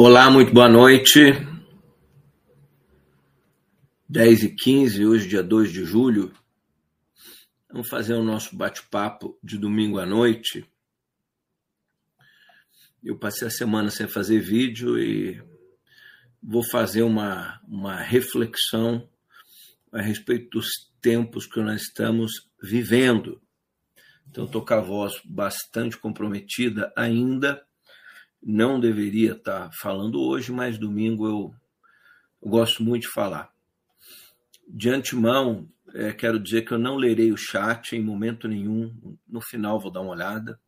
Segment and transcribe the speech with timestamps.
[0.00, 1.18] Olá, muito boa noite.
[4.08, 6.32] 10 e 15 hoje, dia 2 de julho.
[7.68, 10.64] Vamos fazer o nosso bate-papo de domingo à noite.
[13.02, 15.42] Eu passei a semana sem fazer vídeo e
[16.40, 19.10] vou fazer uma, uma reflexão
[19.90, 23.42] a respeito dos tempos que nós estamos vivendo.
[24.28, 27.66] Então, estou com a voz bastante comprometida ainda
[28.42, 31.54] não deveria estar falando hoje, mas domingo eu,
[32.42, 33.52] eu gosto muito de falar.
[34.66, 39.16] De antemão, é, quero dizer que eu não lerei o chat em momento nenhum.
[39.26, 40.60] No final vou dar uma olhada.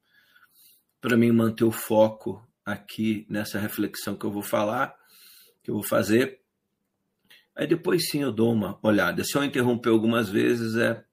[1.01, 4.95] Para mim manter o foco aqui nessa reflexão que eu vou falar,
[5.63, 6.41] que eu vou fazer.
[7.55, 9.23] Aí depois sim eu dou uma olhada.
[9.25, 11.05] Se eu interromper algumas vezes é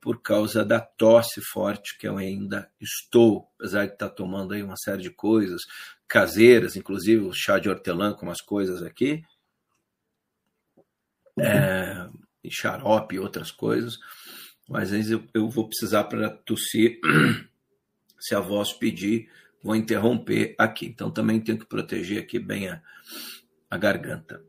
[0.00, 4.76] por causa da tosse forte que eu ainda estou, apesar de estar tomando aí uma
[4.76, 5.62] série de coisas
[6.08, 9.22] caseiras, inclusive o chá de hortelã com umas coisas aqui,
[11.38, 12.08] é,
[12.42, 13.98] e xarope e outras coisas,
[14.68, 17.00] mas às vezes eu, eu vou precisar para tossir,
[18.18, 19.28] se a voz pedir,
[19.62, 20.86] vou interromper aqui.
[20.86, 22.82] Então também tenho que proteger aqui bem a,
[23.70, 24.44] a garganta.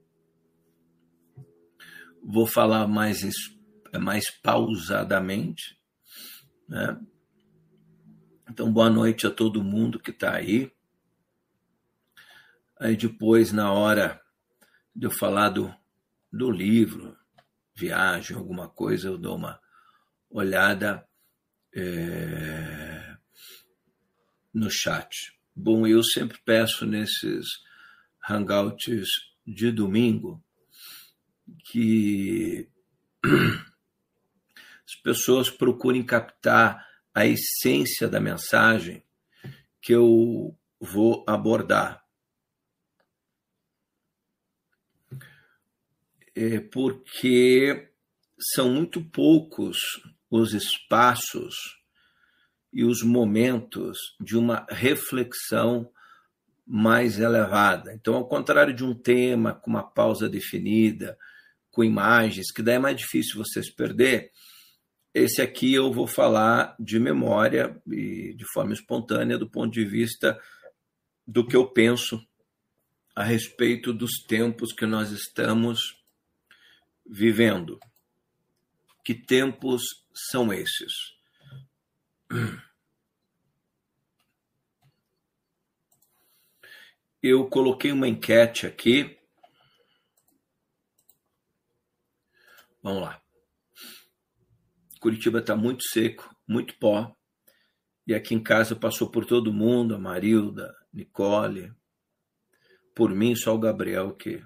[2.23, 3.29] Vou falar mais é
[3.97, 5.79] mais pausadamente.
[6.67, 7.00] Né?
[8.50, 10.72] Então, boa noite a todo mundo que está aí.
[12.79, 14.22] Aí depois, na hora
[14.95, 15.73] de eu falar do,
[16.31, 17.17] do livro,
[17.75, 19.59] viagem, alguma coisa, eu dou uma
[20.29, 21.07] olhada
[21.73, 23.16] é,
[24.53, 25.38] no chat.
[25.55, 27.45] Bom, eu sempre peço nesses
[28.29, 29.09] hangouts
[29.45, 30.44] de domingo
[31.66, 32.69] que
[34.95, 39.03] as pessoas procurem captar a essência da mensagem
[39.81, 42.03] que eu vou abordar.
[46.34, 47.89] É porque
[48.53, 49.78] são muito poucos
[50.29, 51.55] os espaços
[52.73, 55.89] e os momentos de uma reflexão
[56.66, 57.94] mais elevada.
[57.94, 61.17] Então, ao contrário de um tema com uma pausa definida,
[61.72, 64.31] com imagens, que daí é mais difícil você se perder,
[65.15, 70.37] esse aqui eu vou falar de memória e de forma espontânea, do ponto de vista
[71.25, 72.21] do que eu penso
[73.15, 76.03] a respeito dos tempos que nós estamos
[77.05, 77.79] vivendo.
[79.05, 79.83] Que tempos
[80.13, 81.15] são esses?
[87.23, 89.17] Eu coloquei uma enquete aqui.
[92.83, 93.24] Vamos lá.
[95.05, 97.16] Curitiba está muito seco, muito pó.
[98.07, 101.71] E aqui em casa passou por todo mundo, a Marilda, Nicole.
[102.95, 104.43] Por mim, só o Gabriel que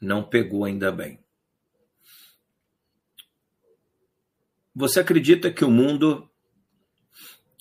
[0.00, 1.18] não pegou ainda bem.
[4.72, 6.30] Você acredita que o mundo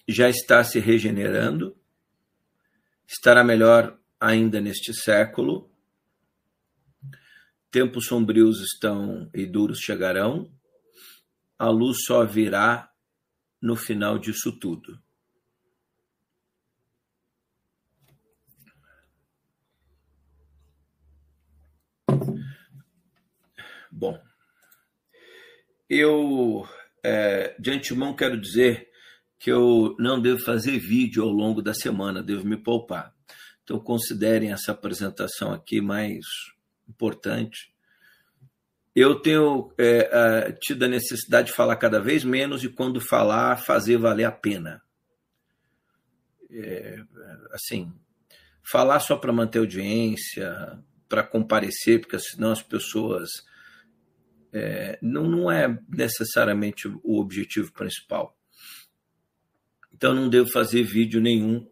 [0.07, 1.75] já está se regenerando?
[3.07, 5.67] Estará melhor ainda neste século?
[7.71, 10.53] Tempos sombrios estão e duros chegarão?
[11.57, 12.91] A luz só virá
[13.61, 15.01] no final disso tudo.
[23.91, 24.19] Bom,
[25.89, 26.67] eu
[27.03, 28.89] é, de antemão quero dizer
[29.37, 33.13] que eu não devo fazer vídeo ao longo da semana, devo me poupar.
[33.63, 36.25] Então considerem essa apresentação aqui mais
[36.87, 37.72] importante
[38.95, 43.97] eu tenho é, tido a necessidade de falar cada vez menos e quando falar, fazer
[43.97, 44.81] valer a pena.
[46.51, 47.03] É,
[47.51, 47.91] assim,
[48.63, 50.79] falar só para manter audiência,
[51.09, 53.29] para comparecer, porque senão as pessoas.
[54.51, 58.37] É, não, não é necessariamente o objetivo principal.
[59.91, 61.67] Então não devo fazer vídeo nenhum,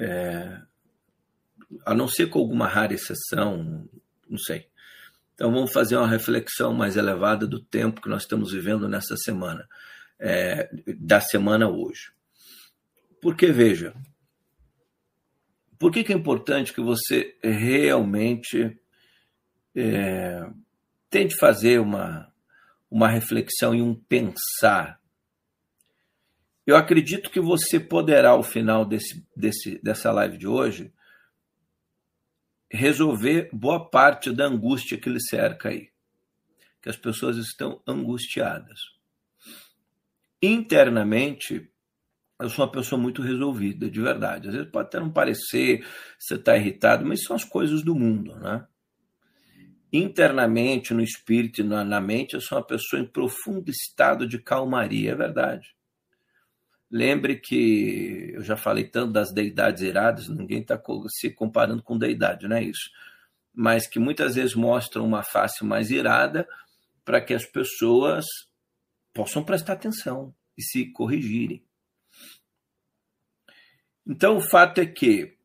[0.00, 0.62] é,
[1.84, 3.88] a não ser com alguma rara exceção,
[4.28, 4.68] não sei.
[5.34, 9.68] Então vamos fazer uma reflexão mais elevada do tempo que nós estamos vivendo nessa semana,
[10.18, 12.12] é, da semana hoje.
[13.20, 13.94] Porque veja,
[15.78, 18.78] por que, que é importante que você realmente
[19.74, 20.48] é,
[21.10, 22.32] tente fazer uma,
[22.90, 25.00] uma reflexão e um pensar?
[26.66, 30.92] Eu acredito que você poderá, ao final desse, desse, dessa live de hoje,
[32.74, 35.90] resolver boa parte da angústia que lhe cerca aí.
[36.82, 38.80] Que as pessoas estão angustiadas.
[40.42, 41.70] Internamente,
[42.38, 44.48] eu sou uma pessoa muito resolvida, de verdade.
[44.48, 45.86] Às vezes pode até não parecer,
[46.18, 48.66] você está irritado, mas são as coisas do mundo, né?
[49.92, 55.12] Internamente, no espírito e na mente, eu sou uma pessoa em profundo estado de calmaria,
[55.12, 55.74] é verdade.
[56.94, 62.46] Lembre que eu já falei tanto das deidades iradas, ninguém está se comparando com deidade,
[62.46, 62.88] não é isso.
[63.52, 66.48] Mas que muitas vezes mostram uma face mais irada
[67.04, 68.24] para que as pessoas
[69.12, 71.64] possam prestar atenção e se corrigirem.
[74.06, 75.36] Então, o fato é que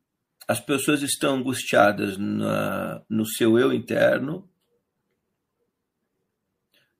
[0.46, 4.48] as pessoas estão angustiadas na, no seu eu interno,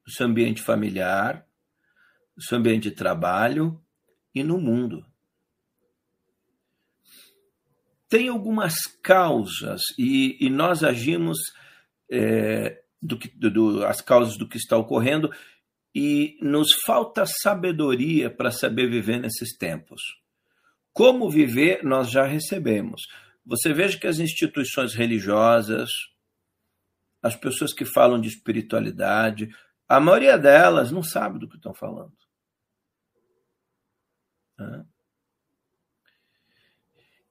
[0.05, 1.47] no seu ambiente familiar,
[2.37, 3.81] no seu ambiente de trabalho
[4.35, 5.05] e no mundo.
[8.09, 11.39] Tem algumas causas e, e nós agimos
[12.11, 15.31] é, do que, do, as causas do que está ocorrendo
[15.95, 20.01] e nos falta sabedoria para saber viver nesses tempos.
[20.93, 23.03] Como viver, nós já recebemos.
[23.45, 25.89] Você veja que as instituições religiosas,
[27.23, 29.49] as pessoas que falam de espiritualidade,
[29.89, 32.13] a maioria delas não sabe do que estão falando.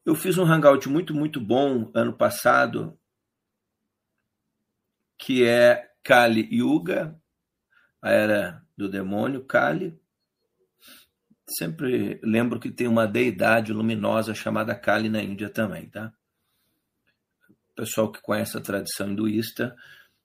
[0.06, 2.98] Eu fiz um hangout muito, muito bom ano passado,
[5.18, 7.20] que é Kali Yuga,
[8.02, 10.00] a era do demônio, Kali,
[11.58, 16.14] Sempre lembro que tem uma deidade luminosa chamada Kali na Índia também, tá?
[17.72, 19.76] O pessoal que conhece a tradição hinduísta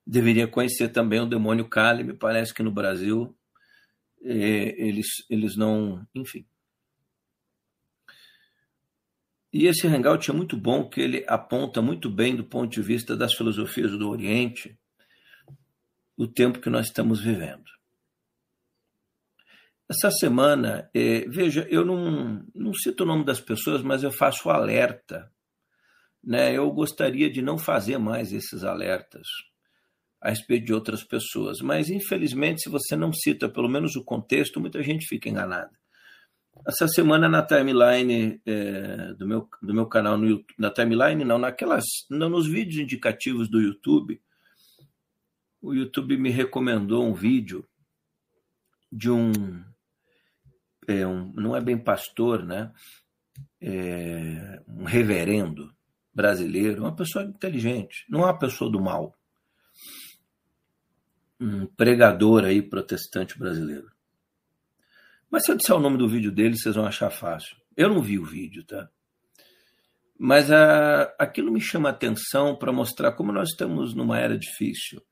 [0.07, 2.05] deveria conhecer também o demônio Kali.
[2.05, 3.35] Me parece que no Brasil
[4.23, 6.07] é, eles, eles não.
[6.15, 6.45] Enfim.
[9.55, 13.17] E esse hangout é muito bom, que ele aponta muito bem do ponto de vista
[13.17, 14.77] das filosofias do Oriente
[16.17, 17.71] o tempo que nós estamos vivendo.
[19.89, 24.51] Essa semana, é, veja, eu não, não cito o nome das pessoas, mas eu faço
[24.51, 25.33] alerta.
[26.21, 26.53] Né?
[26.53, 29.29] Eu gostaria de não fazer mais esses alertas
[30.21, 34.59] a respeito de outras pessoas, mas infelizmente, se você não cita pelo menos o contexto,
[34.59, 35.84] muita gente fica enganada.
[36.67, 41.39] Essa semana na timeline é, do, meu, do meu canal no YouTube, na timeline não,
[41.39, 44.21] naquelas, não, nos vídeos indicativos do YouTube,
[45.61, 47.67] o YouTube me recomendou um vídeo
[48.91, 49.33] de um
[50.87, 52.73] é um, não é bem pastor, né?
[53.61, 55.75] É um reverendo
[56.12, 59.17] brasileiro, uma pessoa inteligente, não é uma pessoa do mal.
[61.40, 63.94] Um pregador aí protestante brasileiro.
[65.35, 67.57] Mas se eu disser o nome do vídeo dele, vocês vão achar fácil.
[67.76, 68.88] Eu não vi o vídeo, tá?
[70.17, 75.03] Mas a, aquilo me chama atenção para mostrar como nós estamos numa era difícil.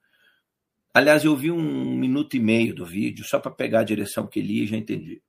[0.94, 4.38] Aliás, eu vi um minuto e meio do vídeo, só para pegar a direção que
[4.38, 5.20] ele ia, já entendi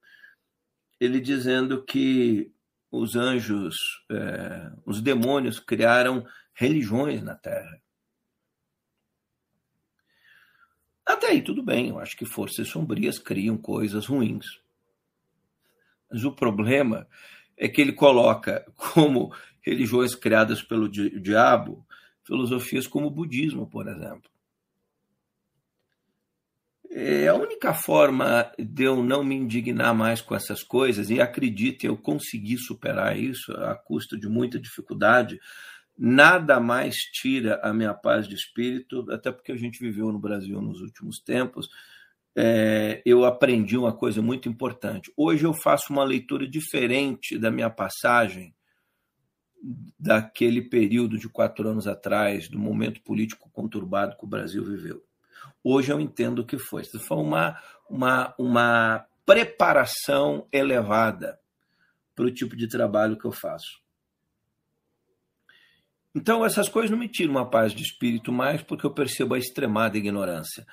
[0.99, 2.53] ele dizendo que
[2.91, 3.75] os anjos,
[4.11, 6.23] é, os demônios criaram
[6.53, 7.81] religiões na Terra.
[11.05, 14.62] Até aí tudo bem, eu acho que forças sombrias criam coisas ruins.
[16.13, 17.07] Mas o problema
[17.57, 21.83] é que ele coloca como religiões criadas pelo diabo
[22.23, 24.31] filosofias como o budismo, por exemplo.
[26.91, 31.87] É a única forma de eu não me indignar mais com essas coisas, e acredite,
[31.87, 35.39] eu consegui superar isso a custa de muita dificuldade,
[35.97, 40.61] nada mais tira a minha paz de espírito, até porque a gente viveu no Brasil
[40.61, 41.67] nos últimos tempos.
[42.35, 45.11] É, eu aprendi uma coisa muito importante.
[45.15, 48.55] Hoje eu faço uma leitura diferente da minha passagem
[49.97, 55.01] daquele período de quatro anos atrás, do momento político conturbado que o Brasil viveu.
[55.63, 56.81] Hoje eu entendo o que foi.
[56.81, 57.57] Isso foi uma,
[57.89, 61.39] uma, uma preparação elevada
[62.15, 63.81] para o tipo de trabalho que eu faço.
[66.15, 69.39] Então, essas coisas não me tiram uma paz de espírito mais, porque eu percebo a
[69.39, 70.65] extremada ignorância.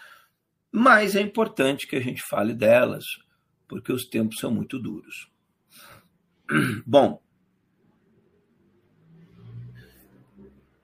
[0.72, 3.04] Mas é importante que a gente fale delas,
[3.66, 5.28] porque os tempos são muito duros.
[6.86, 7.20] Bom,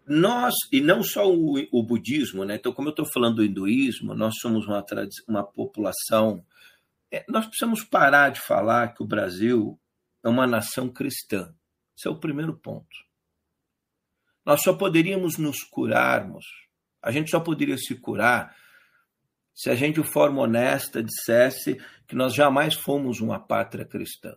[0.07, 2.55] nós, e não só o, o budismo, né?
[2.55, 4.85] então, como eu estou falando do hinduísmo, nós somos uma,
[5.29, 6.45] uma população.
[7.11, 9.79] É, nós precisamos parar de falar que o Brasil
[10.25, 11.53] é uma nação cristã.
[11.97, 12.87] Esse é o primeiro ponto.
[14.45, 16.45] Nós só poderíamos nos curarmos,
[17.03, 18.55] a gente só poderia se curar
[19.57, 24.37] se a gente, de forma honesta, dissesse que nós jamais fomos uma pátria cristã.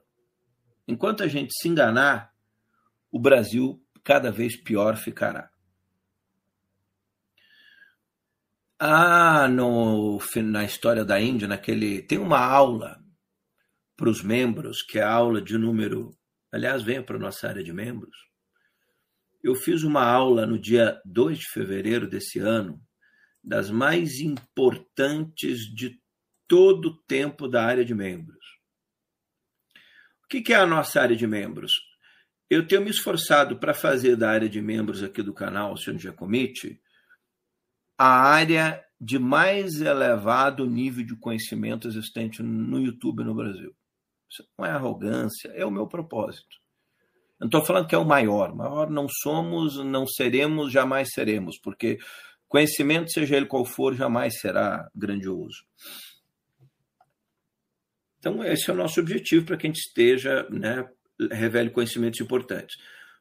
[0.88, 2.32] Enquanto a gente se enganar,
[3.12, 5.52] o Brasil cada vez pior ficará.
[8.80, 12.98] Ah, no, na história da Índia, naquele tem uma aula
[13.98, 16.18] para os membros, que é a aula de número.
[16.50, 18.16] Aliás, venha para a nossa área de membros.
[19.44, 22.82] Eu fiz uma aula no dia 2 de fevereiro desse ano,
[23.44, 26.00] das mais importantes de
[26.48, 28.38] todo o tempo da área de membros.
[30.24, 31.74] O que é a nossa área de membros?
[32.50, 36.82] Eu tenho me esforçado para fazer da área de membros aqui do canal Oceano Giacomitti
[37.98, 43.76] a área de mais elevado nível de conhecimento existente no YouTube no Brasil.
[44.30, 46.58] Isso não é arrogância, é o meu propósito.
[47.40, 48.54] Eu não estou falando que é o maior.
[48.56, 51.98] Maior não somos, não seremos, jamais seremos, porque
[52.50, 55.64] conhecimento, seja ele qual for, jamais será grandioso.
[58.18, 60.86] Então, esse é o nosso objetivo para que a gente esteja, né,
[61.32, 62.76] revele conhecimentos importantes.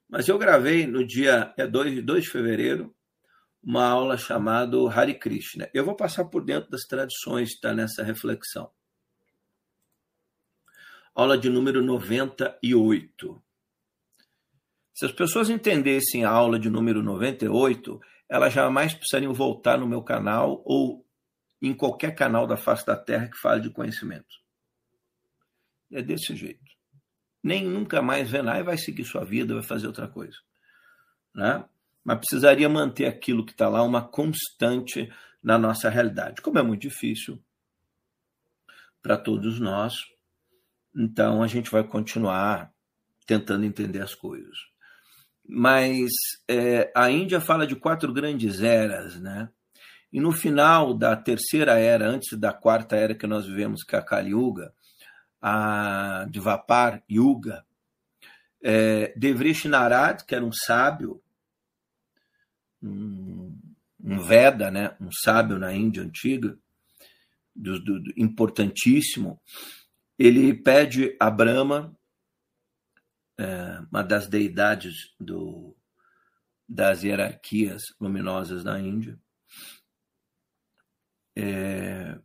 [0.08, 2.94] Mas eu gravei no dia é 2, 2 de fevereiro
[3.62, 5.68] uma aula chamada Hare Krishna.
[5.74, 8.70] Eu vou passar por dentro das tradições está nessa reflexão.
[11.14, 13.42] Aula de número 98.
[14.94, 20.02] Se as pessoas entendessem a aula de número 98, elas jamais precisariam voltar no meu
[20.02, 21.06] canal ou
[21.60, 24.36] em qualquer canal da face da Terra que fale de conhecimento.
[25.90, 26.68] É desse jeito.
[27.42, 30.36] Nem nunca mais nada e vai seguir sua vida, vai fazer outra coisa.
[31.34, 31.64] Né?
[32.04, 36.42] Mas precisaria manter aquilo que está lá uma constante na nossa realidade.
[36.42, 37.42] Como é muito difícil
[39.02, 39.94] para todos nós,
[40.94, 42.72] então a gente vai continuar
[43.26, 44.58] tentando entender as coisas.
[45.48, 46.10] Mas
[46.46, 49.48] é, a Índia fala de quatro grandes eras, né?
[50.12, 53.98] E no final da terceira era, antes da quarta era que nós vivemos, que é
[53.98, 54.72] a Kali Yuga,
[55.40, 57.64] a Dvapar Yuga,
[58.62, 61.20] é, Devrish Narad, que era um sábio,
[62.82, 63.56] um,
[64.02, 66.58] um, Veda, né, um sábio na Índia antiga,
[67.54, 69.40] do, do, importantíssimo,
[70.18, 71.96] ele pede a Brahma,
[73.38, 75.76] é, uma das deidades do,
[76.68, 79.18] das hierarquias luminosas da Índia,
[81.36, 82.18] é,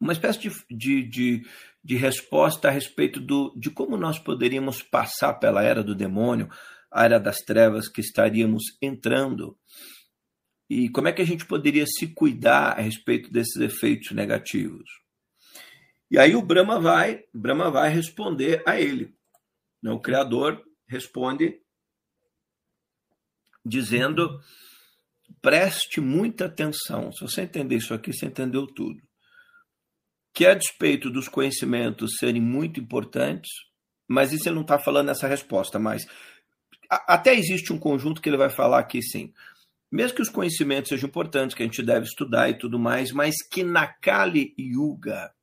[0.00, 1.46] uma espécie de, de, de,
[1.84, 6.50] de, resposta a respeito do, de como nós poderíamos passar pela era do demônio,
[6.90, 9.56] a era das trevas que estaríamos entrando,
[10.68, 14.90] e como é que a gente poderia se cuidar a respeito desses efeitos negativos.
[16.10, 19.14] E aí o Brahma vai, Brahma vai responder a ele.
[19.84, 21.60] O Criador responde
[23.64, 24.40] dizendo:
[25.40, 27.10] preste muita atenção.
[27.12, 29.00] Se você entender isso aqui, você entendeu tudo
[30.32, 33.50] que a despeito dos conhecimentos serem muito importantes,
[34.08, 36.06] mas isso ele não está falando nessa resposta, mas
[36.88, 39.32] até existe um conjunto que ele vai falar aqui sim.
[39.90, 43.34] Mesmo que os conhecimentos sejam importantes, que a gente deve estudar e tudo mais, mas
[43.50, 45.34] que na Kali Yuga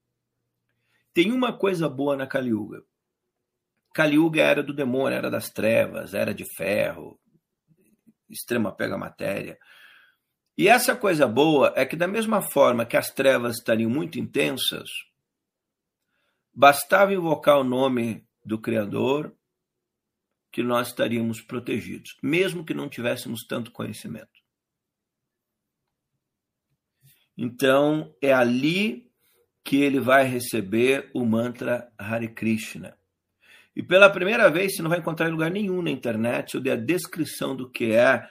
[1.13, 2.83] tem uma coisa boa na Kali Yuga.
[3.93, 7.19] Kali Yuga era do demônio, era das trevas, era de ferro,
[8.29, 9.57] extrema pega matéria.
[10.57, 14.89] E essa coisa boa é que, da mesma forma que as trevas estariam muito intensas,
[16.53, 19.33] bastava invocar o nome do Criador
[20.51, 24.39] que nós estaríamos protegidos, mesmo que não tivéssemos tanto conhecimento.
[27.37, 29.09] Então, é ali
[29.63, 32.98] que ele vai receber o mantra Hare Krishna.
[33.79, 36.73] E pela primeira vez, você não vai encontrar em lugar nenhum na internet, eu dei
[36.73, 38.27] a descrição do que é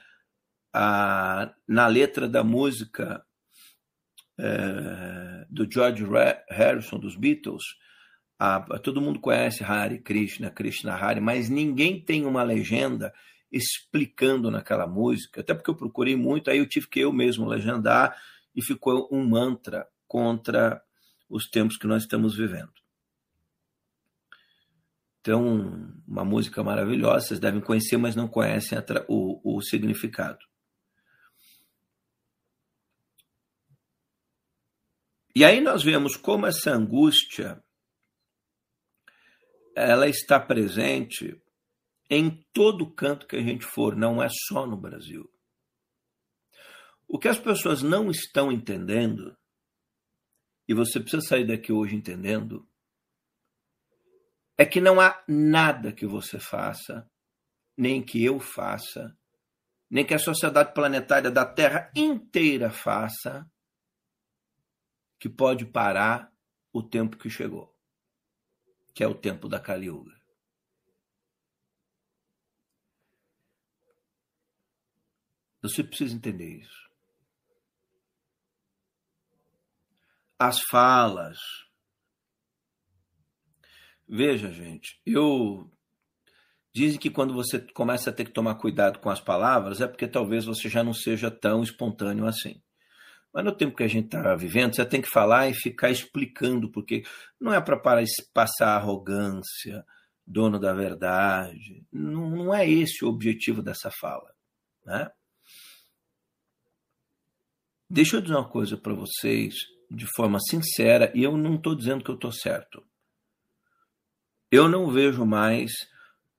[0.75, 3.25] a, na letra da música
[4.39, 6.05] é, do George
[6.51, 7.65] Harrison dos Beatles,
[8.39, 13.11] a, todo mundo conhece Hari Krishna, Krishna Hari, mas ninguém tem uma legenda
[13.51, 18.15] explicando naquela música, até porque eu procurei muito, aí eu tive que eu mesmo legendar
[18.55, 20.83] e ficou um mantra contra
[21.27, 22.79] os tempos que nós estamos vivendo.
[25.21, 30.39] Então, uma música maravilhosa, vocês devem conhecer, mas não conhecem o, o significado.
[35.35, 37.63] E aí nós vemos como essa angústia
[39.77, 41.41] ela está presente
[42.11, 45.31] em todo canto que a gente for, não é só no Brasil.
[47.07, 49.37] O que as pessoas não estão entendendo,
[50.67, 52.68] e você precisa sair daqui hoje entendendo,
[54.59, 57.09] é que não há nada que você faça,
[57.77, 59.17] nem que eu faça,
[59.89, 63.49] nem que a sociedade planetária da Terra inteira faça,
[65.21, 66.33] que pode parar
[66.73, 67.73] o tempo que chegou,
[68.93, 70.19] que é o tempo da Kali Yuga.
[75.63, 76.89] Você precisa entender isso.
[80.39, 81.39] As falas,
[84.09, 85.71] Veja, gente, eu
[86.75, 90.07] dizem que quando você começa a ter que tomar cuidado com as palavras é porque
[90.09, 92.63] talvez você já não seja tão espontâneo assim.
[93.33, 96.71] Mas no tempo que a gente está vivendo, você tem que falar e ficar explicando,
[96.71, 97.03] porque
[97.39, 97.79] não é para
[98.33, 99.85] passar arrogância,
[100.27, 101.85] dono da verdade.
[101.93, 104.33] Não, não é esse o objetivo dessa fala.
[104.85, 105.11] Né?
[107.91, 109.55] Deixa eu dizer uma coisa para vocês
[109.91, 112.85] de forma sincera, e eu não estou dizendo que eu estou certo.
[114.51, 115.71] Eu não vejo mais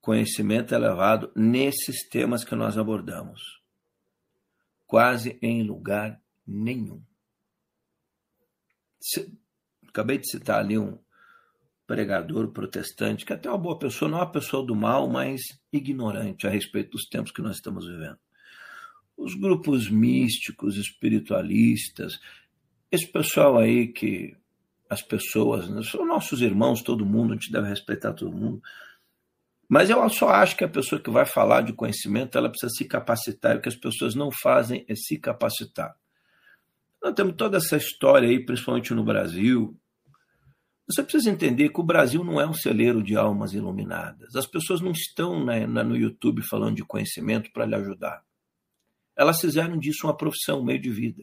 [0.00, 3.60] conhecimento elevado nesses temas que nós abordamos.
[4.86, 7.02] Quase em lugar nenhum.
[9.88, 10.98] Acabei de citar ali um
[11.86, 15.40] pregador protestante, que até é uma boa pessoa, não é uma pessoa do mal, mas
[15.72, 18.18] ignorante a respeito dos tempos que nós estamos vivendo.
[19.16, 22.18] Os grupos místicos, espiritualistas,
[22.90, 24.36] esse pessoal aí que
[24.90, 28.60] as pessoas, né, são nossos irmãos, todo mundo, a gente deve respeitar todo mundo.
[29.68, 32.84] Mas eu só acho que a pessoa que vai falar de conhecimento, ela precisa se
[32.84, 33.54] capacitar.
[33.54, 35.94] E o que as pessoas não fazem é se capacitar.
[37.00, 39.78] Nós temos toda essa história aí, principalmente no Brasil.
[40.88, 44.34] Você precisa entender que o Brasil não é um celeiro de almas iluminadas.
[44.34, 48.24] As pessoas não estão né, no YouTube falando de conhecimento para lhe ajudar.
[49.16, 51.22] Elas fizeram disso uma profissão, um meio de vida.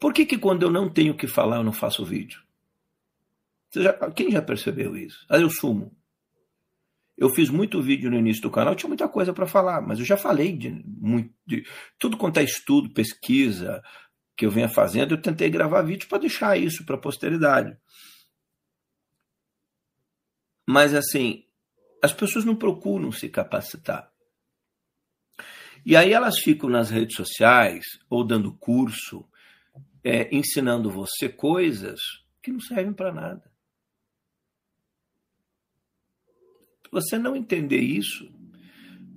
[0.00, 2.42] Por que, que quando eu não tenho o que falar, eu não faço vídeo?
[3.72, 5.26] Já, quem já percebeu isso?
[5.28, 5.94] Aí eu sumo.
[7.16, 10.06] Eu fiz muito vídeo no início do canal, tinha muita coisa para falar, mas eu
[10.06, 10.82] já falei de,
[11.46, 11.66] de
[11.98, 13.82] tudo quanto é estudo, pesquisa
[14.34, 17.76] que eu venha fazendo, eu tentei gravar vídeo para deixar isso para a posteridade.
[20.66, 21.44] Mas assim,
[22.02, 24.10] as pessoas não procuram se capacitar.
[25.84, 29.28] E aí elas ficam nas redes sociais ou dando curso,
[30.02, 32.00] é, ensinando você coisas
[32.42, 33.50] que não servem para nada.
[36.84, 38.32] Se você não entender isso,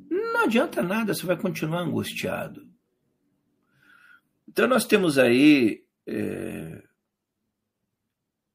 [0.09, 2.71] não adianta nada, você vai continuar angustiado.
[4.47, 6.83] Então nós temos aí é,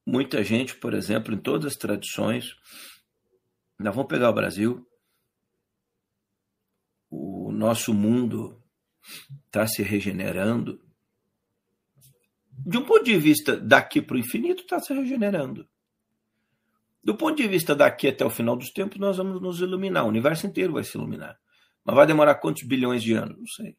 [0.05, 2.55] muita gente, por exemplo, em todas as tradições.
[3.77, 4.87] Nós vamos pegar o Brasil.
[7.09, 8.63] O nosso mundo
[9.47, 10.81] está se regenerando
[12.65, 15.67] de um ponto de vista daqui para o infinito, está se regenerando.
[17.03, 20.05] Do ponto de vista daqui até o final dos tempos, nós vamos nos iluminar.
[20.05, 21.39] O universo inteiro vai se iluminar.
[21.85, 23.37] Mas vai demorar quantos bilhões de anos?
[23.37, 23.77] Não sei.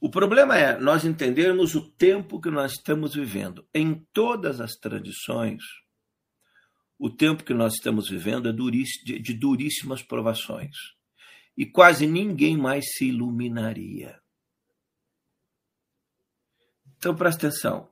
[0.00, 3.66] O problema é nós entendermos o tempo que nós estamos vivendo.
[3.74, 5.62] Em todas as tradições,
[6.98, 10.76] o tempo que nós estamos vivendo é de duríssimas provações.
[11.56, 14.20] E quase ninguém mais se iluminaria.
[16.98, 17.88] Então presta atenção.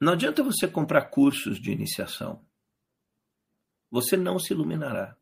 [0.00, 2.44] Não adianta você comprar cursos de iniciação.
[3.90, 5.16] Você não se iluminará.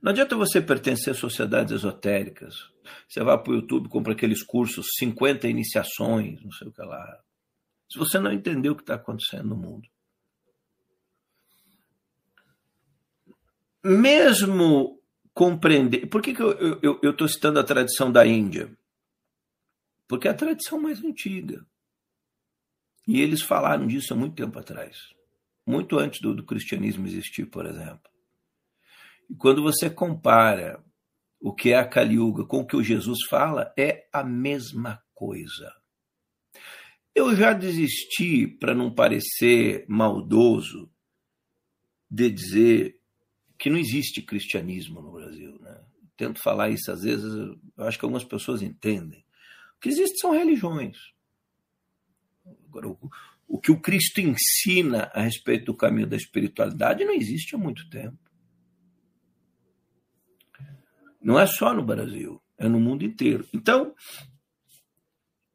[0.00, 2.54] Não adianta você pertencer a sociedades esotéricas.
[3.08, 7.18] Você vai para o YouTube, compra aqueles cursos, 50 iniciações, não sei o que lá.
[7.90, 9.88] Se você não entendeu o que está acontecendo no mundo.
[13.84, 15.00] Mesmo
[15.34, 16.06] compreender.
[16.06, 18.70] Por que, que eu estou citando a tradição da Índia?
[20.12, 21.66] Porque é a tradição mais antiga.
[23.08, 24.98] E eles falaram disso há muito tempo atrás,
[25.66, 28.12] muito antes do, do cristianismo existir, por exemplo.
[29.30, 30.84] E quando você compara
[31.40, 35.02] o que é a Kali Yuga com o que o Jesus fala, é a mesma
[35.14, 35.74] coisa.
[37.14, 40.92] Eu já desisti, para não parecer maldoso,
[42.10, 43.00] de dizer
[43.58, 45.58] que não existe cristianismo no Brasil.
[45.58, 45.82] Né?
[46.18, 49.24] Tento falar isso às vezes, eu acho que algumas pessoas entendem
[49.82, 50.96] que existe são religiões.
[52.68, 53.10] Agora, o,
[53.48, 57.90] o que o Cristo ensina a respeito do caminho da espiritualidade não existe há muito
[57.90, 58.16] tempo.
[61.20, 63.46] Não é só no Brasil, é no mundo inteiro.
[63.52, 63.94] Então,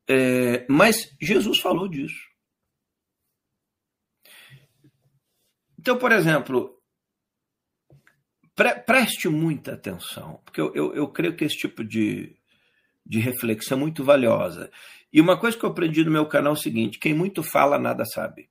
[0.08, 2.28] é, mas Jesus falou disso.
[5.80, 6.82] Então, por exemplo,
[8.54, 12.37] pre, preste muita atenção, porque eu, eu, eu creio que esse tipo de,
[13.08, 14.70] de reflexão muito valiosa.
[15.12, 17.80] E uma coisa que eu aprendi no meu canal é o seguinte: quem muito fala,
[17.80, 18.50] nada sabe.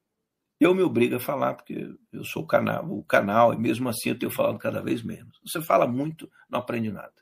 [0.59, 4.09] Eu me obrigo a falar, porque eu sou o canal, o canal, e mesmo assim
[4.09, 5.38] eu tenho falado cada vez menos.
[5.45, 7.12] Você fala muito, não aprende nada.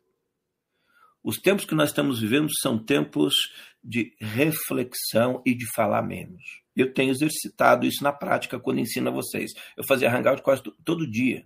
[1.23, 3.35] Os tempos que nós estamos vivendo são tempos
[3.83, 6.43] de reflexão e de falar menos.
[6.77, 9.53] Eu tenho exercitado isso na prática quando ensino a vocês.
[9.77, 11.45] Eu fazia hangout quase todo dia.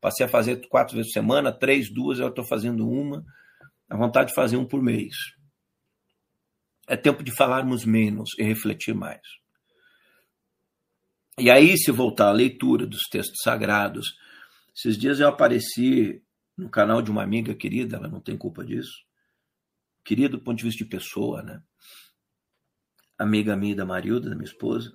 [0.00, 3.24] Passei a fazer quatro vezes por semana, três, duas, eu estou fazendo uma
[3.90, 5.14] a vontade de fazer um por mês.
[6.86, 9.20] é tempo de falarmos menos e refletir mais.
[11.38, 14.16] E aí, se voltar à leitura dos textos sagrados,
[14.74, 16.20] esses dias eu apareci
[16.56, 19.04] no canal de uma amiga querida, ela não tem culpa disso,
[20.04, 21.62] querida do ponto de vista de pessoa, né?
[23.16, 24.92] Amiga minha da Marilda, da minha esposa.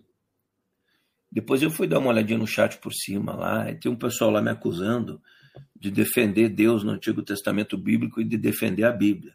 [1.32, 4.32] Depois eu fui dar uma olhadinha no chat por cima lá, e tem um pessoal
[4.32, 5.22] lá me acusando
[5.76, 9.34] de defender Deus no Antigo Testamento Bíblico e de defender a Bíblia.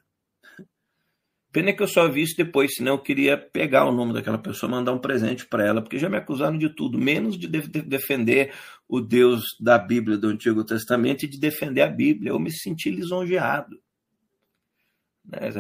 [1.52, 4.70] Pena que eu só vi isso depois, senão eu queria pegar o nome daquela pessoa
[4.70, 8.54] mandar um presente para ela, porque já me acusaram de tudo, menos de, de defender
[8.88, 12.30] o Deus da Bíblia do Antigo Testamento e de defender a Bíblia.
[12.30, 13.80] Eu me senti lisonjeado.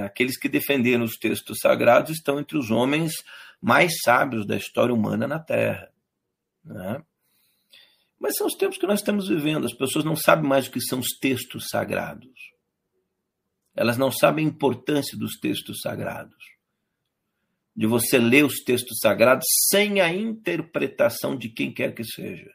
[0.04, 3.12] Aqueles que defenderam os textos sagrados estão entre os homens
[3.60, 5.90] mais sábios da história humana na Terra.
[6.64, 7.02] Né?
[8.20, 9.64] Mas são os tempos que nós estamos vivendo.
[9.64, 12.30] As pessoas não sabem mais o que são os textos sagrados.
[13.74, 16.36] Elas não sabem a importância dos textos sagrados.
[17.74, 22.50] De você ler os textos sagrados sem a interpretação de quem quer que seja.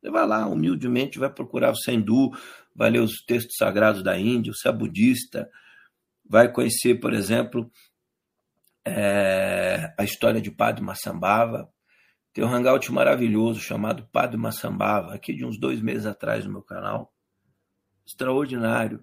[0.00, 2.30] Você vai lá, humildemente, vai procurar o Sendu,
[2.74, 5.50] vai ler os textos sagrados da Índia, você é budista,
[6.24, 7.70] vai conhecer, por exemplo,
[8.84, 11.68] é, a história de Padre Massambhava.
[12.36, 16.60] Tem um hangout maravilhoso chamado Padre Massambhava, aqui de uns dois meses atrás no meu
[16.60, 17.10] canal.
[18.06, 19.02] Extraordinário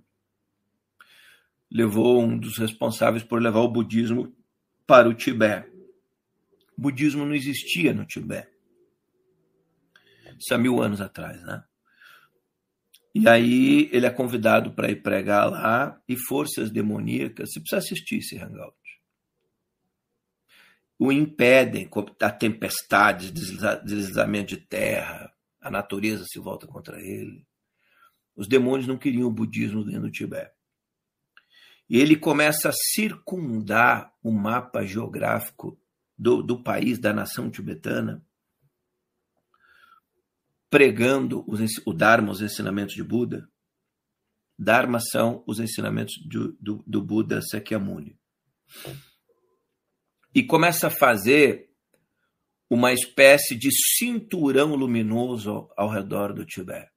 [1.67, 4.31] levou um dos responsáveis por levar o budismo
[4.85, 5.67] para o Tibete.
[6.77, 8.53] O budismo não existia no Tibete.
[10.39, 11.63] Isso há mil anos atrás, né?
[13.15, 18.17] E aí ele é convidado para ir pregar lá e forças demoníacas, você precisa assistir
[18.17, 18.82] esse hangout.
[20.97, 21.89] O impedem,
[22.21, 27.45] a tempestades, deslizamento de terra, a natureza se volta contra ele.
[28.35, 30.53] Os demônios não queriam o budismo dentro do Tibete.
[31.89, 35.79] E ele começa a circundar o mapa geográfico
[36.17, 38.25] do, do país, da nação tibetana,
[40.69, 43.47] pregando os, o Dharma, os ensinamentos de Buda.
[44.57, 48.17] Dharma são os ensinamentos do, do, do Buda Sakyamuni.
[50.33, 51.69] E começa a fazer
[52.69, 56.91] uma espécie de cinturão luminoso ao redor do Tibete.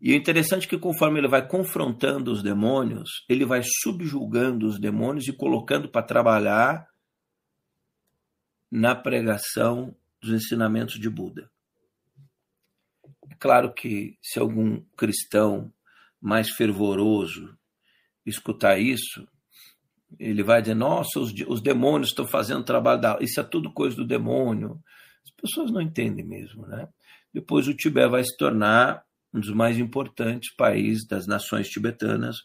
[0.00, 4.78] E o interessante é que conforme ele vai confrontando os demônios, ele vai subjulgando os
[4.78, 6.88] demônios e colocando para trabalhar
[8.70, 11.50] na pregação dos ensinamentos de Buda.
[13.30, 15.72] É claro que se algum cristão
[16.20, 17.58] mais fervoroso
[18.24, 19.28] escutar isso,
[20.18, 23.18] ele vai dizer: Nossa, os, os demônios estão fazendo trabalho da.
[23.20, 24.80] Isso é tudo coisa do demônio.
[25.24, 26.88] As pessoas não entendem mesmo, né?
[27.32, 32.38] Depois o Tibete vai se tornar um dos mais importantes países das nações tibetanas,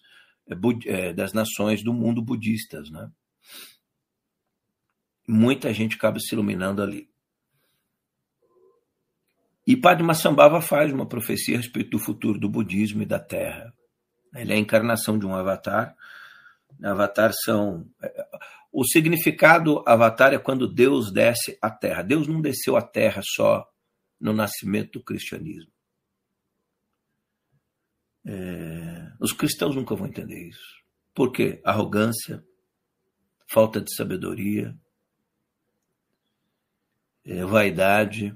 [0.48, 2.90] é, é, das nações do mundo budistas.
[2.92, 3.10] Né?
[5.28, 7.10] Muita gente acaba se iluminando ali.
[9.66, 13.74] E Padre Massambhava faz uma profecia a respeito do futuro do budismo e da Terra.
[14.36, 15.96] Ele é a encarnação de um avatar.
[16.84, 17.90] Avatar são.
[18.02, 18.28] É,
[18.72, 22.02] o significado avatar é quando Deus desce à Terra.
[22.02, 23.66] Deus não desceu à Terra só
[24.20, 25.72] no nascimento do cristianismo.
[28.26, 30.84] É, os cristãos nunca vão entender isso.
[31.14, 31.62] Por quê?
[31.64, 32.44] Arrogância,
[33.48, 34.76] falta de sabedoria,
[37.24, 38.36] é, vaidade,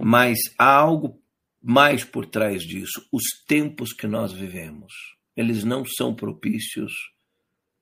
[0.00, 1.22] mas há algo
[1.62, 3.06] mais por trás disso.
[3.12, 4.92] Os tempos que nós vivemos,
[5.36, 6.92] eles não são propícios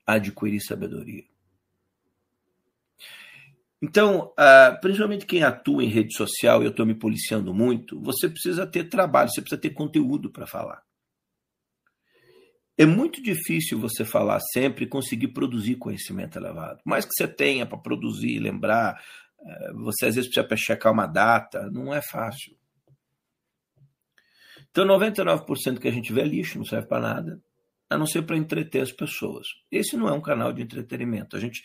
[0.07, 1.25] adquirir sabedoria.
[3.83, 8.67] Então, uh, principalmente quem atua em rede social, eu estou me policiando muito, você precisa
[8.67, 10.83] ter trabalho, você precisa ter conteúdo para falar.
[12.79, 16.81] É muito difícil você falar sempre e conseguir produzir conhecimento elevado.
[16.85, 19.03] Mais que você tenha para produzir, lembrar,
[19.41, 22.55] eh, você às vezes precisa checar uma data, não é fácil.
[24.71, 27.43] Então, 99% que a gente vê é lixo, não serve para nada,
[27.89, 29.47] a não ser para entreter as pessoas.
[29.71, 31.37] Esse não é um canal de entretenimento.
[31.37, 31.63] A gente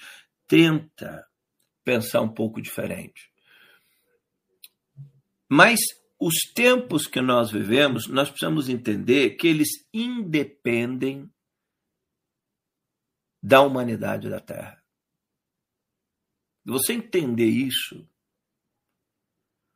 [0.47, 1.25] tenta
[1.83, 3.31] pensar um pouco diferente.
[5.49, 5.79] Mas
[6.19, 11.29] os tempos que nós vivemos, nós precisamos entender que eles independem
[13.41, 14.81] da humanidade da Terra.
[16.63, 18.07] Você entender isso,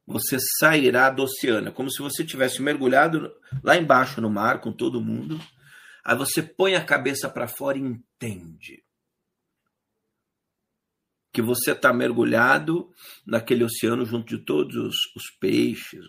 [0.05, 4.71] você sairá do oceano, é como se você tivesse mergulhado lá embaixo no mar com
[4.71, 5.39] todo mundo.
[6.06, 8.86] Aí você põe a cabeça para fora e entende
[11.34, 12.94] que você está mergulhado
[13.26, 16.06] naquele oceano junto de todos os, os peixes,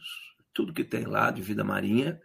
[0.52, 2.20] tudo que tem lá de vida marinha.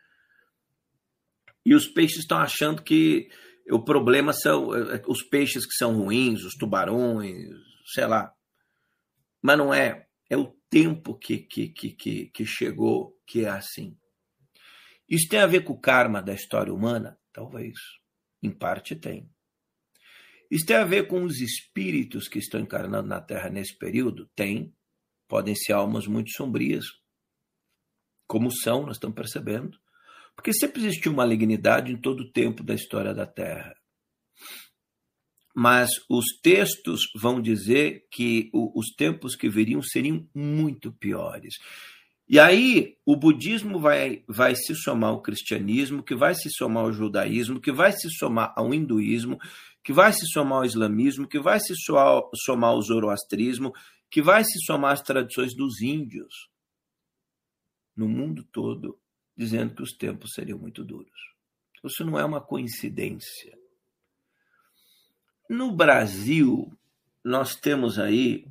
[1.66, 3.30] E os peixes estão achando que
[3.70, 7.50] o problema são é, os peixes que são ruins, os tubarões,
[7.86, 8.34] sei lá.
[9.42, 10.08] Mas não é.
[10.30, 13.98] É o tempo que, que, que, que, chegou que é assim.
[15.10, 17.18] Isso tem a ver com o karma da história humana?
[17.34, 17.78] Talvez.
[18.42, 19.30] Em parte tem.
[20.50, 24.30] Isso tem a ver com os espíritos que estão encarnando na Terra nesse período?
[24.36, 24.76] Tem.
[25.28, 26.86] Podem ser almas muito sombrias,
[28.28, 29.78] como são, nós estamos percebendo.
[30.36, 33.76] Porque sempre existiu malignidade em todo o tempo da história da Terra.
[35.54, 41.56] Mas os textos vão dizer que os tempos que viriam seriam muito piores.
[42.32, 46.94] E aí o budismo vai, vai se somar ao cristianismo, que vai se somar ao
[46.94, 49.38] judaísmo, que vai se somar ao hinduísmo,
[49.84, 53.74] que vai se somar ao islamismo, que vai se somar ao zoroastrismo,
[54.10, 56.50] que vai se somar às tradições dos índios
[57.94, 58.98] no mundo todo,
[59.36, 61.12] dizendo que os tempos seriam muito duros.
[61.84, 63.60] Isso não é uma coincidência.
[65.50, 66.72] No Brasil,
[67.26, 68.48] nós temos aí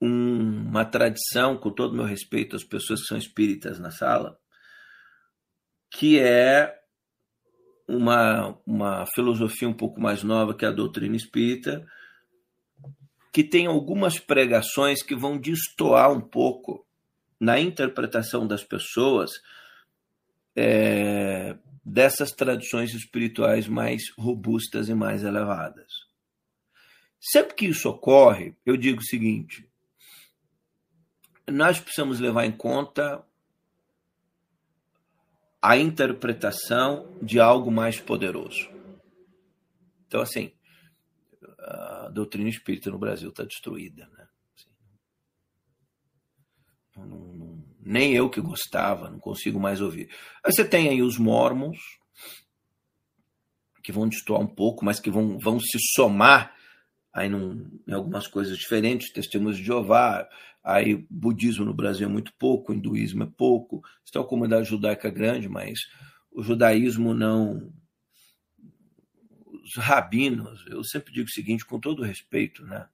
[0.00, 4.38] um, uma tradição, com todo o meu respeito às pessoas que são espíritas na sala,
[5.90, 6.80] que é
[7.86, 11.86] uma, uma filosofia um pouco mais nova que a doutrina espírita,
[13.32, 16.86] que tem algumas pregações que vão destoar um pouco
[17.38, 19.30] na interpretação das pessoas
[20.54, 26.08] é, dessas tradições espirituais mais robustas e mais elevadas.
[27.20, 29.69] Sempre que isso ocorre, eu digo o seguinte:
[31.50, 33.24] nós precisamos levar em conta
[35.62, 38.70] a interpretação de algo mais poderoso.
[40.06, 40.52] Então, assim,
[41.58, 44.08] a doutrina espírita no Brasil está destruída.
[44.08, 44.26] Né?
[44.56, 44.70] Assim,
[46.96, 50.10] não, não, nem eu que gostava, não consigo mais ouvir.
[50.42, 51.78] Aí você tem aí os mormons,
[53.82, 56.54] que vão destoar um pouco, mas que vão, vão se somar
[57.12, 60.28] aí num, em algumas coisas diferentes, testemunhos de Jeová,
[60.62, 65.10] aí budismo no Brasil é muito pouco, hinduísmo é pouco, isso é uma comunidade judaica
[65.10, 65.80] grande, mas
[66.30, 67.72] o judaísmo não...
[69.62, 72.88] Os rabinos, eu sempre digo o seguinte, com todo respeito, né?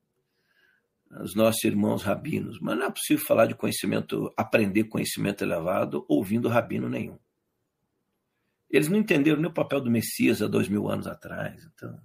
[1.20, 6.48] Os nossos irmãos rabinos, mas não é possível falar de conhecimento, aprender conhecimento elevado ouvindo
[6.48, 7.18] rabino nenhum.
[8.68, 12.00] Eles não entenderam nem o papel do Messias há dois mil anos atrás, então...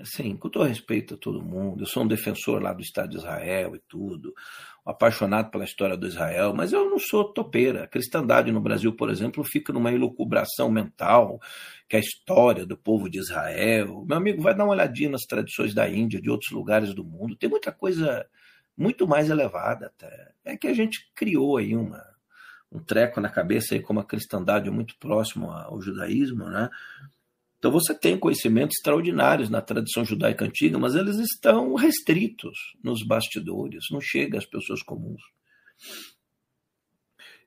[0.00, 3.18] Assim, com todo respeito a todo mundo, eu sou um defensor lá do Estado de
[3.18, 4.32] Israel e tudo,
[4.86, 7.84] apaixonado pela história do Israel, mas eu não sou topeira.
[7.84, 11.38] A cristandade no Brasil, por exemplo, fica numa elucubração mental,
[11.86, 14.02] que é a história do povo de Israel.
[14.08, 17.36] Meu amigo, vai dar uma olhadinha nas tradições da Índia, de outros lugares do mundo,
[17.36, 18.26] tem muita coisa
[18.74, 20.32] muito mais elevada até.
[20.42, 22.02] É que a gente criou aí uma,
[22.72, 26.70] um treco na cabeça, aí, como a cristandade é muito próximo ao judaísmo, né?
[27.62, 33.84] Então você tem conhecimentos extraordinários na tradição judaica antiga, mas eles estão restritos nos bastidores,
[33.88, 35.22] não chega às pessoas comuns.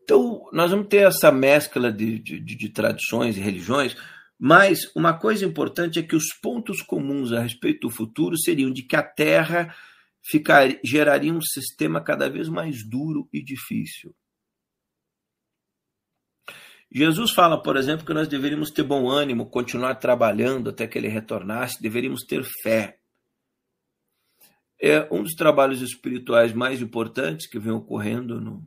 [0.02, 3.98] Então nós vamos ter essa mescla de, de, de tradições e religiões,
[4.40, 8.84] mas uma coisa importante é que os pontos comuns a respeito do futuro seriam de
[8.84, 9.76] que a Terra
[10.24, 14.16] ficar, geraria um sistema cada vez mais duro e difícil.
[16.92, 21.08] Jesus fala, por exemplo, que nós deveríamos ter bom ânimo, continuar trabalhando até que ele
[21.08, 23.00] retornasse, deveríamos ter fé.
[24.82, 28.66] É um dos trabalhos espirituais mais importantes que vem ocorrendo no.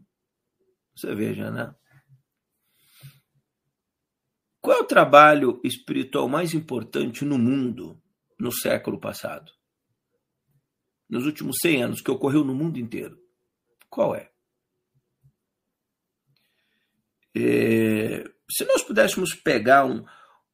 [0.94, 1.74] Você veja, né?
[4.60, 8.02] Qual é o trabalho espiritual mais importante no mundo
[8.38, 9.52] no século passado?
[11.08, 13.16] Nos últimos 100 anos, que ocorreu no mundo inteiro?
[13.88, 14.30] Qual é?
[17.38, 20.04] É, se nós pudéssemos pegar um,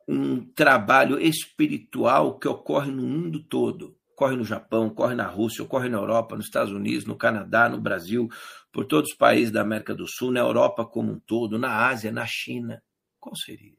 [0.07, 5.89] um trabalho espiritual que ocorre no mundo todo, ocorre no Japão, ocorre na Rússia, ocorre
[5.89, 8.29] na Europa, nos Estados Unidos, no Canadá, no Brasil,
[8.71, 12.13] por todos os países da América do Sul, na Europa como um todo, na Ásia,
[12.13, 12.83] na China,
[13.19, 13.77] qual seria?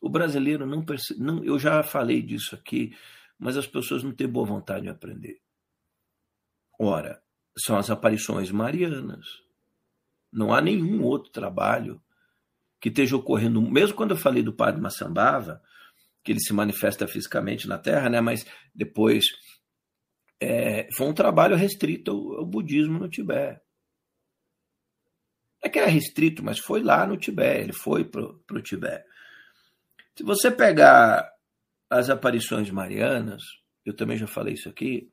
[0.00, 2.96] O brasileiro não percebe, não, eu já falei disso aqui,
[3.38, 5.40] mas as pessoas não têm boa vontade de aprender.
[6.78, 7.22] Ora,
[7.58, 9.26] são as aparições marianas.
[10.32, 12.00] Não há nenhum outro trabalho
[12.80, 15.62] que esteja ocorrendo, mesmo quando eu falei do padre Massambava,
[16.24, 19.26] que ele se manifesta fisicamente na Terra, né, mas depois
[20.40, 23.60] é, foi um trabalho restrito ao, ao budismo no Tibete.
[25.62, 29.04] É que era restrito, mas foi lá no Tibete, ele foi para o Tibete.
[30.16, 31.30] Se você pegar
[31.90, 33.42] as aparições marianas,
[33.84, 35.10] eu também já falei isso aqui,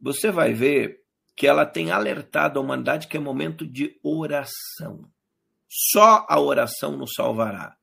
[0.00, 1.00] você vai ver
[1.38, 5.08] que ela tem alertado a humanidade que é momento de oração.
[5.68, 7.76] Só a oração nos salvará.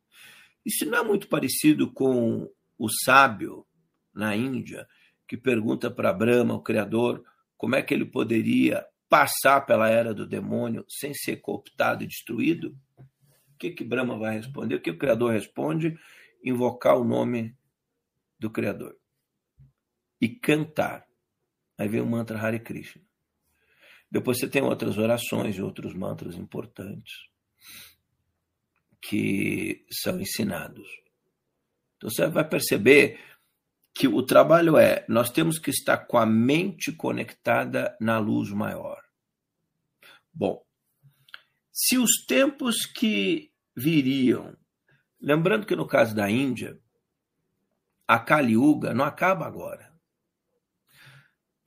[0.65, 3.65] Isso não é muito parecido com o sábio
[4.13, 4.85] na Índia,
[5.25, 7.23] que pergunta para Brahma, o Criador,
[7.55, 12.75] como é que ele poderia passar pela era do demônio sem ser cooptado e destruído?
[12.97, 14.75] O que, que Brahma vai responder?
[14.75, 15.97] O que o Criador responde?
[16.43, 17.55] Invocar o nome
[18.37, 18.97] do Criador
[20.19, 21.07] e cantar.
[21.77, 23.04] Aí vem o mantra Hare Krishna.
[24.09, 27.13] Depois você tem outras orações e outros mantras importantes
[29.01, 30.87] que são ensinados.
[31.97, 33.19] Então você vai perceber
[33.93, 39.01] que o trabalho é, nós temos que estar com a mente conectada na luz maior.
[40.33, 40.65] Bom,
[41.71, 44.55] se os tempos que viriam,
[45.21, 46.77] lembrando que no caso da Índia,
[48.07, 49.94] a Kali Yuga não acaba agora.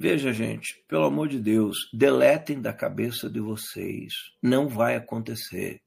[0.00, 4.12] Veja, gente, pelo amor de Deus, deletem da cabeça de vocês.
[4.40, 5.82] Não vai acontecer.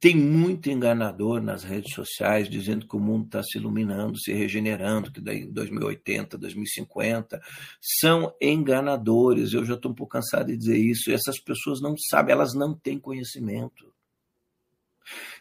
[0.00, 5.10] Tem muito enganador nas redes sociais dizendo que o mundo está se iluminando, se regenerando,
[5.10, 7.40] que daí 2080, 2050.
[7.80, 9.52] São enganadores.
[9.52, 11.10] Eu já estou um pouco cansado de dizer isso.
[11.10, 13.92] Essas pessoas não sabem, elas não têm conhecimento.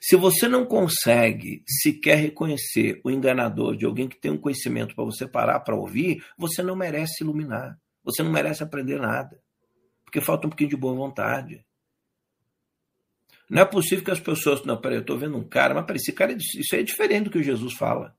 [0.02, 5.06] Se você não consegue sequer reconhecer o enganador de alguém que tem um conhecimento para
[5.06, 7.80] você parar para ouvir, você não merece iluminar.
[8.04, 9.40] Você não merece aprender nada.
[10.06, 11.66] Porque falta um pouquinho de boa vontade.
[13.50, 14.64] Não é possível que as pessoas.
[14.64, 17.26] Não, peraí, eu estou vendo um cara, mas peraí, esse cara, isso aí é diferente
[17.26, 18.16] do que o Jesus fala.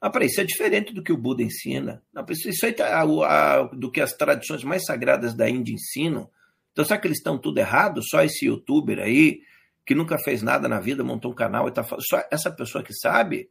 [0.00, 2.02] Mas peraí, isso é diferente do que o Buda ensina.
[2.12, 6.30] Não, isso aí tá, a, a, do que as tradições mais sagradas da Índia ensinam.
[6.72, 8.02] Então, será que eles estão tudo errado?
[8.02, 9.40] Só esse youtuber aí,
[9.86, 12.04] que nunca fez nada na vida, montou um canal e está falando.
[12.06, 13.50] Só essa pessoa que sabe?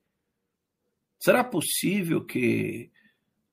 [1.19, 2.91] Será possível que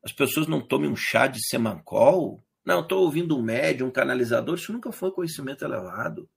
[0.02, 2.44] as pessoas não tomem um chá de semancol?
[2.64, 4.56] Não, estou ouvindo um médium, um canalizador.
[4.56, 6.28] Isso nunca foi conhecimento elevado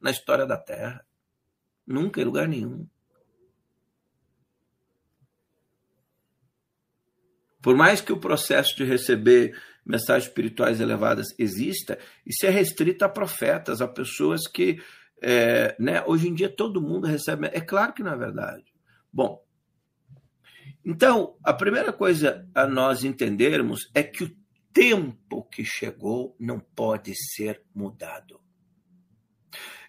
[0.00, 1.04] na história da Terra.
[1.86, 2.88] Nunca em lugar nenhum.
[7.64, 13.08] Por mais que o processo de receber mensagens espirituais elevadas exista, isso é restrito a
[13.08, 14.82] profetas, a pessoas que.
[15.26, 17.46] É, né, hoje em dia todo mundo recebe.
[17.46, 18.64] É claro que não é verdade.
[19.10, 19.42] Bom,
[20.84, 24.36] então, a primeira coisa a nós entendermos é que o
[24.70, 28.38] tempo que chegou não pode ser mudado.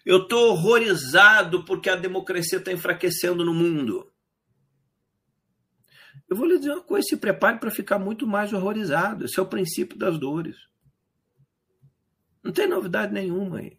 [0.06, 4.10] Eu estou horrorizado porque a democracia está enfraquecendo no mundo.
[6.30, 9.26] Eu vou lhe dizer uma coisa: se prepare para ficar muito mais horrorizado.
[9.26, 10.56] Esse é o princípio das dores.
[12.42, 13.78] Não tem novidade nenhuma aí.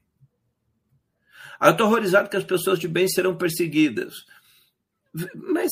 [1.59, 4.13] Ah, eu estou horrorizado que as pessoas de bem serão perseguidas.
[5.35, 5.71] Mas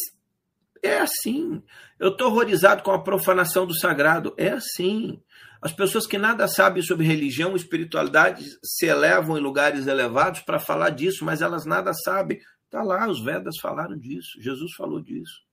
[0.83, 1.61] é assim.
[1.99, 4.33] Eu estou horrorizado com a profanação do sagrado.
[4.37, 5.21] É assim.
[5.61, 10.91] As pessoas que nada sabem sobre religião espiritualidade se elevam em lugares elevados para falar
[10.91, 12.39] disso, mas elas nada sabem.
[12.65, 15.43] Está lá, os Vedas falaram disso, Jesus falou disso.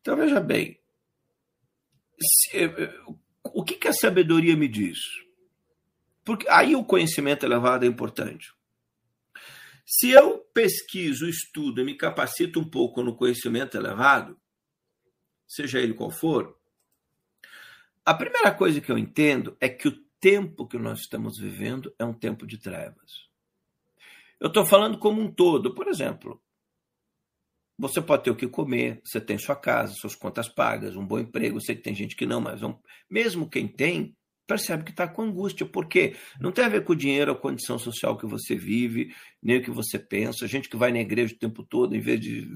[0.00, 0.78] Então veja bem,
[2.20, 2.70] se,
[3.42, 4.98] o que, que a sabedoria me diz?
[6.24, 8.52] Porque aí o conhecimento elevado é importante.
[9.86, 14.40] Se eu pesquiso, estudo e me capacito um pouco no conhecimento elevado,
[15.46, 16.58] seja ele qual for,
[18.04, 22.04] a primeira coisa que eu entendo é que o tempo que nós estamos vivendo é
[22.04, 23.28] um tempo de trevas.
[24.40, 25.74] Eu estou falando como um todo.
[25.74, 26.42] Por exemplo,
[27.78, 31.18] você pode ter o que comer, você tem sua casa, suas contas pagas, um bom
[31.18, 31.60] emprego.
[31.60, 32.60] Sei que tem gente que não, mas
[33.08, 34.16] mesmo quem tem,
[34.46, 37.78] percebe que está com angústia, porque não tem a ver com o dinheiro, a condição
[37.78, 40.44] social que você vive, nem o que você pensa.
[40.44, 42.46] A gente que vai na igreja o tempo todo, em vez de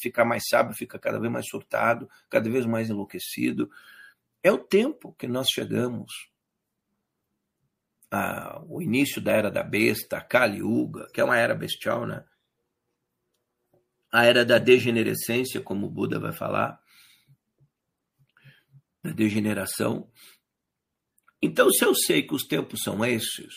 [0.00, 3.70] ficar mais sábio, fica cada vez mais surtado, cada vez mais enlouquecido.
[4.42, 6.30] É o tempo que nós chegamos.
[8.10, 12.06] Ah, o início da era da besta, a Kali Yuga, que é uma era bestial,
[12.06, 12.24] né?
[14.10, 16.80] A era da degenerescência, como o Buda vai falar,
[19.04, 20.10] da degeneração.
[21.40, 23.54] Então, se eu sei que os tempos são esses,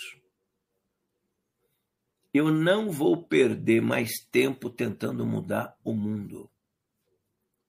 [2.34, 6.50] eu não vou perder mais tempo tentando mudar o mundo,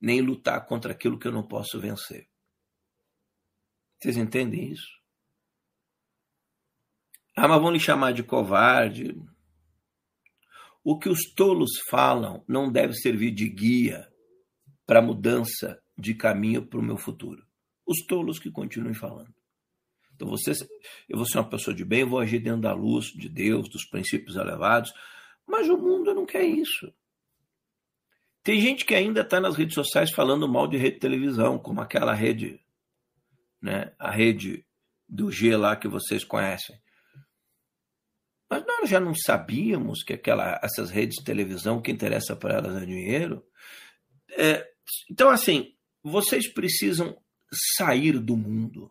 [0.00, 2.28] nem lutar contra aquilo que eu não posso vencer.
[3.98, 5.00] Vocês entendem isso?
[7.34, 9.16] Ah, mas vão lhe chamar de covarde.
[10.84, 14.12] O que os tolos falam não deve servir de guia
[14.84, 17.46] para mudança de caminho para o meu futuro.
[17.86, 19.34] Os tolos que continuem falando.
[20.14, 20.52] Então, você,
[21.08, 23.84] eu vou ser uma pessoa de bem, vou agir dentro da luz de Deus, dos
[23.84, 24.92] princípios elevados,
[25.46, 26.92] mas o mundo não quer isso.
[28.42, 31.80] Tem gente que ainda está nas redes sociais falando mal de rede de televisão, como
[31.80, 32.60] aquela rede
[33.60, 34.66] né, a rede
[35.08, 36.76] do G lá que vocês conhecem.
[38.50, 42.82] Mas nós já não sabíamos que aquela, essas redes de televisão, que interessa para elas
[42.82, 43.46] é dinheiro?
[44.30, 44.68] É,
[45.10, 47.16] então, assim, vocês precisam
[47.76, 48.90] sair do mundo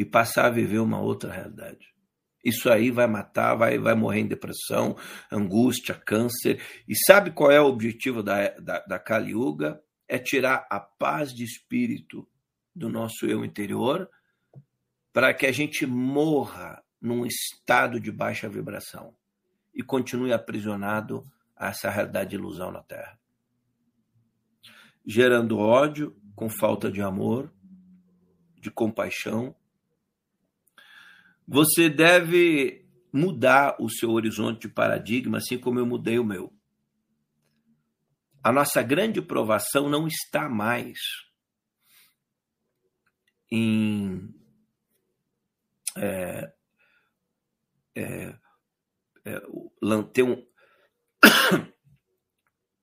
[0.00, 1.94] e passar a viver uma outra realidade.
[2.42, 4.96] Isso aí vai matar, vai, vai morrer em depressão,
[5.30, 6.58] angústia, câncer.
[6.88, 9.78] E sabe qual é o objetivo da, da, da Kali Yuga?
[10.08, 12.26] É tirar a paz de espírito
[12.74, 14.08] do nosso eu interior
[15.12, 19.14] para que a gente morra num estado de baixa vibração
[19.74, 23.20] e continue aprisionado a essa realidade de ilusão na Terra.
[25.04, 27.52] Gerando ódio com falta de amor,
[28.58, 29.54] de compaixão,
[31.52, 36.54] você deve mudar o seu horizonte de paradigma, assim como eu mudei o meu.
[38.40, 40.96] A nossa grande provação não está mais
[43.50, 44.32] em
[45.96, 46.52] é,
[47.96, 48.38] é,
[49.24, 49.40] é,
[50.12, 50.46] ter um,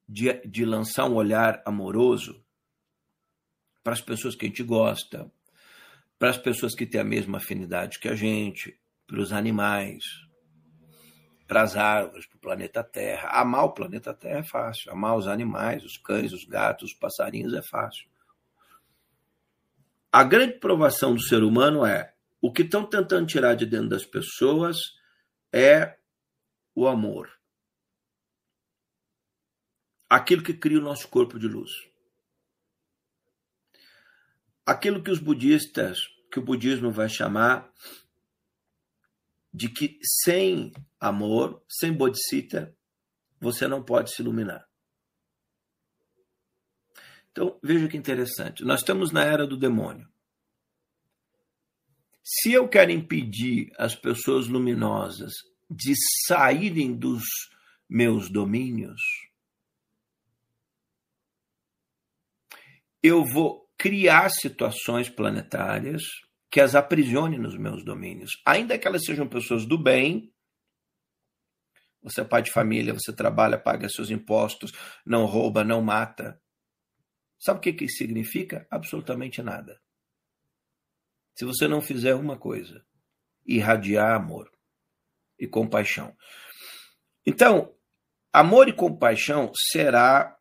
[0.10, 2.46] de, de lançar um olhar amoroso
[3.82, 5.32] para as pessoas que a gente gosta,
[6.18, 10.04] para as pessoas que têm a mesma afinidade que a gente, para os animais,
[11.48, 13.30] para as árvores, para o planeta Terra.
[13.30, 14.92] Amar o planeta Terra é fácil.
[14.92, 18.08] Amar os animais, os cães, os gatos, os passarinhos é fácil.
[20.12, 24.06] A grande provação do ser humano é o que estão tentando tirar de dentro das
[24.06, 24.78] pessoas
[25.54, 25.98] é
[26.76, 27.30] o amor.
[30.10, 31.72] Aquilo que cria o nosso corpo de luz
[34.68, 35.98] aquilo que os budistas,
[36.30, 37.74] que o budismo vai chamar
[39.54, 42.76] de que sem amor, sem bodhisattva,
[43.40, 44.68] você não pode se iluminar.
[47.32, 48.66] Então, veja que interessante.
[48.66, 50.12] Nós estamos na era do demônio.
[52.22, 55.34] Se eu quero impedir as pessoas luminosas
[55.70, 55.94] de
[56.28, 57.24] saírem dos
[57.88, 59.02] meus domínios,
[63.02, 66.04] eu vou criar situações planetárias
[66.50, 68.42] que as aprisione nos meus domínios.
[68.46, 70.34] Ainda que elas sejam pessoas do bem,
[72.02, 74.72] você é pai de família, você trabalha, paga seus impostos,
[75.06, 76.42] não rouba, não mata.
[77.38, 78.66] Sabe o que, que isso significa?
[78.72, 79.80] Absolutamente nada.
[81.36, 82.84] Se você não fizer uma coisa,
[83.46, 84.52] irradiar amor
[85.38, 86.16] e compaixão.
[87.26, 87.76] Então,
[88.34, 90.36] amor e compaixão será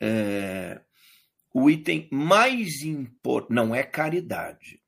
[0.00, 0.84] é,
[1.52, 4.80] o item mais importante não é caridade.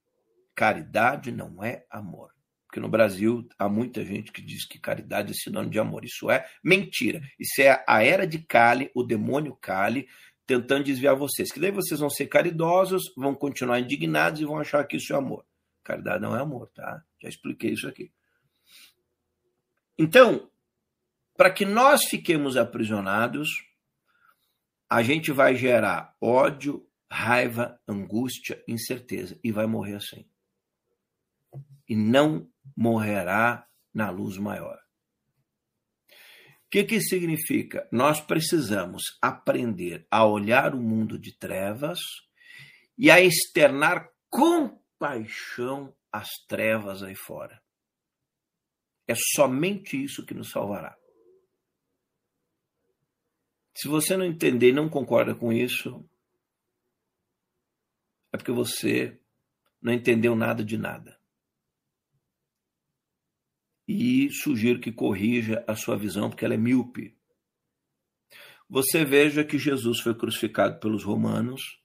[0.55, 2.33] Caridade não é amor.
[2.67, 6.05] Porque no Brasil há muita gente que diz que caridade é sinônimo de amor.
[6.05, 7.21] Isso é mentira.
[7.39, 10.09] Isso é a era de Kali, o demônio Kali,
[10.47, 11.53] tentando desviar vocês.
[11.53, 15.17] Que daí vocês vão ser caridosos, vão continuar indignados e vão achar que isso é
[15.17, 15.45] amor.
[15.85, 17.03] Caridade não é amor, tá?
[17.21, 18.11] Já expliquei isso aqui.
[19.99, 20.49] Então,
[21.37, 23.67] para que nós fiquemos aprisionados,
[24.93, 30.29] a gente vai gerar ódio, raiva, angústia, incerteza e vai morrer assim.
[31.89, 34.77] E não morrerá na luz maior.
[34.77, 37.89] O que, que significa?
[37.91, 41.99] Nós precisamos aprender a olhar o mundo de trevas
[42.99, 47.63] e a externar compaixão às trevas aí fora.
[49.09, 50.95] É somente isso que nos salvará.
[53.75, 56.05] Se você não entender e não concorda com isso,
[58.33, 59.21] é porque você
[59.81, 61.19] não entendeu nada de nada.
[63.87, 67.17] E sugiro que corrija a sua visão, porque ela é míope.
[68.69, 71.79] Você veja que Jesus foi crucificado pelos romanos.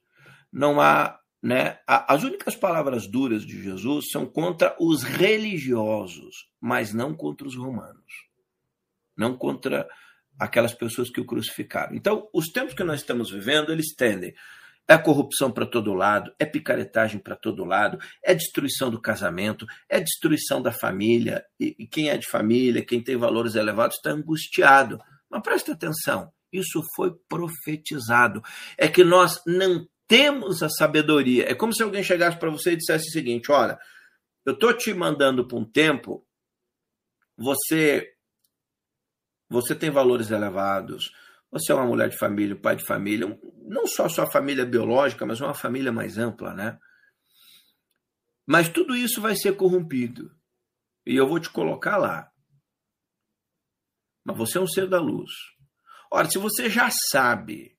[0.50, 1.80] Não há, né?
[1.86, 8.28] As únicas palavras duras de Jesus são contra os religiosos, mas não contra os romanos.
[9.14, 9.86] Não contra
[10.38, 11.94] aquelas pessoas que o crucificaram.
[11.94, 14.34] Então, os tempos que nós estamos vivendo, eles tendem
[14.88, 20.00] é corrupção para todo lado, é picaretagem para todo lado, é destruição do casamento, é
[20.00, 21.44] destruição da família.
[21.60, 24.98] E, e quem é de família, quem tem valores elevados, está angustiado.
[25.28, 28.42] Mas preste atenção, isso foi profetizado.
[28.78, 31.50] É que nós não temos a sabedoria.
[31.50, 33.78] É como se alguém chegasse para você e dissesse o seguinte: olha,
[34.46, 36.26] eu estou te mandando para um tempo,
[37.36, 38.10] você
[39.48, 41.10] você tem valores elevados,
[41.50, 43.26] você é uma mulher de família, um pai de família,
[43.64, 46.78] não só sua família biológica, mas uma família mais ampla, né?
[48.46, 50.34] Mas tudo isso vai ser corrompido.
[51.06, 52.30] E eu vou te colocar lá.
[54.24, 55.30] Mas você é um ser da luz.
[56.10, 57.78] Ora, se você já sabe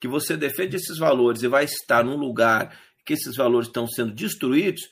[0.00, 4.12] que você defende esses valores e vai estar num lugar que esses valores estão sendo
[4.12, 4.88] destruídos,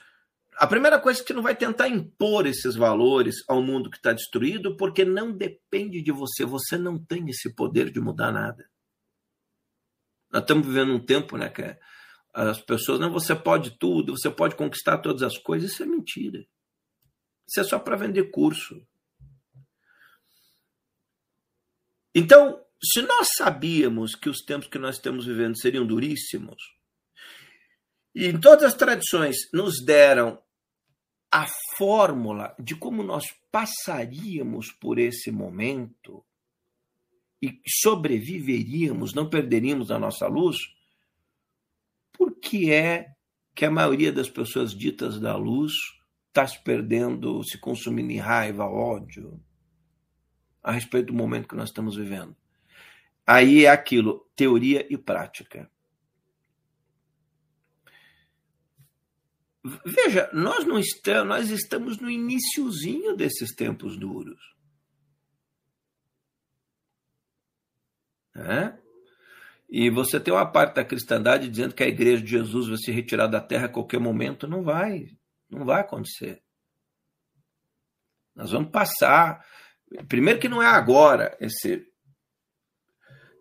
[0.58, 4.12] a primeira coisa é que não vai tentar impor esses valores ao mundo que está
[4.12, 6.44] destruído, porque não depende de você.
[6.46, 8.68] Você não tem esse poder de mudar nada.
[10.32, 11.78] Nós estamos vivendo um tempo, né, que
[12.32, 15.72] as pessoas, não, você pode tudo, você pode conquistar todas as coisas.
[15.72, 16.46] Isso é mentira.
[17.46, 18.86] Isso é só para vender curso.
[22.14, 26.56] Então, se nós sabíamos que os tempos que nós estamos vivendo seriam duríssimos,
[28.14, 30.42] e em todas as tradições nos deram
[31.30, 31.46] a
[31.76, 36.24] fórmula de como nós passaríamos por esse momento
[37.42, 40.56] e sobreviveríamos, não perderíamos a nossa luz,
[42.12, 43.14] por que é
[43.54, 45.72] que a maioria das pessoas ditas da luz
[46.28, 49.40] está se perdendo, se consumindo em raiva, ódio,
[50.62, 52.36] a respeito do momento que nós estamos vivendo?
[53.26, 55.70] Aí é aquilo, teoria e prática.
[59.84, 64.40] Veja, nós não estamos, nós estamos no iníciozinho desses tempos duros.
[68.34, 68.76] É?
[69.68, 72.92] E você tem uma parte da cristandade dizendo que a igreja de Jesus vai se
[72.92, 74.46] retirar da terra a qualquer momento.
[74.46, 75.16] Não vai.
[75.50, 76.42] Não vai acontecer.
[78.34, 79.44] Nós vamos passar.
[80.08, 81.86] Primeiro que não é agora esse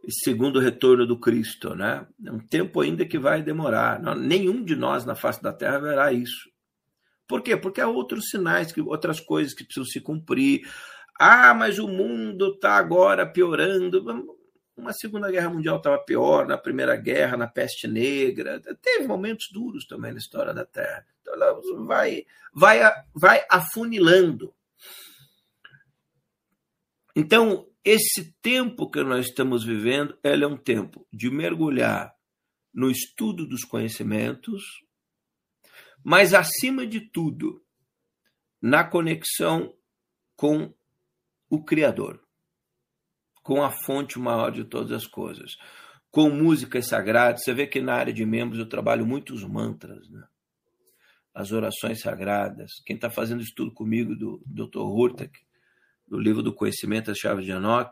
[0.10, 2.06] segundo retorno do Cristo, né?
[2.26, 4.00] É um tempo ainda que vai demorar.
[4.16, 6.50] nenhum de nós na face da Terra verá isso.
[7.28, 7.58] Por quê?
[7.58, 10.62] Porque há outros sinais, outras coisas que precisam se cumprir.
[11.20, 14.04] Ah, mas o mundo está agora piorando.
[14.78, 18.62] Uma Segunda Guerra Mundial estava pior, na Primeira Guerra, na Peste Negra.
[18.82, 21.06] Teve momentos duros também na história da Terra.
[21.22, 22.80] Então ela vai, vai,
[23.14, 24.54] vai afunilando.
[27.16, 32.12] Então, esse tempo que nós estamos vivendo, é um tempo de mergulhar
[32.74, 34.64] no estudo dos conhecimentos,
[36.04, 37.64] mas acima de tudo,
[38.60, 39.72] na conexão
[40.36, 40.74] com
[41.48, 42.20] o Criador,
[43.44, 45.56] com a fonte maior de todas as coisas,
[46.10, 47.44] com músicas sagradas.
[47.44, 50.28] Você vê que na área de membros eu trabalho muitos mantras, né?
[51.36, 52.72] as orações sagradas.
[52.86, 54.80] Quem está fazendo estudo comigo do Dr.
[54.80, 55.38] Hurtak,
[56.08, 57.92] do livro do Conhecimento das Chaves de Enoch.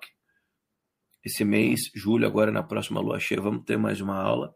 [1.23, 4.53] Esse mês, julho, agora na próxima lua cheia, vamos ter mais uma aula.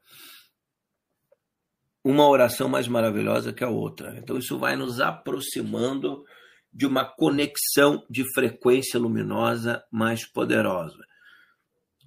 [2.03, 4.17] Uma oração mais maravilhosa que a outra.
[4.17, 6.23] Então, isso vai nos aproximando
[6.71, 11.03] de uma conexão de frequência luminosa mais poderosa.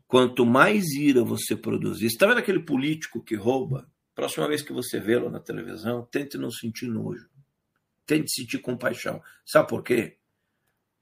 [0.06, 3.90] Quanto mais ira você produzir, está vendo aquele político que rouba?
[4.14, 7.28] Próxima vez que você vê-lo na televisão, tente não sentir nojo.
[8.06, 9.22] Tente sentir compaixão.
[9.46, 10.19] Sabe por quê?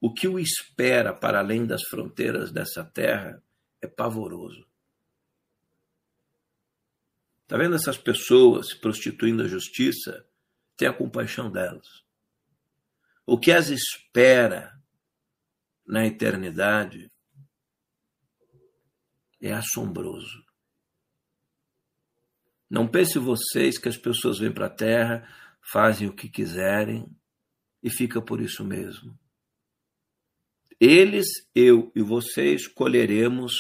[0.01, 3.43] O que o espera para além das fronteiras dessa terra
[3.81, 4.67] é pavoroso.
[7.43, 10.27] Está vendo essas pessoas se prostituindo à justiça?
[10.77, 12.05] Tenha compaixão delas.
[13.27, 14.79] O que as espera
[15.87, 17.11] na eternidade
[19.41, 20.45] é assombroso.
[22.69, 25.27] Não pense vocês que as pessoas vêm para a terra,
[25.73, 27.09] fazem o que quiserem
[27.83, 29.19] e fica por isso mesmo.
[30.81, 33.53] Eles, eu e você escolheremos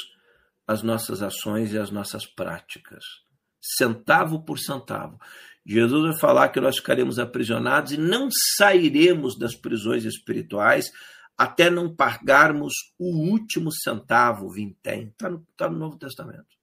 [0.66, 3.04] as nossas ações e as nossas práticas,
[3.60, 5.18] centavo por centavo.
[5.66, 10.90] Jesus vai falar que nós ficaremos aprisionados e não sairemos das prisões espirituais
[11.36, 15.08] até não pagarmos o último centavo, vintém.
[15.08, 16.58] Está no, tá no Novo Testamento.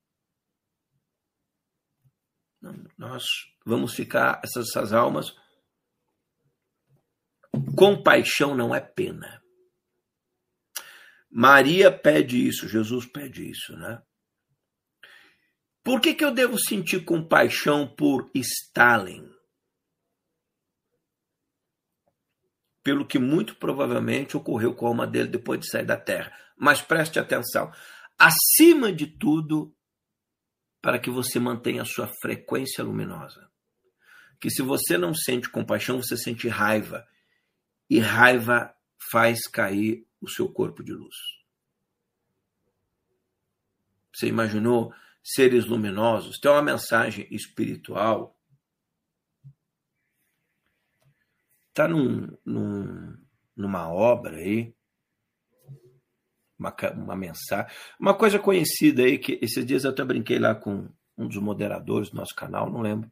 [2.97, 3.23] Nós
[3.65, 5.33] vamos ficar, essas, essas almas.
[7.75, 9.41] Compaixão não é pena.
[11.38, 14.01] Maria pede isso, Jesus pede isso, né?
[15.83, 19.29] Por que, que eu devo sentir compaixão por Stalin?
[22.81, 26.31] Pelo que muito provavelmente ocorreu com a alma dele depois de sair da Terra.
[26.57, 27.69] Mas preste atenção.
[28.17, 29.75] Acima de tudo,
[30.81, 33.51] para que você mantenha a sua frequência luminosa.
[34.39, 37.05] Que se você não sente compaixão, você sente raiva.
[37.89, 38.73] E raiva
[39.11, 41.15] faz cair o seu corpo de luz.
[44.13, 46.39] Você imaginou seres luminosos?
[46.39, 48.38] Tem uma mensagem espiritual.
[51.69, 53.17] Está num, num,
[53.55, 54.73] numa obra aí,
[56.57, 57.69] uma, uma mensagem,
[57.99, 62.09] uma coisa conhecida aí, que esses dias eu até brinquei lá com um dos moderadores
[62.09, 63.11] do nosso canal, não lembro,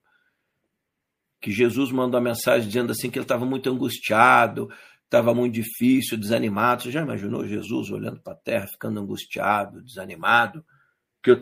[1.41, 4.69] que Jesus mandou uma mensagem dizendo assim que ele estava muito angustiado,
[5.13, 6.81] estava muito difícil, desanimado.
[6.81, 10.65] Você já imaginou Jesus olhando para a terra, ficando angustiado, desanimado?
[11.21, 11.39] Que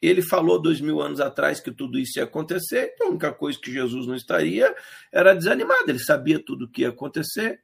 [0.00, 3.58] Ele falou dois mil anos atrás que tudo isso ia acontecer, então a única coisa
[3.60, 4.74] que Jesus não estaria
[5.12, 7.60] era desanimado, ele sabia tudo o que ia acontecer.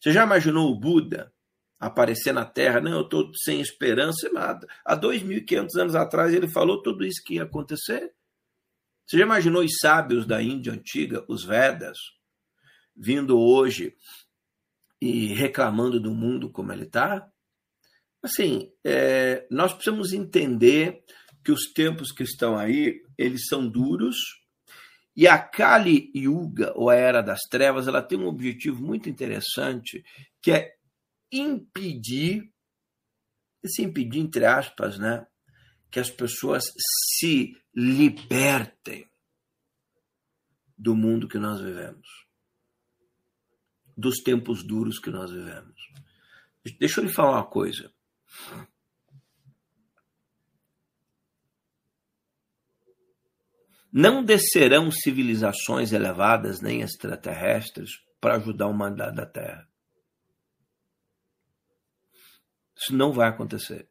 [0.00, 1.30] Você já imaginou o Buda
[1.78, 2.80] aparecer na Terra?
[2.80, 4.66] Não, eu estou sem esperança nada.
[4.84, 8.12] Há 2.500 anos atrás ele falou tudo isso que ia acontecer.
[9.06, 11.98] Você já imaginou os sábios da Índia antiga, os Vedas,
[12.96, 13.94] vindo hoje
[15.04, 17.30] e reclamando do mundo como ele está?
[18.22, 21.04] Assim, é, nós precisamos entender
[21.44, 24.16] que os tempos que estão aí, eles são duros,
[25.14, 30.02] e a Kali Yuga, ou a Era das Trevas, ela tem um objetivo muito interessante,
[30.40, 30.74] que é
[31.30, 32.50] impedir,
[33.62, 35.26] esse impedir entre aspas, né,
[35.90, 36.64] que as pessoas
[37.18, 39.06] se libertem
[40.78, 42.23] do mundo que nós vivemos,
[43.96, 45.74] dos tempos duros que nós vivemos.
[46.78, 47.92] Deixa eu lhe falar uma coisa.
[53.92, 57.90] Não descerão civilizações elevadas nem extraterrestres
[58.20, 59.68] para ajudar a humanidade da Terra.
[62.76, 63.88] Isso não vai acontecer.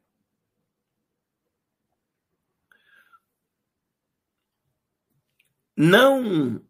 [5.75, 6.61] Não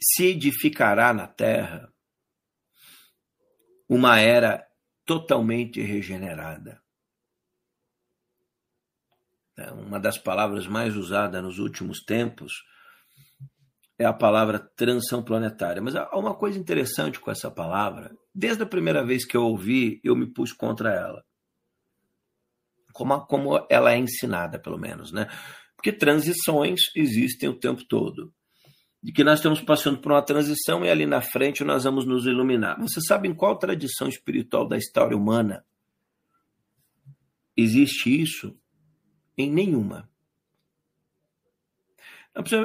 [0.00, 1.89] se edificará na Terra
[3.90, 4.64] uma era
[5.04, 6.80] totalmente regenerada.
[9.58, 12.52] É, uma das palavras mais usadas nos últimos tempos
[13.98, 15.82] é a palavra transição planetária.
[15.82, 18.16] Mas há uma coisa interessante com essa palavra.
[18.32, 21.24] Desde a primeira vez que eu ouvi, eu me pus contra ela.
[22.92, 25.26] Como, como ela é ensinada, pelo menos, né?
[25.74, 28.32] Porque transições existem o tempo todo.
[29.02, 32.26] De que nós estamos passando por uma transição e ali na frente nós vamos nos
[32.26, 32.78] iluminar.
[32.80, 35.64] Você sabe em qual tradição espiritual da história humana
[37.56, 38.56] existe isso?
[39.36, 40.08] Em nenhuma.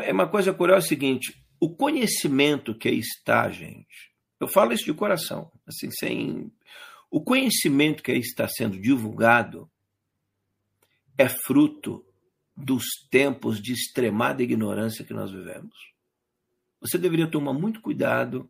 [0.03, 4.73] É uma coisa curiosa é o seguinte: o conhecimento que aí está, gente, eu falo
[4.73, 6.51] isso de coração, assim, sem.
[7.09, 9.69] O conhecimento que aí está sendo divulgado
[11.17, 12.05] é fruto
[12.55, 15.94] dos tempos de extremada ignorância que nós vivemos.
[16.85, 18.49] Você deveria tomar muito cuidado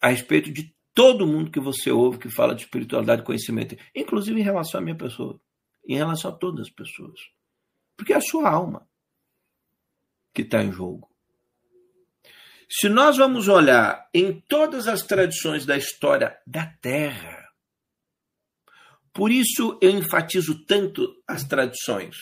[0.00, 4.38] a respeito de todo mundo que você ouve que fala de espiritualidade e conhecimento, inclusive
[4.38, 5.40] em relação à minha pessoa,
[5.86, 7.18] em relação a todas as pessoas.
[7.96, 8.86] Porque é a sua alma
[10.34, 11.10] que está em jogo.
[12.68, 17.48] Se nós vamos olhar em todas as tradições da história da Terra,
[19.14, 22.16] por isso eu enfatizo tanto as tradições,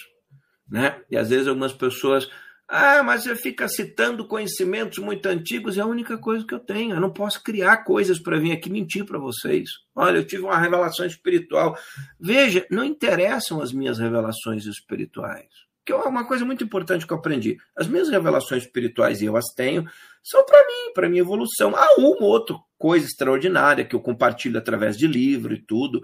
[0.69, 1.03] né?
[1.11, 2.31] E às vezes algumas pessoas,
[2.69, 6.95] ah, mas você fica citando conhecimentos muito antigos, é a única coisa que eu tenho.
[6.95, 9.69] Eu não posso criar coisas para vir aqui mentir para vocês.
[9.95, 11.77] Olha, eu tive uma revelação espiritual.
[12.19, 17.19] Veja, não interessam as minhas revelações espirituais que é uma coisa muito importante que eu
[17.19, 17.59] aprendi.
[17.77, 19.87] As minhas revelações espirituais, e eu as tenho,
[20.23, 21.77] são para mim, para minha evolução.
[21.77, 26.01] Há uma ou outra coisa extraordinária que eu compartilho através de livro e tudo,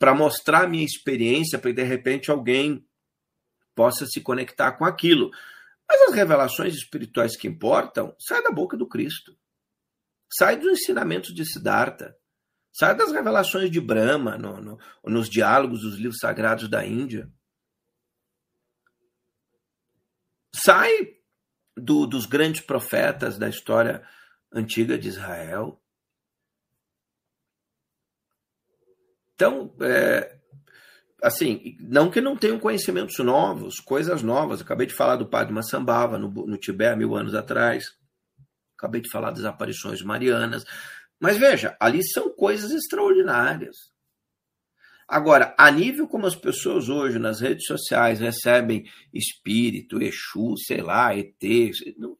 [0.00, 2.84] para mostrar a minha experiência, para de repente alguém
[3.74, 5.30] possa se conectar com aquilo.
[5.88, 9.36] Mas as revelações espirituais que importam saem da boca do Cristo.
[10.32, 12.16] Sai dos ensinamentos de Siddhartha.
[12.72, 17.30] Sai das revelações de Brahma, no, no, nos diálogos dos livros sagrados da Índia.
[20.54, 21.16] sai
[21.76, 24.06] do, dos grandes profetas da história
[24.52, 25.82] antiga de Israel.
[29.34, 30.38] Então, é,
[31.22, 34.60] assim, não que não tenham conhecimentos novos, coisas novas.
[34.60, 37.84] Acabei de falar do Padre Massambava no, no Tibete, mil anos atrás.
[38.76, 40.64] Acabei de falar das aparições marianas.
[41.18, 43.76] Mas veja, ali são coisas extraordinárias.
[45.06, 51.16] Agora, a nível como as pessoas hoje nas redes sociais recebem espírito, Exu, sei lá,
[51.16, 52.16] ET, isso, não,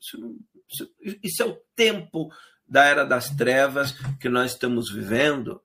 [1.22, 2.28] isso é o tempo
[2.68, 5.60] da era das trevas que nós estamos vivendo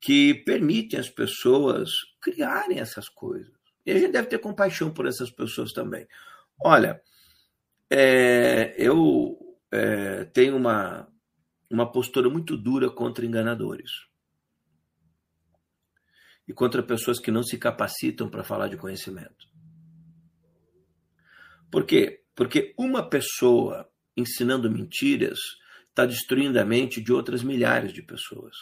[0.00, 1.90] que permitem as pessoas
[2.20, 3.52] criarem essas coisas.
[3.84, 6.06] E a gente deve ter compaixão por essas pessoas também.
[6.62, 7.00] Olha,
[7.90, 9.38] é, eu
[9.70, 11.08] é, tenho uma,
[11.70, 13.90] uma postura muito dura contra enganadores
[16.48, 19.48] e contra pessoas que não se capacitam para falar de conhecimento.
[21.70, 22.24] Por quê?
[22.34, 25.38] Porque uma pessoa ensinando mentiras
[25.88, 28.54] está destruindo a mente de outras milhares de pessoas.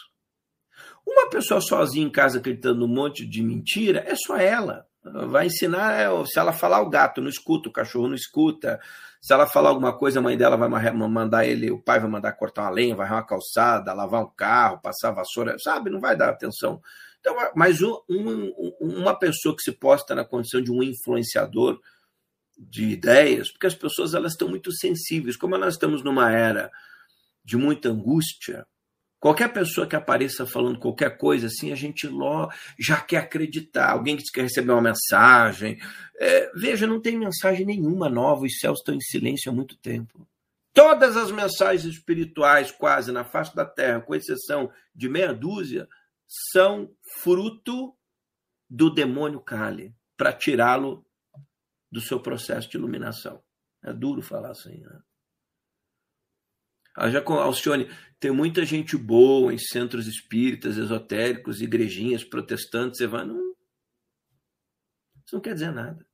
[1.05, 4.85] Uma pessoa sozinha em casa acreditando um monte de mentira é só ela.
[5.27, 8.79] Vai ensinar, é, se ela falar o gato não escuta, o cachorro não escuta.
[9.21, 12.31] Se ela falar alguma coisa, a mãe dela vai mandar ele, o pai vai mandar
[12.33, 15.89] cortar uma lenha, vai uma calçada, lavar um carro, passar vassoura, sabe?
[15.89, 16.81] Não vai dar atenção
[17.25, 17.97] então, mas um,
[18.79, 21.81] uma pessoa que se posta na condição de um influenciador
[22.55, 25.35] de ideias, porque as pessoas elas estão muito sensíveis.
[25.35, 26.71] Como nós estamos numa era
[27.43, 28.67] de muita angústia,
[29.25, 32.07] qualquer pessoa que apareça falando qualquer coisa assim, a gente
[32.77, 33.89] já quer acreditar.
[33.89, 35.79] Alguém que quer receber uma mensagem.
[36.19, 40.27] É, veja, não tem mensagem nenhuma nova, os céus estão em silêncio há muito tempo.
[40.71, 45.89] Todas as mensagens espirituais, quase na face da terra, com exceção de meia dúzia,
[46.51, 47.95] são fruto
[48.69, 51.03] do demônio Kali, para tirá-lo
[51.91, 53.41] do seu processo de iluminação.
[53.83, 54.99] É duro falar assim, né?
[56.95, 57.09] Ah,
[57.43, 57.89] Alcione,
[58.19, 63.53] tem muita gente boa em centros espíritas, esotéricos, igrejinhas, protestantes, você vai, não.
[65.25, 66.05] Isso não quer dizer nada.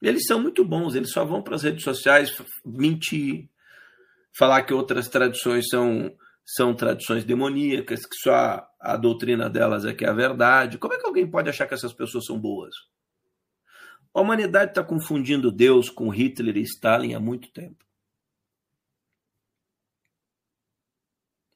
[0.00, 3.48] Eles são muito bons, eles só vão para as redes sociais mentir,
[4.36, 6.14] falar que outras tradições são,
[6.44, 10.78] são tradições demoníacas, que só a doutrina delas é que é a verdade.
[10.78, 12.74] Como é que alguém pode achar que essas pessoas são boas?
[14.12, 17.84] A humanidade está confundindo Deus com Hitler e Stalin há muito tempo.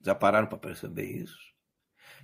[0.09, 1.37] Já pararam para perceber isso?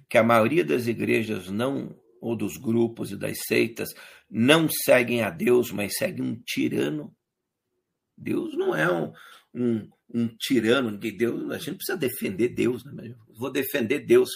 [0.09, 3.91] Que a maioria das igrejas não, ou dos grupos e das seitas,
[4.31, 7.15] não seguem a Deus, mas seguem um tirano.
[8.17, 9.13] Deus não é um,
[9.55, 13.15] um, um tirano, Deus, a gente precisa defender Deus, né?
[13.37, 14.31] Vou defender Deus.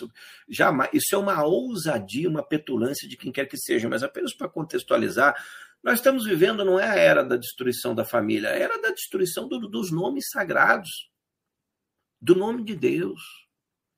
[0.46, 0.90] Jamais.
[0.92, 5.34] Isso é uma ousadia, uma petulância de quem quer que seja, mas apenas para contextualizar,
[5.82, 8.90] nós estamos vivendo não é a era da destruição da família, é a era da
[8.90, 11.08] destruição do, dos nomes sagrados,
[12.20, 13.22] do nome de Deus.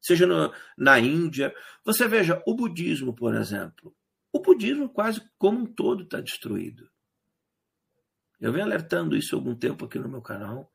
[0.00, 1.54] Seja no, na Índia.
[1.84, 3.94] Você veja, o budismo, por exemplo.
[4.32, 6.88] O budismo quase como um todo está destruído.
[8.40, 10.72] Eu venho alertando isso há algum tempo aqui no meu canal.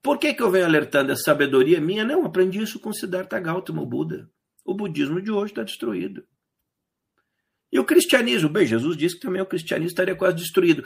[0.00, 1.12] Por que, que eu venho alertando?
[1.12, 2.04] É sabedoria minha?
[2.04, 4.30] Não, aprendi isso com Siddhartha Gautama, o Buda.
[4.64, 6.26] O budismo de hoje está destruído.
[7.72, 8.50] E o cristianismo?
[8.50, 10.84] Bem, Jesus disse que também o cristianismo estaria quase destruído.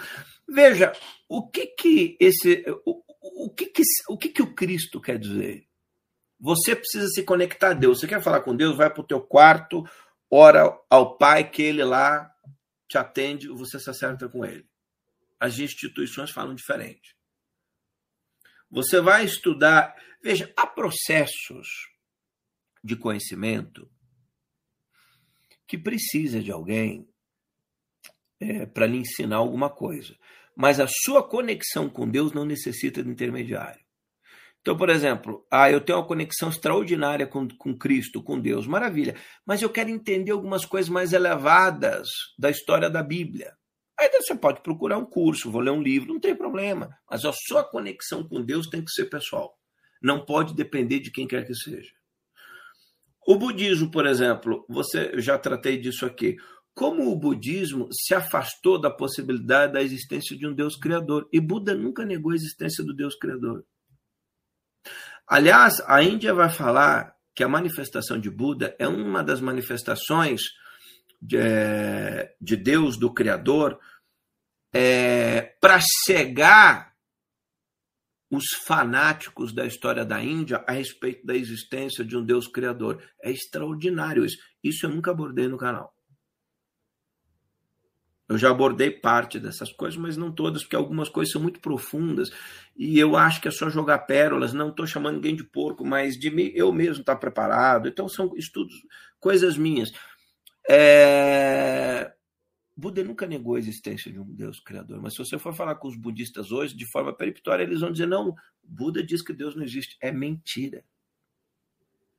[0.49, 0.93] Veja,
[1.29, 2.65] o que que esse,
[3.47, 5.67] o que que, o que que o Cristo quer dizer?
[6.39, 8.01] Você precisa se conectar a Deus.
[8.01, 8.77] Você quer falar com Deus?
[8.77, 9.85] Vai para o teu quarto,
[10.31, 12.33] ora ao Pai que Ele lá
[12.89, 14.69] te atende, você se acerta com Ele.
[15.41, 17.17] As instituições falam diferente.
[18.71, 19.95] Você vai estudar.
[20.23, 21.91] Veja, há processos
[22.83, 23.91] de conhecimento
[25.67, 27.09] que precisa de alguém
[28.39, 30.17] é, para lhe ensinar alguma coisa.
[30.57, 33.85] Mas a sua conexão com Deus não necessita de intermediário.
[34.67, 39.15] Então, por exemplo, ah, eu tenho uma conexão extraordinária com, com Cristo, com Deus, maravilha.
[39.47, 43.53] Mas eu quero entender algumas coisas mais elevadas da história da Bíblia.
[43.97, 46.91] Aí você pode procurar um curso, vou ler um livro, não tem problema.
[47.09, 49.57] Mas a sua conexão com Deus tem que ser pessoal.
[50.03, 51.93] Não pode depender de quem quer que seja.
[53.27, 56.37] O budismo, por exemplo, você eu já tratei disso aqui.
[56.77, 61.27] Como o budismo se afastou da possibilidade da existência de um Deus criador.
[61.33, 63.65] E Buda nunca negou a existência do Deus criador.
[65.27, 70.43] Aliás, a Índia vai falar que a manifestação de Buda é uma das manifestações
[71.19, 73.81] de, é, de Deus, do Criador,
[74.71, 76.95] é, para cegar
[78.31, 83.03] os fanáticos da história da Índia a respeito da existência de um Deus Criador.
[83.23, 84.37] É extraordinário isso.
[84.63, 85.96] Isso eu nunca abordei no canal.
[88.29, 92.31] Eu já abordei parte dessas coisas, mas não todas, porque algumas coisas são muito profundas
[92.77, 94.53] e eu acho que é só jogar pérolas.
[94.53, 97.89] Não estou chamando ninguém de porco, mas de mim, eu mesmo estar tá preparado.
[97.89, 98.75] Então são estudos,
[99.21, 99.93] coisas minhas.
[100.69, 102.13] É...
[102.77, 105.89] Buda nunca negou a existência de um Deus criador, mas se você for falar com
[105.89, 109.63] os budistas hoje, de forma peremptória, eles vão dizer: não, Buda diz que Deus não
[109.63, 109.97] existe.
[110.01, 110.85] É mentira.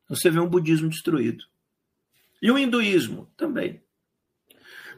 [0.08, 1.44] Você vê um budismo destruído.
[2.42, 3.84] E o hinduísmo também.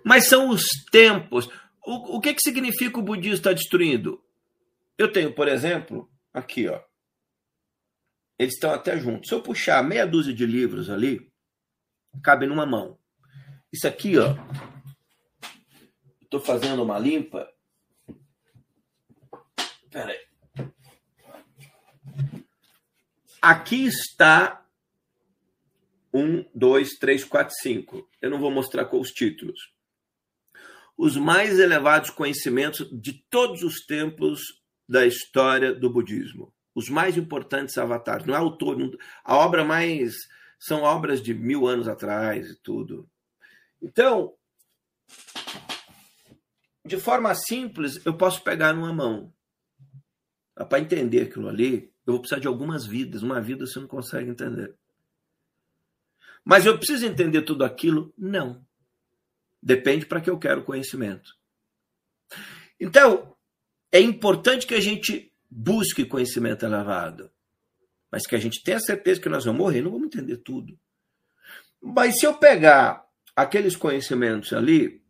[0.03, 1.49] Mas são os tempos.
[1.85, 4.23] O, o que, que significa o budismo estar destruindo?
[4.97, 6.81] Eu tenho, por exemplo, aqui, ó.
[8.37, 9.29] Eles estão até juntos.
[9.29, 11.31] Se eu puxar meia dúzia de livros ali,
[12.23, 12.97] cabe numa mão.
[13.71, 14.35] Isso aqui, ó.
[16.21, 17.51] Estou fazendo uma limpa.
[19.89, 20.29] Pera aí.
[23.41, 24.65] Aqui está
[26.13, 28.09] um, dois, três, quatro, cinco.
[28.21, 29.78] Eu não vou mostrar com os títulos
[30.99, 34.41] os mais elevados conhecimentos de todos os tempos
[34.85, 36.53] da história do budismo.
[36.75, 38.25] Os mais importantes avatares.
[38.25, 38.77] Não é autor,
[39.23, 40.13] a obra mais.
[40.59, 43.09] São obras de mil anos atrás e tudo.
[43.81, 44.33] Então,
[46.85, 49.33] de forma simples, eu posso pegar numa mão.
[50.53, 53.23] Para entender aquilo ali, eu vou precisar de algumas vidas.
[53.23, 54.75] Uma vida você não consegue entender.
[56.43, 58.13] Mas eu preciso entender tudo aquilo?
[58.17, 58.67] Não.
[59.61, 61.31] Depende para que eu quero conhecimento.
[62.79, 63.35] Então,
[63.91, 67.31] é importante que a gente busque conhecimento elevado,
[68.11, 70.79] mas que a gente tenha certeza que nós vamos morrer, não vamos entender tudo.
[71.81, 73.05] Mas se eu pegar
[73.35, 75.03] aqueles conhecimentos ali,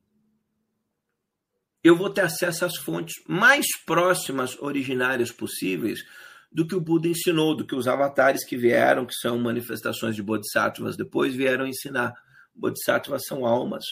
[1.84, 6.04] eu vou ter acesso às fontes mais próximas, originárias possíveis
[6.52, 10.24] do que o Buda ensinou, do que os avatares que vieram, que são manifestações de
[10.24, 12.14] bodhisattvas, depois vieram ensinar.
[12.56, 13.86] Bodhisattvas são almas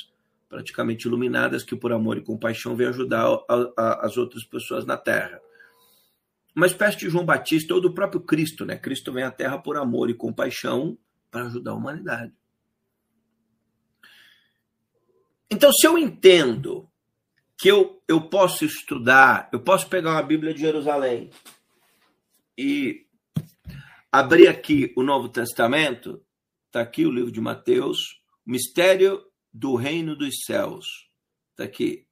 [0.50, 4.98] praticamente iluminadas que, por amor e compaixão, vêm ajudar a, a, as outras pessoas na
[4.98, 5.42] Terra.
[6.56, 8.78] Uma espécie de João Batista ou do próprio Cristo, né?
[8.78, 10.98] Cristo vem à Terra por amor e compaixão
[11.30, 12.34] para ajudar a humanidade.
[15.50, 16.90] Então, se eu entendo
[17.58, 21.30] que eu, eu posso estudar, eu posso pegar uma Bíblia de Jerusalém
[22.58, 23.06] e
[24.12, 26.24] abrir aqui o Novo Testamento,
[26.66, 29.24] está aqui o livro de Mateus, o mistério
[29.58, 31.10] do reino dos céus.
[31.52, 32.06] Está aqui.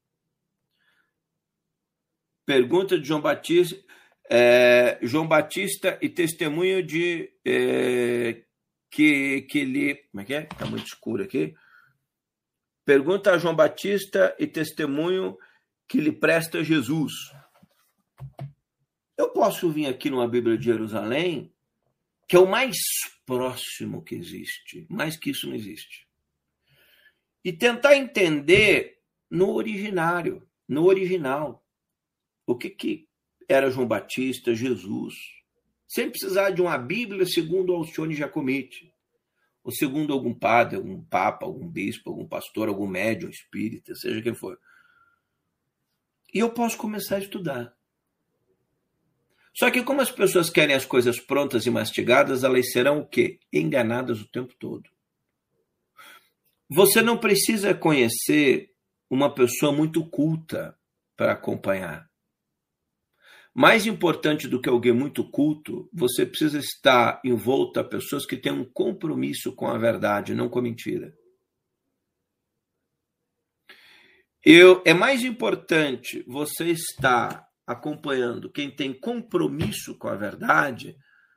[2.43, 3.84] Pergunta de João Batista,
[4.30, 8.43] é, João Batista e testemunho de é,
[8.89, 9.96] que, que ele.
[10.12, 10.43] Como é que é?
[10.52, 11.56] Está muito escuro aqui.
[12.84, 15.38] Pergunta a João Batista e testemunho
[15.88, 17.14] que lhe presta Jesus.
[19.18, 21.54] Eu posso vir aqui numa Bíblia de Jerusalém,
[22.28, 22.76] que é o mais
[23.26, 24.86] próximo que existe.
[24.89, 26.05] Mais que isso não existe.
[27.46, 28.98] E tentar entender
[29.30, 31.64] no originário, no original,
[32.43, 33.08] o que, que
[33.48, 35.14] era João Batista, Jesus,
[35.88, 38.91] sem precisar de uma Bíblia segundo Alcione Jacomite
[39.64, 44.34] ou segundo algum padre, algum papa, algum bispo, algum pastor, algum médium espírita, seja quem
[44.34, 44.60] for.
[46.34, 47.76] E eu posso começar a estudar.
[49.54, 53.39] Só que como as pessoas querem as coisas prontas e mastigadas, elas serão o quê?
[53.54, 54.95] Enganadas o tempo todo.
[56.70, 58.72] Você não precisa conhecer
[59.09, 60.78] uma pessoa muito culta
[61.16, 62.09] para acompanhar.
[63.53, 68.51] Mais importante do que alguém muito culto, você precisa estar envolto a pessoas que têm
[68.51, 71.16] um compromisso com a verdade, não com a mentira.
[74.43, 80.95] Eu, é mais importante você estar acompanhando quem tem compromisso com a verdade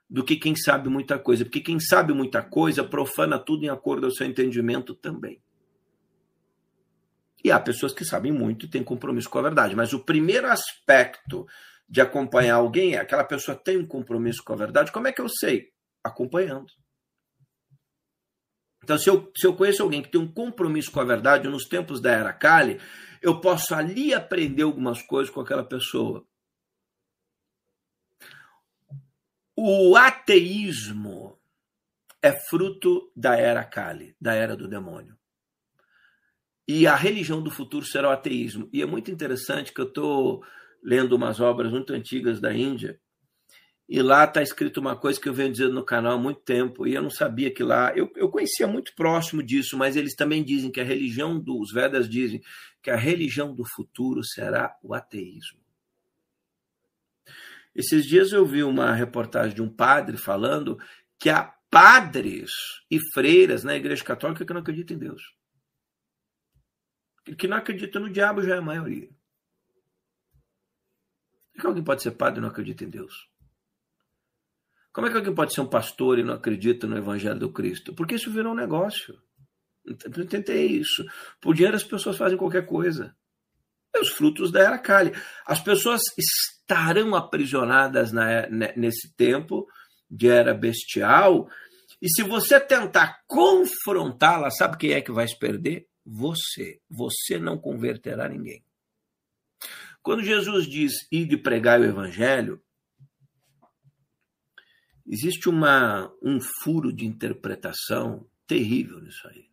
[0.08, 4.06] do que quem sabe muita coisa, porque quem sabe muita coisa profana tudo em acordo
[4.06, 5.40] ao seu entendimento também.
[7.44, 10.48] E há pessoas que sabem muito e têm compromisso com a verdade, mas o primeiro
[10.48, 11.46] aspecto
[11.88, 15.28] de acompanhar alguém, aquela pessoa tem um compromisso com a verdade, como é que eu
[15.28, 15.68] sei?
[16.02, 16.66] Acompanhando.
[18.82, 21.66] Então, se eu, se eu conheço alguém que tem um compromisso com a verdade, nos
[21.66, 22.80] tempos da Era Kali,
[23.20, 26.26] eu posso ali aprender algumas coisas com aquela pessoa.
[29.60, 31.36] O ateísmo
[32.22, 35.16] é fruto da Era Kali, da Era do Demônio.
[36.68, 38.68] E a religião do futuro será o ateísmo.
[38.72, 40.44] E é muito interessante que eu estou
[40.80, 43.00] lendo umas obras muito antigas da Índia,
[43.88, 46.86] e lá está escrito uma coisa que eu venho dizendo no canal há muito tempo,
[46.86, 47.92] e eu não sabia que lá.
[47.96, 52.08] Eu, eu conhecia muito próximo disso, mas eles também dizem que a religião dos Vedas
[52.08, 52.40] dizem
[52.80, 55.57] que a religião do futuro será o ateísmo.
[57.78, 60.76] Esses dias eu vi uma reportagem de um padre falando
[61.16, 62.50] que há padres
[62.90, 65.22] e freiras na Igreja Católica que não acreditam em Deus.
[67.38, 69.08] Que não acreditam no diabo já é a maioria.
[71.52, 73.30] Como é que alguém pode ser padre e não acredita em Deus?
[74.92, 77.94] Como é que alguém pode ser um pastor e não acredita no Evangelho do Cristo?
[77.94, 79.22] Porque isso virou um negócio.
[79.84, 81.06] Eu tentei isso.
[81.40, 83.16] Por dinheiro as pessoas fazem qualquer coisa.
[83.94, 85.12] É os frutos da era Kali.
[85.46, 89.66] As pessoas estarão aprisionadas na, nesse tempo
[90.10, 91.48] de era bestial.
[92.00, 95.88] E se você tentar confrontá-la, sabe quem é que vai se perder?
[96.04, 96.80] Você.
[96.88, 98.62] Você não converterá ninguém.
[100.02, 102.62] Quando Jesus diz ir de pregar o evangelho,
[105.06, 109.47] existe uma, um furo de interpretação terrível nisso aí.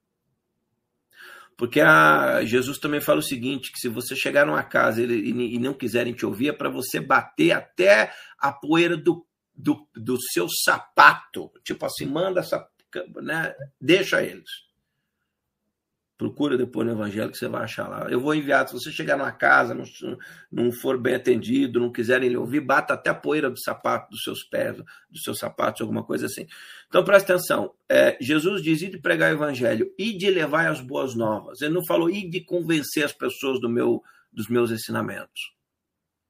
[1.57, 5.59] Porque a, Jesus também fala o seguinte: que se você chegar numa casa e, e,
[5.59, 10.47] não quiserem te ouvir, é para você bater até a poeira do, do, do seu
[10.49, 11.51] sapato.
[11.63, 12.67] Tipo assim, manda essa.
[13.21, 14.49] Né, deixa eles.
[16.17, 18.07] Procura depois no Evangelho que você vai achar lá.
[18.09, 19.83] Eu vou enviar, se você chegar numa casa, não,
[20.49, 24.23] não for bem atendido, não quiserem lhe ouvir, bata até a poeira do sapato, dos
[24.23, 24.77] seus pés,
[25.09, 26.47] dos seus sapatos, alguma coisa assim.
[26.87, 27.73] Então presta atenção.
[27.89, 31.61] É, Jesus diz: de pregar o Evangelho e de levar as boas novas.
[31.61, 34.01] Ele não falou ir de convencer as pessoas do meu,
[34.31, 35.53] dos meus ensinamentos.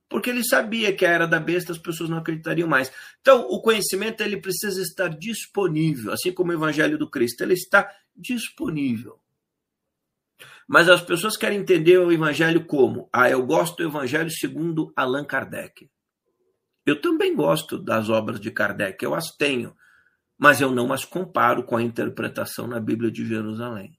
[0.09, 2.91] Porque ele sabia que a era da besta as pessoas não acreditariam mais.
[3.21, 7.87] Então, o conhecimento ele precisa estar disponível, assim como o Evangelho do Cristo, ele está
[8.15, 9.19] disponível.
[10.67, 13.07] Mas as pessoas querem entender o evangelho como?
[13.13, 15.89] Ah, eu gosto do evangelho segundo Allan Kardec.
[16.85, 19.75] Eu também gosto das obras de Kardec, eu as tenho,
[20.37, 23.97] mas eu não as comparo com a interpretação na Bíblia de Jerusalém.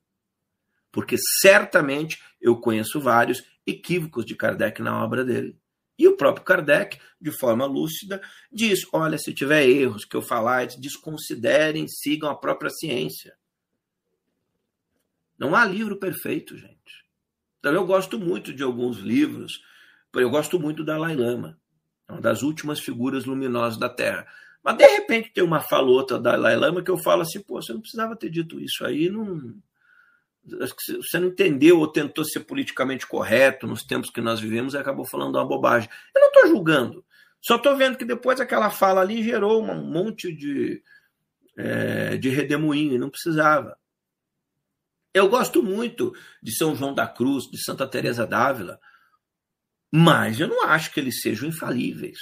[0.92, 5.58] Porque certamente eu conheço vários equívocos de Kardec na obra dele.
[5.98, 8.20] E o próprio Kardec, de forma lúcida,
[8.52, 13.34] diz: olha, se tiver erros que eu falar, desconsiderem, sigam a própria ciência.
[15.38, 16.76] Não há livro perfeito, gente.
[17.58, 19.60] Então eu gosto muito de alguns livros.
[20.14, 21.58] Eu gosto muito da Dalai Lama,
[22.08, 24.26] uma das últimas figuras luminosas da Terra.
[24.62, 27.72] Mas de repente tem uma falota da Dalai Lama que eu falo assim, pô, você
[27.72, 29.54] não precisava ter dito isso aí, não.
[30.44, 35.04] Você não entendeu ou tentou ser politicamente correto nos tempos que nós vivemos e acabou
[35.04, 35.88] falando uma bobagem.
[36.14, 37.04] Eu não estou julgando.
[37.40, 40.82] Só estou vendo que depois aquela fala ali gerou um monte de,
[41.56, 43.76] é, de redemoinho e não precisava.
[45.16, 48.78] Eu gosto muito de São João da Cruz, de Santa Teresa d'Ávila,
[49.90, 52.18] mas eu não acho que eles sejam infalíveis.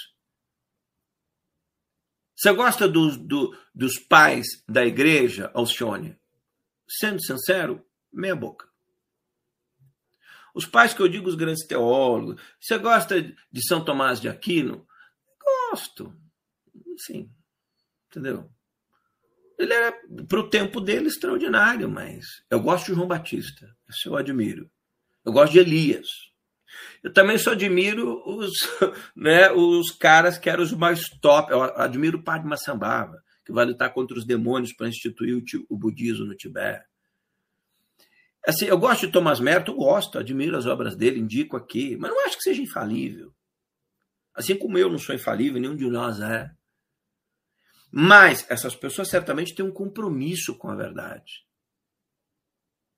[2.36, 6.16] Você gosta do, do, dos pais da igreja, Alcione?
[6.88, 8.70] Sendo sincero, meia boca.
[10.54, 12.40] Os pais que eu digo, os grandes teólogos.
[12.60, 14.86] Você gosta de São Tomás de Aquino?
[15.42, 16.16] Gosto.
[16.96, 17.28] Sim.
[18.06, 18.53] Entendeu?
[19.58, 19.92] Ele era,
[20.28, 24.70] para o tempo dele, extraordinário, mas eu gosto de João Batista, isso eu admiro.
[25.24, 26.08] Eu gosto de Elias.
[27.02, 28.52] Eu também só admiro os,
[29.16, 31.52] né, os caras que eram os mais top.
[31.52, 35.78] Eu admiro o Padre Massambava, que vai lutar contra os demônios para instituir o, o
[35.78, 36.84] budismo no Tibete.
[38.46, 42.26] Assim, eu gosto de Thomas Merton, gosto, admiro as obras dele, indico aqui, mas não
[42.26, 43.34] acho que seja infalível.
[44.34, 46.50] Assim como eu não sou infalível, nenhum de nós é.
[47.96, 51.46] Mas essas pessoas certamente têm um compromisso com a verdade.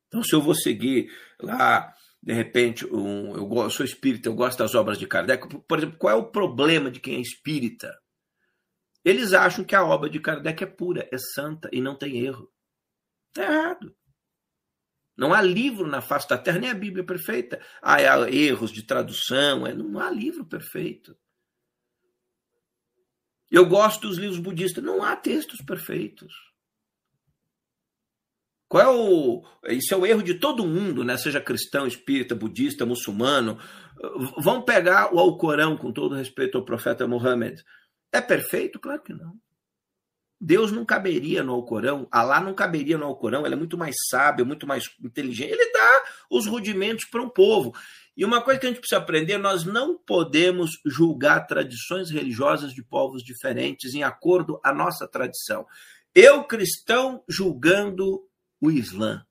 [0.09, 1.93] Então, se eu vou seguir lá,
[2.23, 6.17] de repente, um, eu, sou espírita, eu gosto das obras de Kardec, por exemplo, qual
[6.17, 7.95] é o problema de quem é espírita?
[9.05, 12.51] Eles acham que a obra de Kardec é pura, é santa e não tem erro.
[13.29, 13.95] Está errado.
[15.15, 17.61] Não há livro na face da Terra, nem a Bíblia é perfeita.
[17.83, 21.15] Há erros de tradução, é, não há livro perfeito.
[23.51, 24.83] Eu gosto dos livros budistas.
[24.83, 26.35] Não há textos perfeitos.
[28.69, 29.45] Qual é o.
[29.69, 31.17] Isso é o erro de todo mundo, né?
[31.17, 33.59] seja cristão, espírita, budista, muçulmano.
[34.39, 37.61] Vão pegar o Alcorão, com todo respeito ao profeta Muhammad.
[38.13, 38.81] É perfeito?
[38.81, 39.39] Claro que não.
[40.41, 44.45] Deus não caberia no Alcorão, Alá não caberia no Alcorão, ele é muito mais sábio,
[44.45, 45.53] muito mais inteligente.
[45.53, 47.73] Ele dá os rudimentos para um povo.
[48.17, 52.83] E uma coisa que a gente precisa aprender: nós não podemos julgar tradições religiosas de
[52.83, 55.67] povos diferentes em acordo à nossa tradição.
[56.15, 58.27] Eu, cristão, julgando
[58.61, 59.25] o Islã.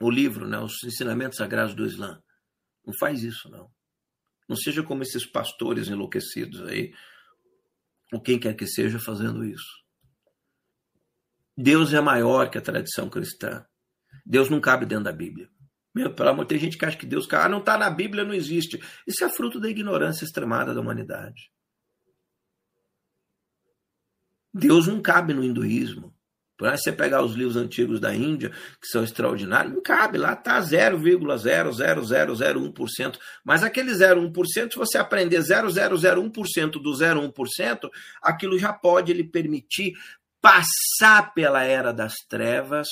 [0.00, 2.22] O livro, né, os ensinamentos sagrados do Islã.
[2.84, 3.70] Não faz isso, não.
[4.48, 6.92] Não seja como esses pastores enlouquecidos aí,
[8.12, 9.80] ou quem quer que seja fazendo isso.
[11.56, 13.64] Deus é maior que a tradição cristã.
[14.24, 15.48] Deus não cabe dentro da Bíblia.
[15.94, 18.34] Meu, pelo amor, tem gente que acha que Deus ah, não está na Bíblia, não
[18.34, 18.80] existe.
[19.06, 21.50] Isso é fruto da ignorância extremada da humanidade.
[24.52, 26.14] Deus não cabe no hinduísmo.
[26.60, 30.34] Por aí você pegar os livros antigos da Índia, que são extraordinários, não cabe, lá
[30.34, 33.18] está 0,00001%.
[33.42, 37.88] Mas aquele 0,1%, se você aprender 0,001% do 0,1%,
[38.20, 39.94] aquilo já pode lhe permitir
[40.38, 42.88] passar pela era das trevas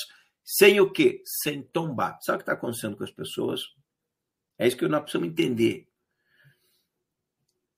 [0.51, 1.21] sem o quê?
[1.43, 2.17] Sem tombar.
[2.23, 3.61] Sabe o que está acontecendo com as pessoas?
[4.57, 5.87] É isso que nós precisamos entender.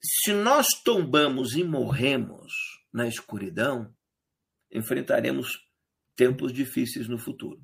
[0.02, 2.54] Se nós tombamos e morremos
[2.94, 3.94] na escuridão,
[4.72, 5.60] enfrentaremos
[6.16, 7.62] tempos difíceis no futuro.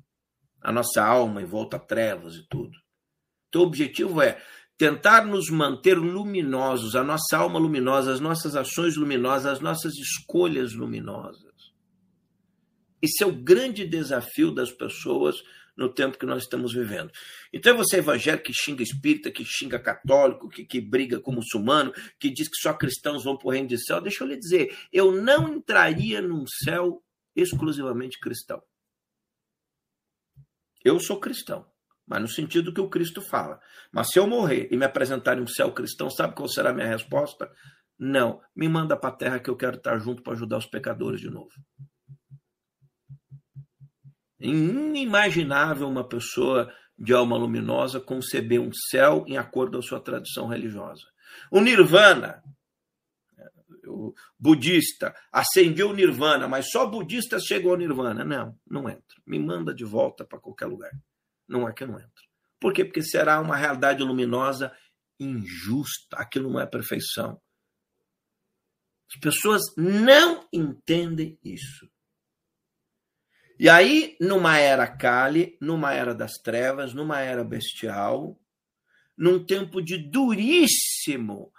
[0.60, 2.76] A nossa alma em volta a trevas e tudo.
[3.48, 4.38] Então, o objetivo é
[4.76, 10.74] tentar nos manter luminosos, a nossa alma luminosa, as nossas ações luminosas, as nossas escolhas
[10.74, 11.47] luminosas.
[13.00, 15.42] Esse é o grande desafio das pessoas
[15.78, 17.12] no tempo que nós estamos vivendo.
[17.52, 21.92] Então, você é evangélico que xinga espírita, que xinga católico, que, que briga com muçulmano,
[22.18, 24.76] que diz que só cristãos vão para o reino de céu, deixa eu lhe dizer,
[24.92, 27.00] eu não entraria num céu
[27.36, 28.60] exclusivamente cristão.
[30.84, 31.64] Eu sou cristão,
[32.04, 33.60] mas no sentido que o Cristo fala.
[33.92, 36.88] Mas se eu morrer e me apresentarem um céu cristão, sabe qual será a minha
[36.88, 37.52] resposta?
[37.96, 41.20] Não, me manda para a terra que eu quero estar junto para ajudar os pecadores
[41.20, 41.52] de novo.
[44.40, 50.48] Inimaginável uma pessoa de alma luminosa conceber um céu em acordo com a sua tradição
[50.48, 51.06] religiosa.
[51.50, 52.42] O nirvana,
[53.86, 58.24] o budista, ascendeu o nirvana, mas só budistas chegam ao nirvana.
[58.24, 59.22] Não, não entro.
[59.26, 60.90] Me manda de volta para qualquer lugar.
[61.46, 62.28] Não é que eu não entro.
[62.60, 62.84] Por quê?
[62.84, 64.72] Porque será uma realidade luminosa
[65.18, 66.16] injusta.
[66.16, 67.40] Aquilo não é perfeição.
[69.10, 71.88] As pessoas não entendem isso.
[73.58, 78.38] E aí, numa era Kali, numa era das trevas, numa era bestial,
[79.16, 81.52] num tempo de duríssimo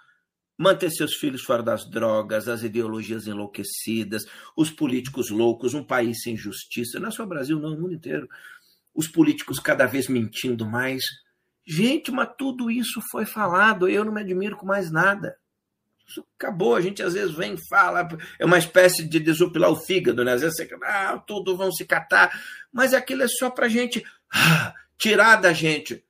[0.60, 4.24] manter seus filhos fora das drogas, as ideologias enlouquecidas,
[4.56, 7.94] os políticos loucos, um país sem justiça, não é só o Brasil, não, o mundo
[7.94, 8.28] inteiro.
[8.94, 11.02] Os políticos cada vez mentindo mais.
[11.66, 15.34] Gente, mas tudo isso foi falado, eu não me admiro com mais nada.
[16.10, 18.08] Isso acabou, a gente às vezes vem e fala,
[18.38, 20.32] é uma espécie de desopilar o fígado, né?
[20.32, 22.36] Às vezes você ah, tudo vão se catar,
[22.72, 26.04] mas aquilo é só para gente ah, tirar da gente.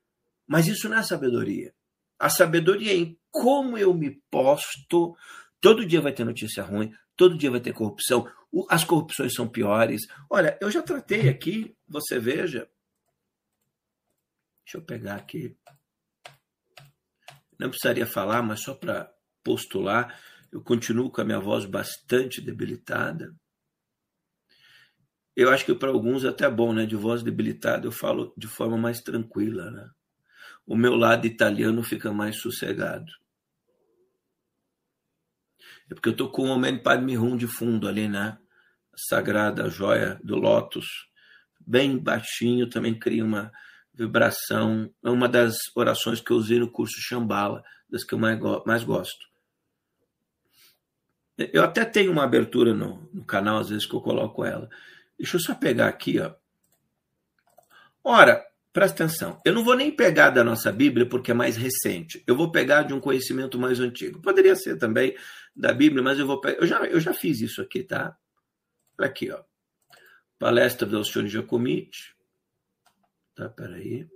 [0.46, 1.74] Mas isso não é sabedoria.
[2.18, 5.14] A sabedoria é em como eu me posto.
[5.61, 8.26] Todo dia vai ter notícia ruim, todo dia vai ter corrupção.
[8.68, 10.03] As corrupções são piores.
[10.30, 12.68] Olha, eu já tratei aqui, você veja.
[14.64, 15.55] Deixa eu pegar aqui.
[17.59, 19.12] Não precisaria falar, mas só para
[19.43, 20.18] postular,
[20.53, 23.34] eu continuo com a minha voz bastante debilitada.
[25.36, 26.84] Eu acho que para alguns é até bom, né?
[26.84, 29.88] De voz debilitada eu falo de forma mais tranquila, né?
[30.66, 33.11] O meu lado italiano fica mais sossegado.
[35.91, 38.38] É porque eu tô com o Homem Padme Hum de fundo ali, né?
[38.95, 40.86] Sagrada joia do Lótus,
[41.59, 43.51] bem baixinho, também cria uma
[43.95, 44.93] vibração.
[45.05, 49.30] É uma das orações que eu usei no curso Shambhala, das que eu mais gosto.
[51.53, 54.68] Eu até tenho uma abertura no, no canal, às vezes, que eu coloco ela.
[55.18, 56.34] Deixa eu só pegar aqui, ó.
[58.03, 59.41] Ora, presta atenção.
[59.45, 62.22] Eu não vou nem pegar da nossa Bíblia porque é mais recente.
[62.26, 64.20] Eu vou pegar de um conhecimento mais antigo.
[64.20, 65.16] Poderia ser também
[65.55, 66.59] da Bíblia, mas eu vou pegar.
[66.59, 68.16] Eu já, eu já fiz isso aqui, tá?
[68.99, 69.43] Aqui, ó.
[70.38, 72.14] Palestra do Alcione Giacomiti.
[73.34, 74.09] Tá, peraí.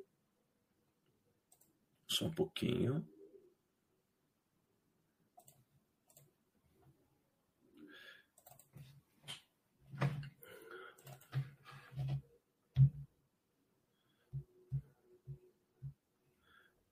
[2.06, 3.06] Só um pouquinho.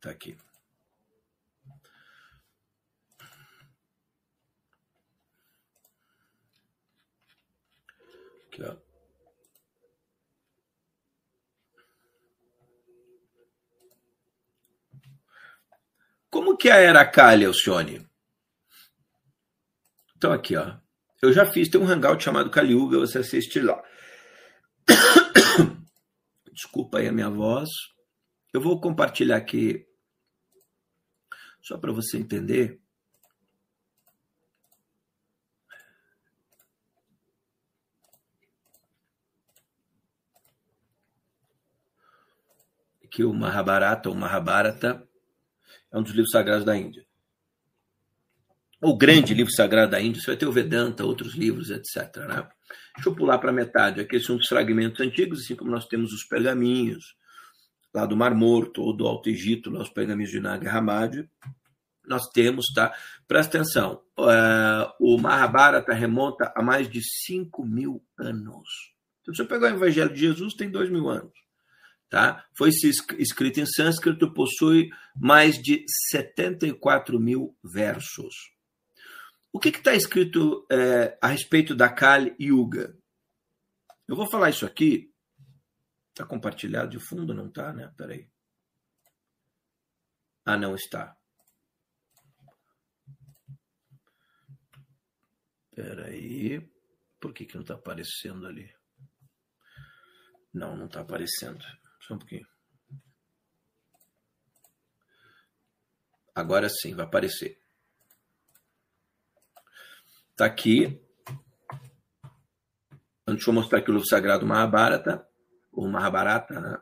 [0.02, 0.36] Tá aqui.
[8.48, 8.76] Aqui, ó.
[16.28, 18.04] Como que a era Kali, Alcione?
[20.16, 20.80] Então aqui, ó.
[21.22, 23.80] Eu já fiz, tem um hangout chamado Kaliuga, você assiste lá.
[26.52, 27.68] Desculpa aí a minha voz.
[28.52, 29.86] Eu vou compartilhar aqui
[31.62, 32.80] só para você entender.
[43.10, 45.06] Que o Mahabharata, ou Mahabharata,
[45.92, 47.06] é um dos livros sagrados da Índia.
[48.80, 52.16] O grande livro sagrado da Índia, você vai ter o Vedanta, outros livros, etc.
[52.26, 52.48] Né?
[52.96, 54.00] Deixa eu pular para metade.
[54.00, 57.14] Aqui são os fragmentos antigos, assim como nós temos os pergaminhos,
[57.94, 61.28] lá do Mar Morto ou do Alto Egito, lá os pergaminhos de Nag Hammadi,
[62.06, 62.94] nós temos, tá?
[63.28, 68.92] Presta atenção, uh, o Mahabharata remonta a mais de 5 mil anos.
[69.20, 71.32] Então, se você pegar o Evangelho de Jesus, tem 2 mil anos.
[72.10, 72.44] Tá?
[72.54, 78.52] Foi escrito em sânscrito, possui mais de 74 mil versos.
[79.50, 82.94] O que está escrito é, a respeito da Kali Yuga?
[84.06, 85.11] Eu vou falar isso aqui
[86.12, 87.32] Está compartilhado de fundo?
[87.32, 87.90] Não está, né?
[87.96, 88.30] Peraí.
[90.44, 91.16] Ah, não está.
[95.74, 96.60] Peraí.
[97.18, 98.70] Por que, que não está aparecendo ali?
[100.52, 101.64] Não, não está aparecendo.
[102.02, 102.46] Só um pouquinho.
[106.34, 107.58] Agora sim, vai aparecer.
[110.32, 111.02] Está aqui.
[113.26, 115.31] Deixa eu mostrar aqui o livro sagrado Mahabharata
[115.72, 116.78] o Mahabharata, né?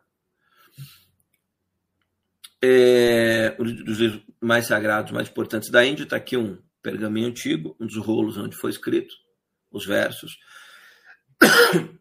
[2.62, 7.76] É, um dos livros mais sagrados, mais importantes da Índia, está aqui um pergaminho antigo,
[7.80, 9.14] um dos rolos onde foi escrito,
[9.70, 10.36] os versos.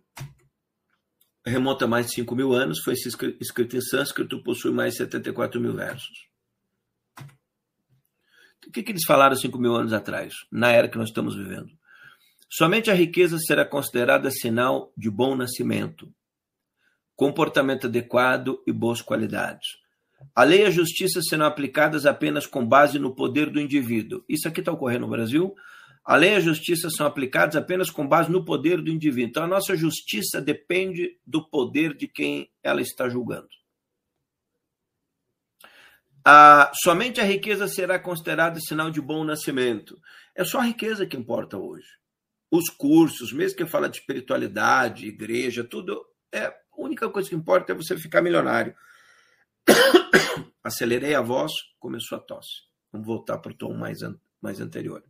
[1.45, 5.61] Remonta a mais de 5 mil anos, foi escrito em sânscrito, possui mais de 74
[5.61, 6.28] mil versos.
[8.68, 11.70] O que, que eles falaram 5 mil anos atrás, na era que nós estamos vivendo?
[12.52, 16.14] Somente a riqueza será considerada sinal de bom nascimento,
[17.20, 19.68] comportamento adequado e boas qualidades.
[20.34, 24.24] A lei e a justiça serão aplicadas apenas com base no poder do indivíduo.
[24.30, 25.54] Isso aqui está ocorrendo no Brasil.
[26.06, 29.32] A lei e a justiça são aplicadas apenas com base no poder do indivíduo.
[29.32, 33.50] Então, a nossa justiça depende do poder de quem ela está julgando.
[36.82, 40.00] Somente a riqueza será considerada sinal de bom nascimento.
[40.34, 41.90] É só a riqueza que importa hoje.
[42.50, 47.72] Os cursos, mesmo que fala de espiritualidade, igreja, tudo, é, a única coisa que importa
[47.72, 48.76] é você ficar milionário.
[50.64, 52.68] Acelerei a voz, começou a tosse.
[52.91, 55.03] Vamos voltar para o tom mais, an mais anterior.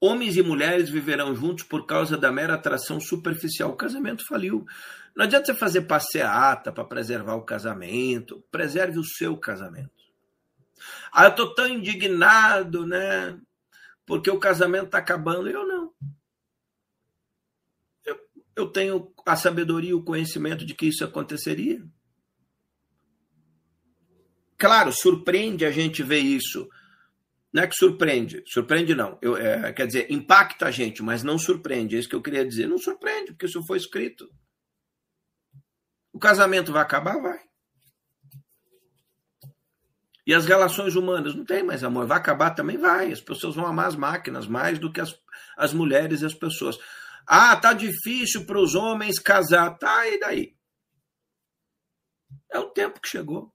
[0.00, 3.70] Homens e mulheres viverão juntos por causa da mera atração superficial.
[3.70, 4.66] O casamento faliu.
[5.16, 8.44] Não adianta você fazer passeata para preservar o casamento.
[8.50, 10.04] Preserve o seu casamento.
[11.10, 13.40] Ah, eu estou tão indignado, né?
[14.04, 15.48] Porque o casamento está acabando.
[15.48, 15.73] Eu não.
[18.56, 21.84] Eu, tenho a sabedoria e o conhecimento de que isso aconteceria.
[24.56, 26.68] Claro, surpreende a gente ver isso
[27.54, 31.38] não é que surpreende, surpreende não, eu, é, quer dizer, impacta a gente, mas não
[31.38, 32.66] surpreende, é isso que eu queria dizer.
[32.66, 34.28] Não surpreende, porque isso foi escrito.
[36.12, 37.16] O casamento vai acabar?
[37.22, 37.38] Vai.
[40.26, 41.32] E as relações humanas?
[41.36, 42.08] Não tem mais amor.
[42.08, 42.76] Vai acabar também?
[42.76, 43.12] Vai.
[43.12, 45.16] As pessoas vão amar as máquinas mais do que as,
[45.56, 46.76] as mulheres e as pessoas.
[47.26, 49.76] Ah, tá difícil para os homens casar.
[49.78, 50.54] Tá, e daí?
[52.52, 53.52] É o tempo que chegou.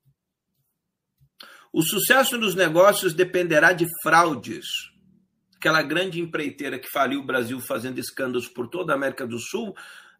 [1.71, 4.65] O sucesso dos negócios dependerá de fraudes.
[5.55, 9.75] Aquela grande empreiteira que faliu o Brasil fazendo escândalos por toda a América do Sul,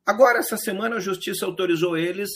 [0.06, 2.30] agora, essa semana, a justiça autorizou eles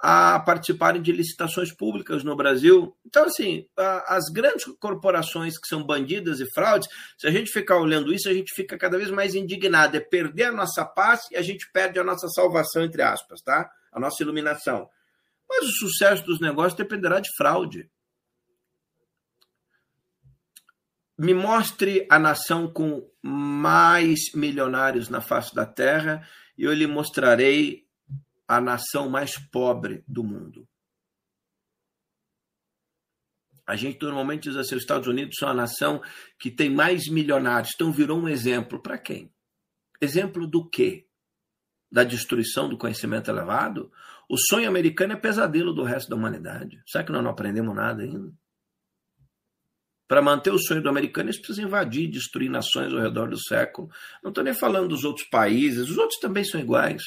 [0.00, 2.96] a participarem de licitações públicas no Brasil.
[3.04, 3.66] Então, assim,
[4.06, 8.32] as grandes corporações que são bandidas e fraudes, se a gente ficar olhando isso, a
[8.32, 9.96] gente fica cada vez mais indignado.
[9.96, 13.68] É perder a nossa paz e a gente perde a nossa salvação, entre aspas, tá?
[13.92, 14.88] A nossa iluminação.
[15.48, 17.90] Mas o sucesso dos negócios dependerá de fraude.
[21.18, 26.22] me mostre a nação com mais milionários na face da terra
[26.56, 27.87] e eu lhe mostrarei
[28.48, 30.66] a nação mais pobre do mundo.
[33.66, 36.02] A gente normalmente diz assim: os Estados Unidos são a nação
[36.38, 37.72] que tem mais milionários.
[37.74, 39.30] Então virou um exemplo para quem?
[40.00, 41.06] Exemplo do quê?
[41.92, 43.92] Da destruição do conhecimento elevado?
[44.26, 46.82] O sonho americano é pesadelo do resto da humanidade.
[46.86, 48.32] Será que nós não aprendemos nada ainda?
[50.06, 53.90] Para manter o sonho do americano, eles precisam invadir, destruir nações ao redor do século.
[54.22, 57.02] Não estou nem falando dos outros países, os outros também são iguais.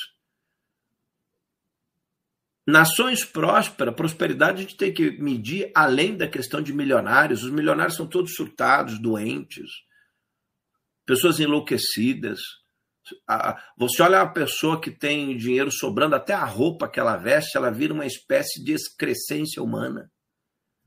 [2.71, 7.43] Nações prósperas, prosperidade, a gente tem que medir além da questão de milionários.
[7.43, 9.69] Os milionários são todos surtados, doentes,
[11.05, 12.39] pessoas enlouquecidas.
[13.77, 17.69] Você olha uma pessoa que tem dinheiro sobrando, até a roupa que ela veste, ela
[17.69, 20.09] vira uma espécie de excrescência humana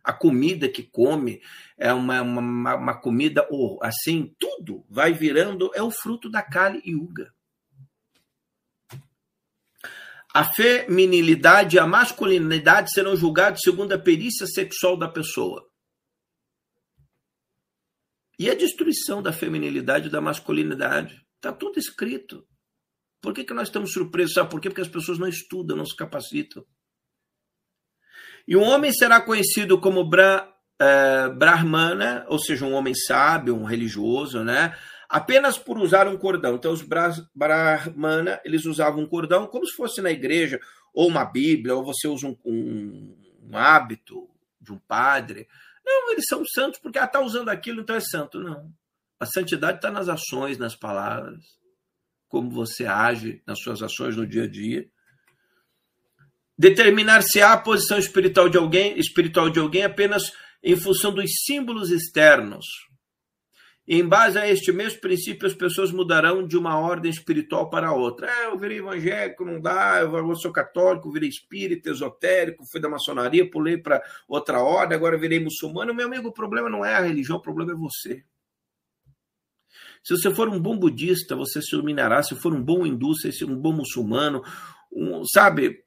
[0.05, 1.41] a comida que come
[1.79, 6.83] é uma, uma, uma comida, ou assim, tudo vai virando, é o fruto da Kali
[6.87, 7.34] Yuga.
[10.35, 15.65] A feminilidade e a masculinidade serão julgados segundo a perícia sexual da pessoa.
[18.37, 21.25] E a destruição da feminilidade e da masculinidade.
[21.37, 22.45] Está tudo escrito.
[23.21, 24.35] Por que, que nós estamos surpresos?
[24.35, 24.69] Sabe por quê?
[24.69, 26.67] Porque as pessoas não estudam, não se capacitam.
[28.47, 30.53] E um homem será conhecido como Bra,
[30.83, 34.77] uh, Brahmana, ou seja, um homem sábio, um religioso, né?
[35.15, 36.57] Apenas por usar um cordão.
[36.57, 40.59] Então, os Brahmana, eles usavam um cordão como se fosse na igreja,
[40.93, 44.29] ou uma Bíblia, ou você usa um, um, um hábito
[44.61, 45.47] de um padre.
[45.87, 48.41] Não, eles são santos porque ah, está usando aquilo, então é santo.
[48.41, 48.75] Não.
[49.21, 51.45] A santidade está nas ações, nas palavras,
[52.27, 54.91] como você age nas suas ações no dia a dia.
[56.59, 62.67] Determinar-se-á a posição espiritual de alguém, espiritual de alguém apenas em função dos símbolos externos.
[63.87, 68.31] Em base a este mesmo princípio, as pessoas mudarão de uma ordem espiritual para outra.
[68.31, 73.49] É, eu virei evangélico, não dá, eu sou católico, virei espírita, esotérico, fui da maçonaria,
[73.49, 75.95] pulei para outra ordem, agora virei muçulmano.
[75.95, 78.25] Meu amigo, o problema não é a religião, o problema é você.
[80.03, 82.23] Se você for um bom budista, você se iluminará.
[82.23, 84.43] Se for um bom hindu, você ser um bom muçulmano,
[84.93, 85.85] um, sabe?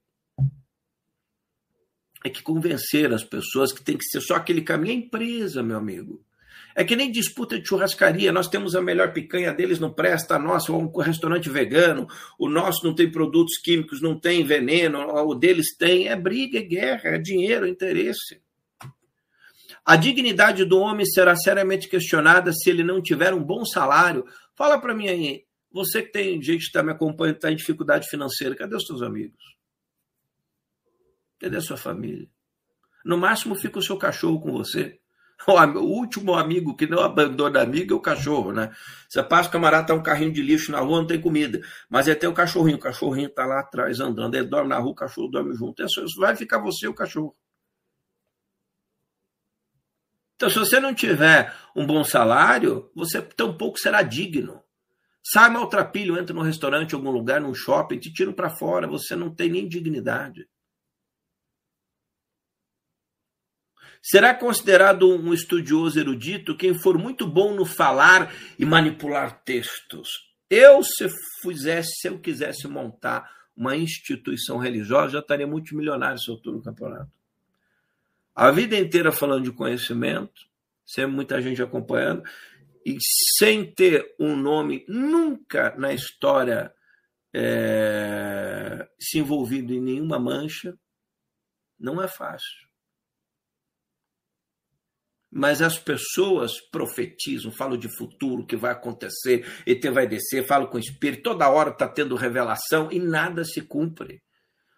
[2.23, 4.93] é que convencer as pessoas que tem que ser só aquele caminho.
[4.93, 6.23] É empresa, meu amigo.
[6.79, 8.31] É que nem disputa de churrascaria.
[8.31, 10.35] Nós temos a melhor picanha deles, não presta.
[10.35, 12.05] A nossa, um restaurante vegano.
[12.37, 14.99] O nosso não tem produtos químicos, não tem veneno.
[14.99, 16.07] O deles tem.
[16.07, 18.39] É briga, é guerra, é dinheiro, é interesse.
[19.83, 24.23] A dignidade do homem será seriamente questionada se ele não tiver um bom salário.
[24.55, 25.45] Fala para mim aí.
[25.71, 29.01] Você que tem gente que está me acompanhando, está em dificuldade financeira, cadê os seus
[29.01, 29.43] amigos?
[31.39, 32.29] Cadê a sua família?
[33.03, 34.99] No máximo fica o seu cachorro com você.
[35.47, 38.71] O último amigo que não abandona amigo é o cachorro, né?
[39.07, 41.61] Você passa, o camarada tá um carrinho de lixo na rua, não tem comida.
[41.89, 44.91] Mas é tem o cachorrinho, o cachorrinho tá lá atrás andando, ele dorme na rua,
[44.91, 45.83] o cachorro dorme junto.
[45.83, 47.35] Isso vai ficar você e o cachorro.
[50.35, 54.61] Então, se você não tiver um bom salário, você tampouco será digno.
[55.23, 59.15] Sai maltrapilho, entra num restaurante, em algum lugar, num shopping, te tiram para fora, você
[59.15, 60.47] não tem nem dignidade.
[64.01, 70.09] Será considerado um estudioso erudito quem for muito bom no falar e manipular textos?
[70.49, 71.09] Eu, se
[71.41, 76.61] fizesse, se eu quisesse montar uma instituição religiosa, já estaria multimilionário se eu estou no
[76.61, 77.11] campeonato.
[78.35, 80.47] A vida inteira falando de conhecimento,
[80.85, 82.23] sempre muita gente acompanhando,
[82.85, 82.97] e
[83.37, 86.71] sem ter um nome nunca na história
[87.33, 90.77] é, se envolvido em nenhuma mancha,
[91.79, 92.66] não é fácil.
[95.31, 100.77] Mas as pessoas profetizam, falam de futuro, que vai acontecer, ET vai descer, falam com
[100.77, 104.23] o Espírito, toda hora está tendo revelação e nada se cumpre.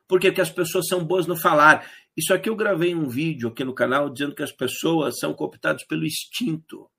[0.08, 1.88] Porque as pessoas são boas no falar.
[2.18, 5.86] Isso aqui eu gravei um vídeo aqui no canal dizendo que as pessoas são cooptadas
[5.86, 6.90] pelo instinto.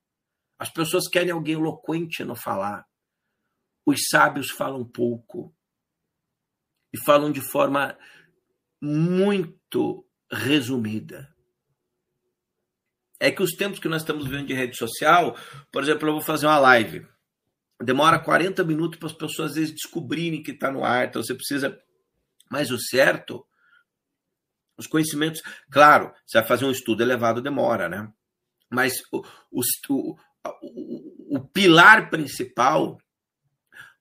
[0.57, 2.87] As pessoas querem alguém eloquente no falar.
[3.85, 5.53] Os sábios falam pouco.
[6.93, 7.99] E falam de forma
[8.81, 11.30] muito resumida
[13.21, 15.37] é que os tempos que nós estamos vivendo de rede social,
[15.71, 17.07] por exemplo, eu vou fazer uma live.
[17.81, 21.35] Demora 40 minutos para as pessoas às vezes descobrirem que está no ar, então você
[21.35, 21.79] precisa.
[22.51, 23.47] Mas o certo,
[24.77, 25.43] os conhecimentos.
[25.71, 28.11] Claro, você vai fazer um estudo elevado, demora, né?
[28.71, 29.63] Mas o, o,
[30.63, 32.99] o, o pilar principal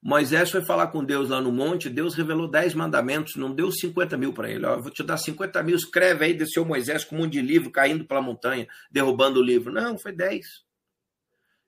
[0.02, 4.16] Moisés foi falar com Deus lá no monte, Deus revelou dez mandamentos, não deu 50
[4.16, 4.64] mil para ele.
[4.64, 7.42] Ó, eu vou te dar 50 mil, escreve aí, desceu Moisés com um monte de
[7.42, 9.70] livro caindo pela montanha, derrubando o livro.
[9.70, 10.46] Não, foi dez.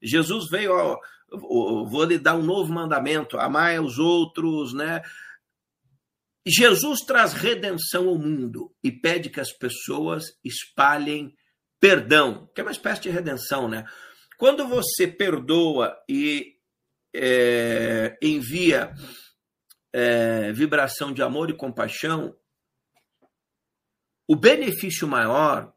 [0.03, 0.99] Jesus veio, ó,
[1.31, 5.03] vou lhe dar um novo mandamento, amar os outros, né?
[6.47, 11.35] Jesus traz redenção ao mundo e pede que as pessoas espalhem
[11.79, 13.85] perdão, que é uma espécie de redenção, né?
[14.39, 16.57] Quando você perdoa e
[17.15, 18.95] é, envia
[19.93, 22.35] é, vibração de amor e compaixão,
[24.27, 25.73] o benefício maior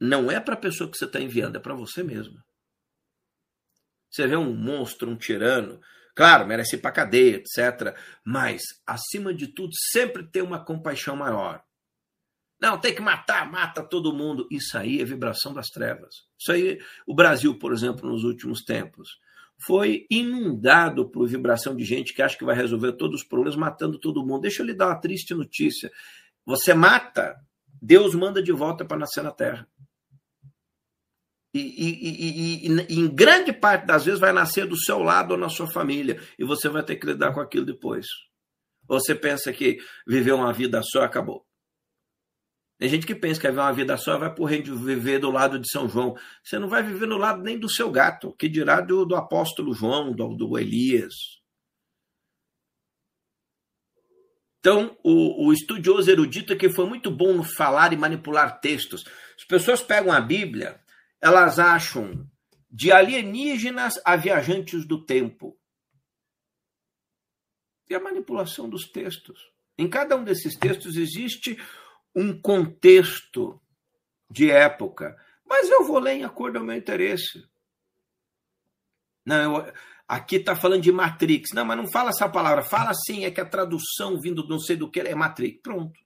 [0.00, 2.42] não é para a pessoa que você está enviando, é para você mesmo.
[4.10, 5.80] Você vê um monstro, um tirano,
[6.14, 7.96] claro, merece ir para cadeia, etc.
[8.24, 11.62] Mas, acima de tudo, sempre tem uma compaixão maior.
[12.60, 14.48] Não, tem que matar, mata todo mundo.
[14.50, 16.14] Isso aí é vibração das trevas.
[16.38, 19.08] Isso aí, o Brasil, por exemplo, nos últimos tempos
[19.64, 23.98] foi inundado por vibração de gente que acha que vai resolver todos os problemas matando
[23.98, 24.42] todo mundo.
[24.42, 25.90] Deixa eu lhe dar uma triste notícia.
[26.46, 27.36] Você mata,
[27.80, 29.68] Deus manda de volta para nascer na Terra.
[31.52, 35.36] E, e, e, e, em grande parte das vezes vai nascer do seu lado ou
[35.36, 36.20] na sua família.
[36.38, 38.06] E você vai ter que lidar com aquilo depois.
[38.88, 41.44] Ou você pensa que viver uma vida só acabou.
[42.80, 45.58] Tem gente que pensa que vai viver uma vida só, vai por viver do lado
[45.58, 46.16] de São João.
[46.42, 49.74] Você não vai viver no lado nem do seu gato, que dirá do, do apóstolo
[49.74, 51.12] João, do, do Elias.
[54.60, 59.04] Então, o, o, estudioso erudito que foi muito bom no falar e manipular textos.
[59.36, 60.80] As pessoas pegam a Bíblia,
[61.20, 62.26] elas acham
[62.70, 65.54] de alienígenas a viajantes do tempo.
[67.90, 69.38] E a manipulação dos textos.
[69.76, 71.58] Em cada um desses textos existe
[72.14, 73.60] um contexto
[74.30, 77.44] de época, mas eu vou ler em acordo ao meu interesse.
[79.26, 79.72] Não, eu,
[80.06, 81.50] aqui está falando de Matrix.
[81.52, 82.62] Não, mas não fala essa palavra.
[82.62, 85.60] Fala assim, é que a tradução vindo não sei do que é Matrix.
[85.62, 85.98] Pronto.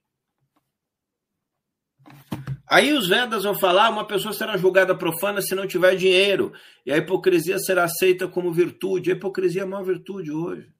[2.67, 6.51] Aí os Vedas vão falar: uma pessoa será julgada profana se não tiver dinheiro,
[6.85, 9.11] e a hipocrisia será aceita como virtude.
[9.11, 10.73] A hipocrisia é a maior virtude hoje.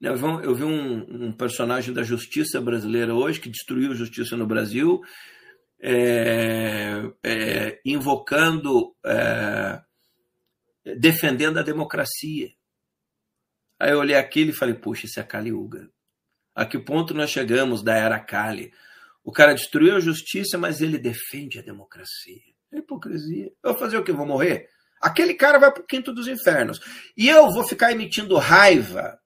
[0.00, 5.02] Eu vi um, um, personagem da justiça brasileira hoje que destruiu a justiça no Brasil,
[5.78, 9.82] é, é, invocando, é,
[10.96, 12.48] defendendo a democracia.
[13.78, 15.90] Aí eu olhei aquilo e falei, puxa, isso é Kali Yuga.
[16.54, 18.72] A que ponto nós chegamos da era Kali?
[19.22, 22.40] O cara destruiu a justiça, mas ele defende a democracia.
[22.72, 23.52] É hipocrisia.
[23.62, 24.12] Eu vou fazer o que?
[24.12, 24.66] Vou morrer?
[25.00, 26.80] Aquele cara vai para o quinto dos infernos.
[27.16, 29.20] E eu vou ficar emitindo raiva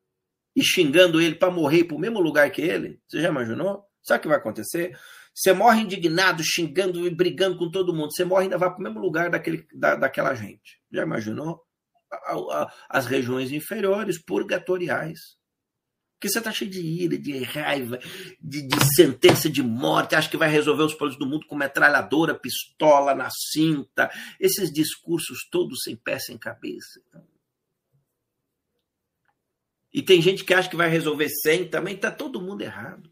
[0.55, 3.01] e xingando ele para morrer para o mesmo lugar que ele?
[3.09, 3.85] Você já imaginou?
[4.03, 4.97] Sabe o que vai acontecer?
[5.35, 8.13] Você morre indignado, xingando e brigando com todo mundo.
[8.13, 10.81] Você morre e ainda vai para o mesmo lugar daquele, da, daquela gente.
[10.93, 11.61] Já imaginou?
[12.89, 15.19] As regiões inferiores, purgatoriais.
[16.15, 17.99] Porque você está cheio de ira, de raiva,
[18.41, 22.39] de, de, sentença de morte, acha que vai resolver os problemas do mundo com metralhadora,
[22.39, 24.11] pistola na cinta,
[24.41, 27.01] esses discursos todos sem pé, sem cabeça.
[29.95, 33.09] E tem gente que acha que vai resolver sem, também está todo mundo errado.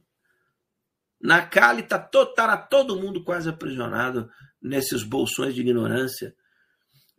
[1.21, 4.29] Na Cali está todo, tá todo mundo quase aprisionado
[4.61, 6.35] nesses bolsões de ignorância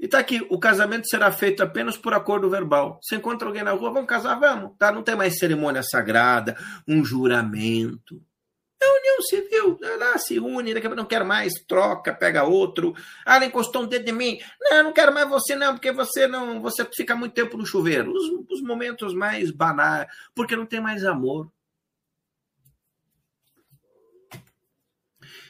[0.03, 2.99] e tá aqui, o casamento será feito apenas por acordo verbal.
[3.02, 4.38] Você encontra alguém na rua, vamos casar?
[4.38, 4.76] Vamos.
[4.77, 4.91] Tá?
[4.91, 8.22] Não tem mais cerimônia sagrada, um juramento.
[8.84, 9.80] É união civil.
[9.97, 12.93] Lá se une, daqui a pouco não quero mais, troca, pega outro.
[13.26, 14.39] Ah, ela encostou um dedo em mim.
[14.60, 16.61] Não, não quero mais você, não, porque você não.
[16.61, 18.11] Você fica muito tempo no chuveiro.
[18.11, 21.49] Os, os momentos mais banais, porque não tem mais amor.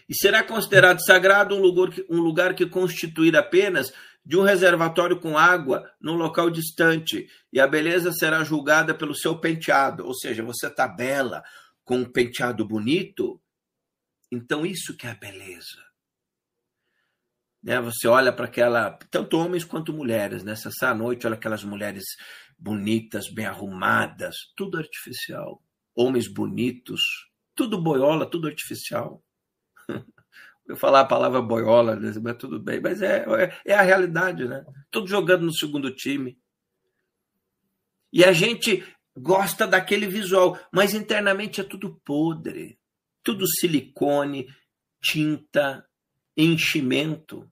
[0.07, 3.91] E será considerado sagrado um lugar que, um lugar que constituir apenas
[4.25, 9.37] de um reservatório com água num local distante, e a beleza será julgada pelo seu
[9.37, 10.05] penteado.
[10.05, 11.43] Ou seja, você está bela,
[11.83, 13.41] com um penteado bonito,
[14.31, 15.83] então isso que é a beleza.
[17.61, 17.79] Né?
[17.81, 20.53] Você olha para aquela, tanto homens quanto mulheres, né?
[20.95, 22.03] noite, olha aquelas mulheres
[22.57, 25.63] bonitas, bem arrumadas, tudo artificial.
[25.95, 27.01] Homens bonitos,
[27.55, 29.23] tudo boiola, tudo artificial.
[30.67, 32.11] eu falar a palavra boiola, né?
[32.21, 32.81] mas tudo bem.
[32.81, 34.65] Mas é, é, é, a realidade, né?
[34.89, 36.37] Tudo jogando no segundo time.
[38.11, 38.83] E a gente
[39.15, 42.77] gosta daquele visual, mas internamente é tudo podre.
[43.23, 44.47] Tudo silicone,
[45.01, 45.85] tinta,
[46.35, 47.49] enchimento.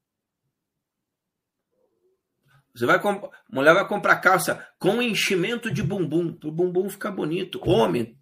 [2.73, 3.25] Você vai comp...
[3.49, 7.61] mulher vai comprar calça com enchimento de bumbum, para o bumbum ficar bonito.
[7.67, 8.17] Homem,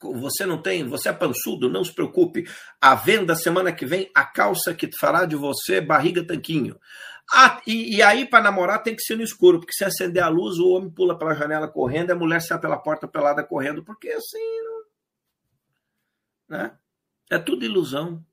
[0.00, 2.48] você não tem, você é pançudo, não se preocupe.
[2.80, 6.78] A venda semana que vem, a calça que fará de você barriga tanquinho.
[7.32, 10.28] Ah, e, e aí, para namorar, tem que ser no escuro, porque se acender a
[10.28, 14.08] luz, o homem pula pela janela correndo, a mulher sai pela porta pelada correndo, porque
[14.10, 14.38] assim.
[16.48, 16.76] Né?
[17.30, 18.24] É tudo ilusão.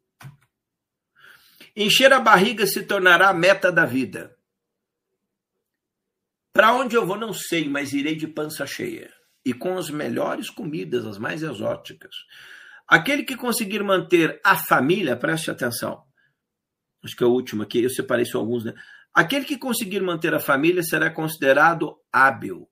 [1.76, 4.36] Encher a barriga se tornará a meta da vida.
[6.52, 9.10] Para onde eu vou, não sei, mas irei de pança cheia
[9.46, 12.16] e com as melhores comidas, as mais exóticas.
[12.88, 16.04] Aquele que conseguir manter a família, preste atenção,
[17.04, 18.74] acho que é o último aqui, eu separei só alguns, né?
[19.14, 22.68] Aquele que conseguir manter a família será considerado hábil,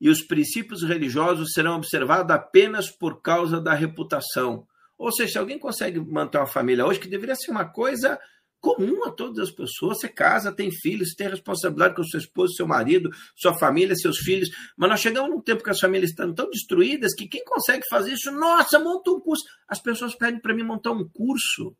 [0.00, 4.66] e os princípios religiosos serão observados apenas por causa da reputação.
[4.98, 8.18] Ou seja, se alguém consegue manter uma família hoje, que deveria ser uma coisa
[8.64, 9.98] comum a todas as pessoas.
[9.98, 14.48] Você casa, tem filhos, tem responsabilidade com sua esposa, seu marido, sua família, seus filhos.
[14.74, 18.12] Mas nós chegamos num tempo que as famílias estão tão destruídas que quem consegue fazer
[18.12, 19.44] isso, nossa, monta um curso.
[19.68, 21.76] As pessoas pedem para mim montar um curso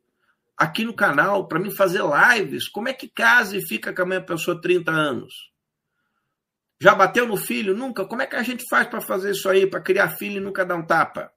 [0.57, 2.67] aqui no canal, para mim fazer lives.
[2.67, 5.33] Como é que casa e fica com a minha pessoa 30 anos?
[6.81, 7.75] Já bateu no filho?
[7.75, 8.05] Nunca.
[8.05, 10.65] Como é que a gente faz para fazer isso aí, para criar filho e nunca
[10.65, 11.31] dar um tapa?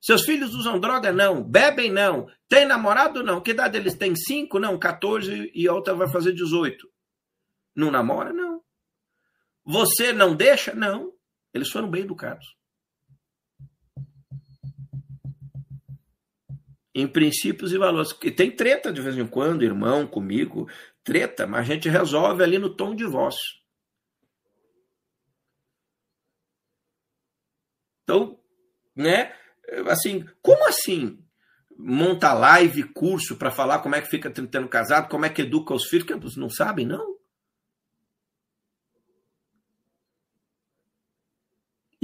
[0.00, 1.12] Seus filhos usam droga?
[1.12, 1.42] Não.
[1.42, 1.90] Bebem?
[1.90, 2.26] Não.
[2.48, 3.22] Tem namorado?
[3.22, 3.40] Não.
[3.40, 4.14] Que idade eles têm?
[4.14, 4.58] Cinco?
[4.58, 4.78] Não.
[4.78, 6.86] 14 e a outra vai fazer 18.
[7.74, 8.32] Não namora?
[8.32, 8.62] Não.
[9.64, 10.74] Você não deixa?
[10.74, 11.10] Não.
[11.54, 12.54] Eles foram bem educados.
[16.94, 18.16] Em princípios e valores.
[18.22, 20.68] E tem treta de vez em quando, irmão, comigo,
[21.02, 23.34] treta, mas a gente resolve ali no tom de voz.
[28.04, 28.38] Então,
[28.94, 29.34] né?
[29.88, 31.18] assim, como assim?
[31.76, 35.74] Monta live, curso para falar como é que fica tentando casado, como é que educa
[35.74, 37.13] os filhos, que não sabem, não?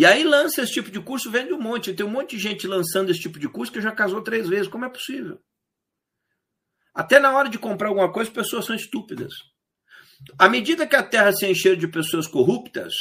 [0.01, 1.93] E aí lança esse tipo de curso, vende um monte.
[1.93, 4.66] Tem um monte de gente lançando esse tipo de curso que já casou três vezes.
[4.66, 5.39] Como é possível?
[6.94, 9.31] Até na hora de comprar alguma coisa, as pessoas são estúpidas.
[10.39, 12.94] À medida que a terra se encher de pessoas corruptas,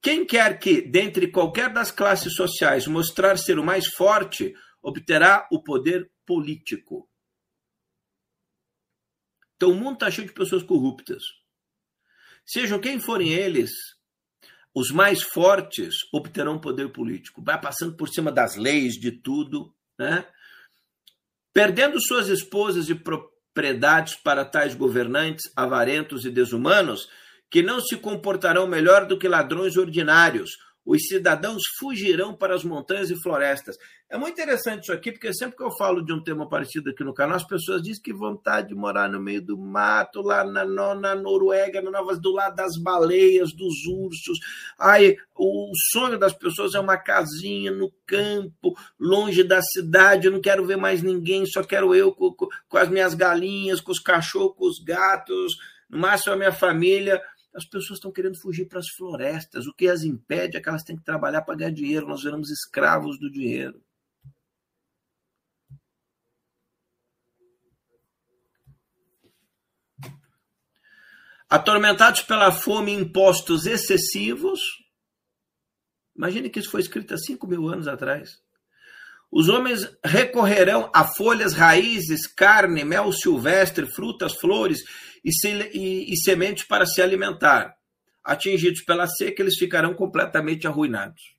[0.00, 5.60] quem quer que, dentre qualquer das classes sociais, mostrar ser o mais forte, obterá o
[5.60, 7.10] poder político.
[9.56, 11.24] Então o mundo está cheio de pessoas corruptas.
[12.46, 13.72] Sejam quem forem eles,
[14.74, 17.42] os mais fortes obterão poder político.
[17.42, 20.24] Vai passando por cima das leis, de tudo, né?
[21.52, 27.08] Perdendo suas esposas e propriedades para tais governantes avarentos e desumanos,
[27.50, 30.50] que não se comportarão melhor do que ladrões ordinários.
[30.88, 33.76] Os cidadãos fugirão para as montanhas e florestas.
[34.08, 37.04] É muito interessante isso aqui, porque sempre que eu falo de um tema parecido aqui
[37.04, 40.64] no canal, as pessoas dizem que vontade de morar no meio do mato, lá na,
[40.64, 44.38] na Noruega, na Nova, do lado das baleias, dos ursos.
[44.78, 50.26] Ai, o sonho das pessoas é uma casinha no campo, longe da cidade.
[50.26, 52.32] Eu não quero ver mais ninguém, só quero eu com,
[52.66, 55.52] com as minhas galinhas, com os cachorros, com os gatos,
[55.90, 57.20] no máximo a minha família
[57.54, 59.66] As pessoas estão querendo fugir para as florestas.
[59.66, 62.06] O que as impede é que elas têm que trabalhar para ganhar dinheiro.
[62.06, 63.82] Nós viramos escravos do dinheiro.
[71.48, 74.60] Atormentados pela fome e impostos excessivos.
[76.14, 78.42] Imagine que isso foi escrito há 5 mil anos atrás.
[79.30, 84.82] Os homens recorrerão a folhas, raízes, carne, mel silvestre, frutas, flores
[85.24, 85.30] e,
[85.74, 87.76] e, e sementes para se alimentar.
[88.22, 91.36] Atingidos pela seca, eles ficarão completamente arruinados.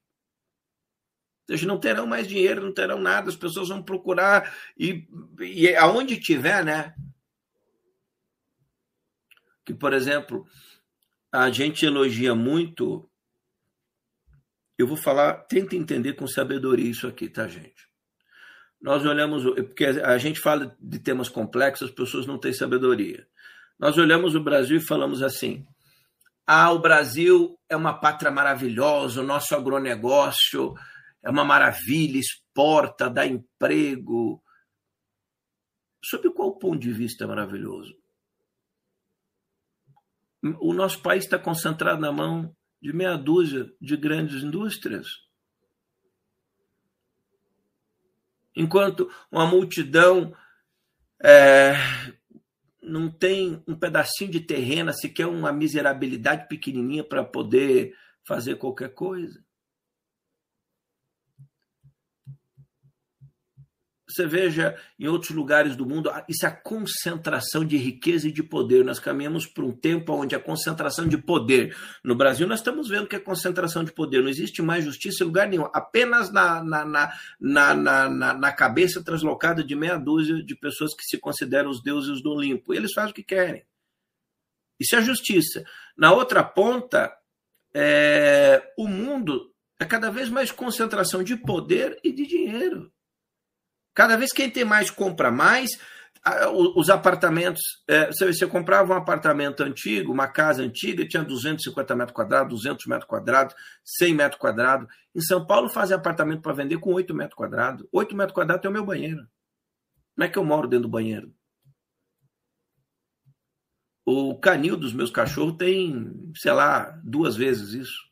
[1.48, 5.08] Eles não terão mais dinheiro, não terão nada, as pessoas vão procurar e,
[5.40, 6.94] e aonde tiver, né?
[9.66, 10.48] Que, por exemplo,
[11.32, 13.10] a gente elogia muito
[14.80, 17.90] eu vou falar, tenta entender com sabedoria isso aqui, tá, gente?
[18.82, 23.28] Nós olhamos, porque a gente fala de temas complexos, as pessoas não têm sabedoria.
[23.80, 25.66] Nós olhamos o Brasil e falamos assim:
[26.46, 30.74] ah, o Brasil é uma pátria maravilhosa, o nosso agronegócio
[31.24, 34.44] é uma maravilha, exporta, dá emprego.
[36.04, 37.98] Sob qual ponto de vista é maravilhoso?
[40.60, 45.08] O nosso país está concentrado na mão de meia dúzia de grandes indústrias.
[48.56, 50.34] Enquanto uma multidão
[51.22, 51.74] é,
[52.90, 57.94] não tem um pedacinho de terreno, sequer uma miserabilidade pequenininha para poder
[58.28, 59.40] fazer qualquer coisa.
[64.10, 68.42] Você veja em outros lugares do mundo, isso é a concentração de riqueza e de
[68.42, 68.84] poder.
[68.84, 71.78] Nós caminhamos para um tempo onde a concentração de poder.
[72.04, 74.24] No Brasil, nós estamos vendo que é concentração de poder.
[74.24, 75.70] Não existe mais justiça em lugar nenhum.
[75.72, 81.04] Apenas na, na, na, na, na, na cabeça translocada de meia dúzia de pessoas que
[81.04, 82.74] se consideram os deuses do Olimpo.
[82.74, 83.64] E eles fazem o que querem.
[84.80, 85.64] Isso é justiça.
[85.96, 87.16] Na outra ponta,
[87.76, 92.92] é, o mundo é cada vez mais concentração de poder e de dinheiro.
[93.94, 95.72] Cada vez quem tem mais compra mais.
[96.76, 102.62] Os apartamentos, é, você comprava um apartamento antigo, uma casa antiga, tinha 250 metros quadrados,
[102.62, 104.88] 200 metros quadrados, 100 metros quadrados.
[105.16, 107.88] Em São Paulo fazem apartamento para vender com 8 metros quadrados.
[107.92, 109.28] 8 metros quadrados tem o meu banheiro.
[110.16, 111.34] Como é que eu moro dentro do banheiro?
[114.06, 118.09] O canil dos meus cachorros tem, sei lá, duas vezes isso.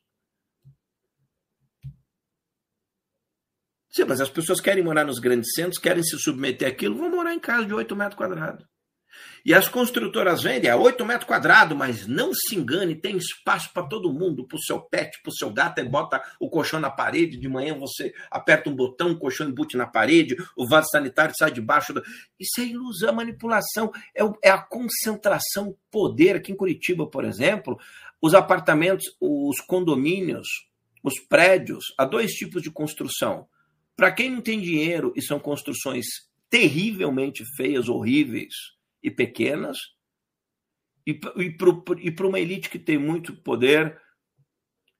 [3.97, 7.33] Sim, mas as pessoas querem morar nos grandes centros, querem se submeter àquilo, vão morar
[7.33, 8.63] em casa de 8 metros quadrados.
[9.43, 13.87] E as construtoras vendem a 8 metros quadrados, mas não se engane, tem espaço para
[13.87, 16.91] todo mundo, para o seu pet, para o seu gato, e bota o colchão na
[16.91, 21.33] parede, de manhã você aperta um botão, o colchão embute na parede, o vaso sanitário
[21.35, 21.91] sai debaixo.
[21.91, 22.03] Do...
[22.39, 26.35] Isso é ilusão, manipulação, é, é a concentração poder.
[26.35, 27.79] Aqui em Curitiba, por exemplo,
[28.21, 30.47] os apartamentos, os condomínios,
[31.03, 33.47] os prédios, há dois tipos de construção
[33.97, 36.05] para quem não tem dinheiro e são construções
[36.49, 38.53] terrivelmente feias, horríveis
[39.03, 39.77] e pequenas,
[41.05, 43.99] e, para uma elite que tem muito poder,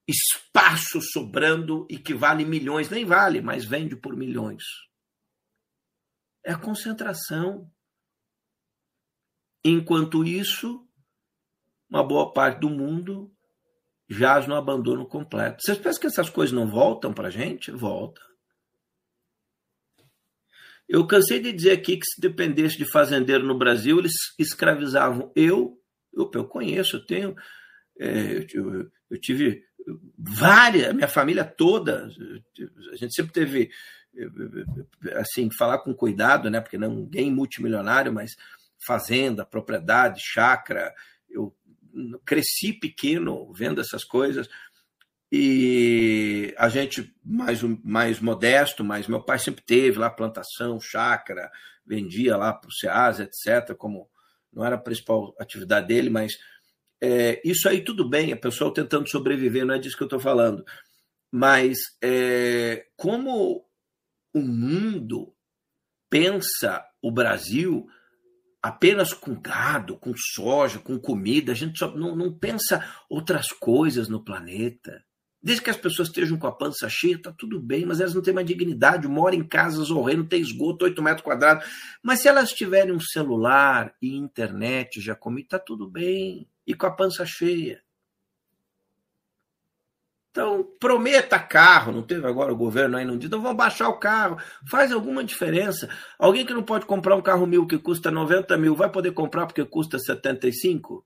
[0.07, 4.63] espaço sobrando e que vale milhões, nem vale, mas vende por milhões.
[6.45, 7.69] É a concentração.
[9.65, 10.87] Enquanto isso,
[11.89, 13.29] uma boa parte do mundo
[14.09, 15.61] jaz no abandono completo.
[15.61, 17.69] Vocês pensam que essas coisas não voltam para a gente?
[17.69, 18.21] Volta.
[20.88, 25.77] Eu cansei de dizer aqui que se dependesse de fazendeiro no Brasil, eles escravizavam eu,
[26.14, 27.35] eu, eu conheço, eu tenho,
[27.99, 29.64] é, eu, eu, tive
[30.18, 32.09] várias, minha família toda,
[32.91, 33.69] a gente sempre teve,
[35.15, 38.35] assim, falar com cuidado, né, porque ninguém multimilionário, mas
[38.85, 40.93] fazenda, propriedade, chácara,
[41.30, 41.55] eu
[42.26, 44.47] cresci pequeno vendo essas coisas,
[45.31, 51.51] e a gente mais, mais modesto, mas meu pai sempre teve lá plantação, chácara,
[51.85, 54.09] vendia lá para o Ceasa, etc., como
[54.51, 56.37] não era a principal atividade dele, mas
[57.01, 60.19] é, isso aí tudo bem, a pessoa tentando sobreviver, não é disso que eu estou
[60.19, 60.65] falando.
[61.31, 63.65] Mas é, como
[64.33, 65.33] o mundo
[66.09, 67.87] pensa o Brasil
[68.61, 74.09] apenas com gado, com soja, com comida, a gente só não, não pensa outras coisas
[74.09, 75.05] no planeta.
[75.47, 78.21] Desde que as pessoas estejam com a pança cheia, está tudo bem, mas elas não
[78.21, 81.65] têm mais dignidade, moram em casas horrendas, tem esgoto, 8 metros quadrados.
[82.03, 86.49] Mas se elas tiverem um celular e internet, já comi, está tudo bem.
[86.65, 87.81] E com a pança cheia.
[90.31, 93.97] Então, prometa carro, não teve agora o governo aí não diz, então vamos baixar o
[93.97, 94.37] carro,
[94.69, 95.89] faz alguma diferença.
[96.19, 99.45] Alguém que não pode comprar um carro mil que custa 90 mil, vai poder comprar
[99.45, 101.05] porque custa 75?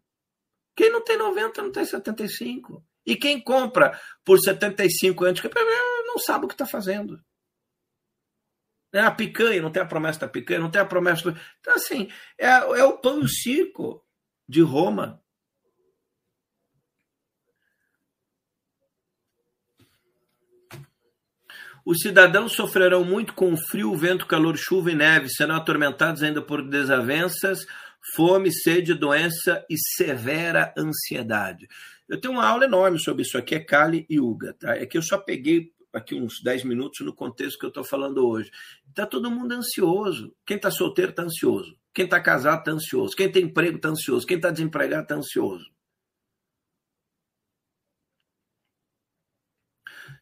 [0.76, 2.84] Quem não tem 90 não tem 75.
[3.06, 5.44] E quem compra por 75 antes,
[6.06, 7.20] não sabe o que está fazendo.
[8.94, 11.40] É a picanha, não tem a promessa da picanha, não tem a promessa do.
[11.60, 14.06] Então, assim, é, é o pão e o circo
[14.48, 15.22] de Roma.
[21.84, 26.62] Os cidadãos sofrerão muito com frio, vento, calor, chuva e neve, serão atormentados ainda por
[26.62, 27.66] desavenças,
[28.16, 31.68] fome, sede, doença e severa ansiedade.
[32.12, 34.54] Eu tenho uma aula enorme sobre isso aqui, é Kali e Uga.
[34.56, 34.76] Tá?
[34.76, 38.28] É que eu só peguei aqui uns 10 minutos no contexto que eu estou falando
[38.28, 38.52] hoje.
[38.90, 40.36] Está todo mundo ansioso.
[40.46, 41.74] Quem está solteiro está ansioso.
[41.94, 43.16] Quem está casado está ansioso.
[43.16, 44.28] Quem tem emprego está ansioso.
[44.28, 45.72] Quem está desempregado está ansioso.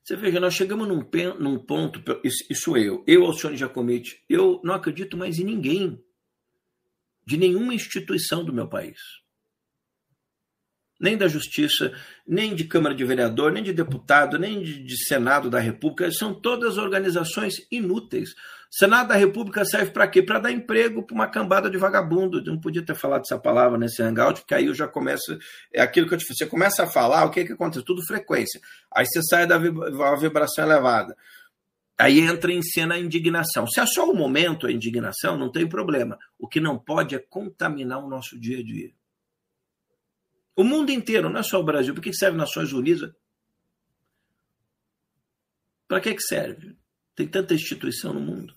[0.04, 1.04] Você veja, nós chegamos num,
[1.40, 6.04] num ponto, isso, eu, eu, Alcione Giacometti, eu não acredito mais em ninguém,
[7.26, 9.00] de nenhuma instituição do meu país
[11.00, 11.94] nem da Justiça,
[12.28, 16.12] nem de Câmara de Vereador, nem de deputado, nem de, de Senado da República.
[16.12, 18.36] São todas organizações inúteis.
[18.70, 20.22] Senado da República serve para quê?
[20.22, 22.44] Para dar emprego para uma cambada de vagabundo.
[22.44, 25.40] Não podia ter falado essa palavra nesse hangout, porque aí eu já começo.
[25.74, 26.38] É aquilo que eu te falei.
[26.38, 27.84] Você começa a falar, o que, que acontece?
[27.84, 28.62] Tudo frequência.
[28.94, 31.16] Aí você sai da vibração elevada.
[31.98, 33.68] Aí entra em cena a indignação.
[33.68, 36.18] Se é só o momento a indignação, não tem problema.
[36.38, 38.92] O que não pode é contaminar o nosso dia a dia.
[40.60, 41.94] O mundo inteiro, não é só o Brasil.
[41.94, 43.14] Por que serve Nações Unidas?
[45.88, 46.76] Para que, que serve?
[47.16, 48.54] Tem tanta instituição no mundo.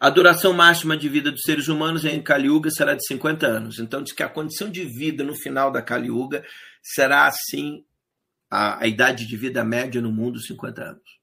[0.00, 3.78] A duração máxima de vida dos seres humanos em Kali Yuga será de 50 anos.
[3.78, 6.44] Então, diz que a condição de vida no final da Kali Yuga
[6.82, 7.86] será, assim,
[8.50, 11.20] a, a idade de vida média no mundo, 50 anos.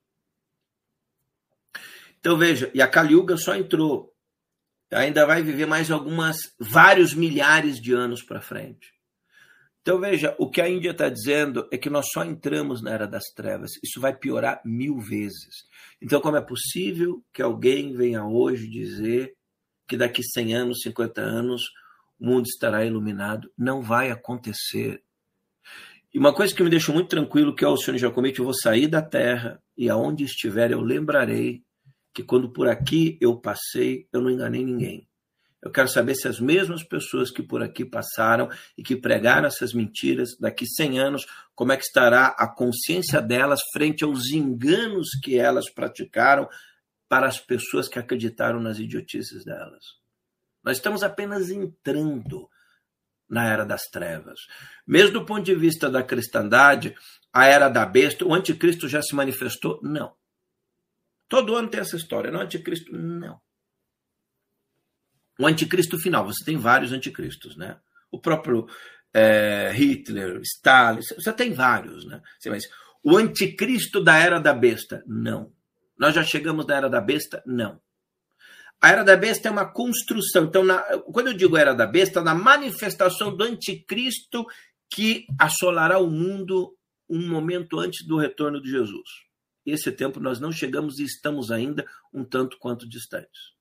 [2.17, 4.08] Então, veja, e a Kali Yuga só entrou
[4.91, 8.91] ainda vai viver mais algumas vários milhares de anos para frente.
[9.81, 13.07] Então veja, o que a Índia está dizendo é que nós só entramos na era
[13.07, 13.71] das trevas.
[13.83, 15.63] Isso vai piorar mil vezes.
[16.01, 19.33] Então, como é possível que alguém venha hoje dizer
[19.87, 21.63] que daqui 100 anos, 50 anos,
[22.19, 23.51] o mundo estará iluminado?
[23.57, 25.01] Não vai acontecer.
[26.13, 28.53] E uma coisa que me deixa muito tranquilo, que é o Senhor Jacomite, eu vou
[28.53, 31.63] sair da terra e aonde estiver eu lembrarei
[32.13, 35.07] que quando por aqui eu passei, eu não enganei ninguém.
[35.61, 39.73] Eu quero saber se as mesmas pessoas que por aqui passaram e que pregaram essas
[39.73, 45.37] mentiras, daqui 100 anos, como é que estará a consciência delas frente aos enganos que
[45.37, 46.47] elas praticaram
[47.09, 49.83] para as pessoas que acreditaram nas idiotices delas.
[50.63, 52.49] Nós estamos apenas entrando
[53.27, 54.39] na era das trevas.
[54.87, 56.95] Mesmo do ponto de vista da cristandade,
[57.33, 59.79] a era da besta, o anticristo já se manifestou?
[59.83, 60.13] Não.
[61.29, 62.31] Todo ano tem essa história.
[62.31, 63.39] Não, anticristo, não.
[65.39, 67.79] O anticristo final, você tem vários anticristos, né?
[68.11, 68.67] O próprio
[69.13, 72.19] é, Hitler, Stalin, você tem vários, né?
[72.47, 72.67] Mas
[73.03, 75.53] o anticristo da era da besta, não.
[75.97, 77.79] Nós já chegamos na era da besta, não.
[78.81, 80.45] A era da besta é uma construção.
[80.45, 80.79] Então, na,
[81.13, 84.45] quando eu digo era da besta, na manifestação do anticristo
[84.89, 86.75] que assolará o mundo
[87.07, 89.28] um momento antes do retorno de Jesus
[89.65, 93.53] esse tempo nós não chegamos e estamos ainda um tanto quanto distantes.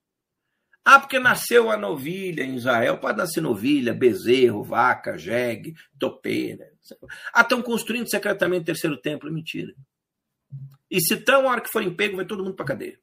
[0.83, 2.97] Ah, porque nasceu a novilha em Israel.
[2.97, 6.71] Pode nascer novilha, bezerro, vaca, jegue, topeira.
[7.33, 9.31] Ah, estão construindo secretamente o terceiro templo.
[9.31, 9.73] Mentira.
[10.89, 12.99] E se tão a hora que for pego, vai todo mundo para cadeia.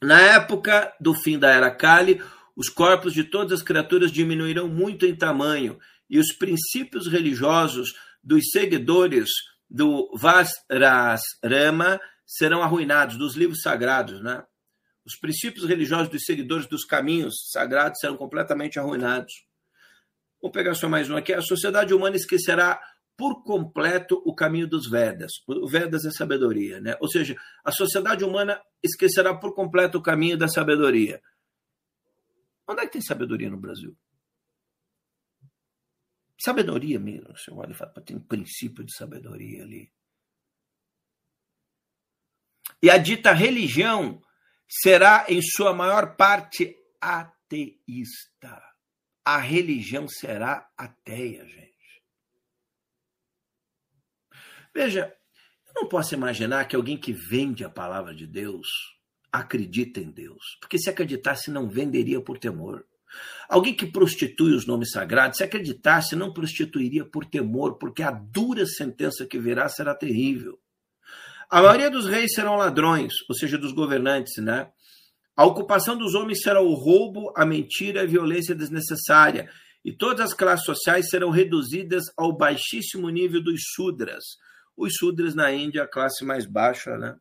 [0.00, 2.22] Na época do fim da era Kali,
[2.54, 8.50] os corpos de todas as criaturas diminuirão muito em tamanho e os princípios religiosos dos
[8.50, 9.30] seguidores
[9.68, 14.44] do Vasrasrama serão arruinados, dos livros sagrados, né?
[15.04, 19.32] Os princípios religiosos dos seguidores dos caminhos sagrados serão completamente arruinados.
[20.42, 21.32] Vou pegar só mais um aqui.
[21.32, 22.80] A sociedade humana esquecerá
[23.16, 25.32] por completo o caminho dos Vedas.
[25.46, 26.96] O Vedas é sabedoria, né?
[27.00, 31.20] Ou seja, a sociedade humana esquecerá por completo o caminho da sabedoria.
[32.68, 33.96] Onde é que tem sabedoria no Brasil?
[36.38, 37.36] Sabedoria mesmo.
[37.36, 39.92] Você olha e fala, tem um princípio de sabedoria ali.
[42.82, 44.22] E a dita religião
[44.68, 48.62] será, em sua maior parte, ateísta.
[49.24, 52.02] A religião será ateia, gente.
[54.74, 55.16] Veja,
[55.66, 58.68] eu não posso imaginar que alguém que vende a palavra de Deus
[59.32, 60.56] acredita em Deus.
[60.60, 62.86] Porque se acreditasse, não venderia por temor.
[63.48, 68.66] Alguém que prostitui os nomes sagrados, se acreditasse, não prostituiria por temor, porque a dura
[68.66, 70.58] sentença que virá será terrível.
[71.48, 74.68] A maioria dos reis serão ladrões, ou seja, dos governantes, né?
[75.36, 79.48] A ocupação dos homens será o roubo, a mentira a violência desnecessária,
[79.84, 84.24] e todas as classes sociais serão reduzidas ao baixíssimo nível dos Sudras.
[84.76, 87.14] Os Sudras na Índia, a classe mais baixa, né?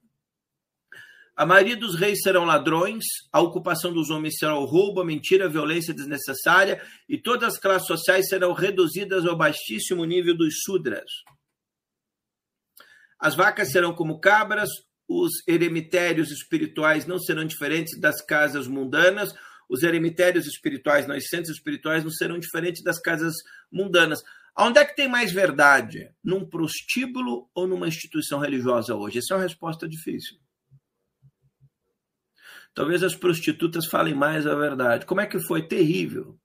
[1.35, 5.45] A maioria dos reis serão ladrões, a ocupação dos homens será o roubo, a mentira,
[5.45, 11.11] a violência desnecessária, e todas as classes sociais serão reduzidas ao baixíssimo nível dos Sudras.
[13.19, 14.69] As vacas serão como cabras,
[15.09, 19.33] os eremitérios espirituais não serão diferentes das casas mundanas,
[19.67, 23.33] os eremitérios espirituais, centros espirituais não serão diferentes das casas
[23.69, 24.23] mundanas.
[24.57, 26.09] Onde é que tem mais verdade?
[26.23, 29.17] Num prostíbulo ou numa instituição religiosa hoje?
[29.17, 30.37] Essa é uma resposta difícil.
[32.75, 35.05] Talvez as prostitutas falem mais a verdade.
[35.05, 35.65] Como é que foi?
[35.65, 36.37] Terrível.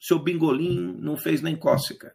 [0.00, 2.14] Seu bingolim não fez nem cócega.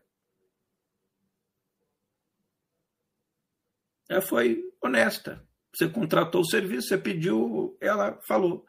[4.10, 5.41] Ela foi honesta.
[5.73, 8.65] Você contratou o serviço, você pediu, ela falou.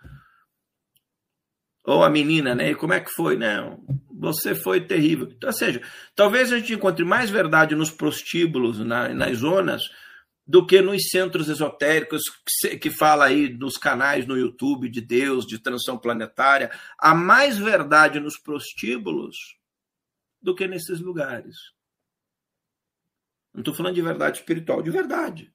[1.85, 2.71] Ou a menina, né?
[2.71, 3.37] E como é que foi?
[3.37, 5.29] Não, você foi terrível.
[5.31, 5.83] Então, ou seja,
[6.15, 9.83] talvez a gente encontre mais verdade nos prostíbulos, na, nas zonas,
[10.47, 12.23] do que nos centros esotéricos
[12.81, 16.71] que, fala aí nos canais no YouTube de Deus, de transição planetária.
[16.99, 19.37] Há mais verdade nos prostíbulos
[20.43, 21.57] do que nesses lugares.
[23.55, 25.55] Não estou falando de verdade espiritual, de verdade.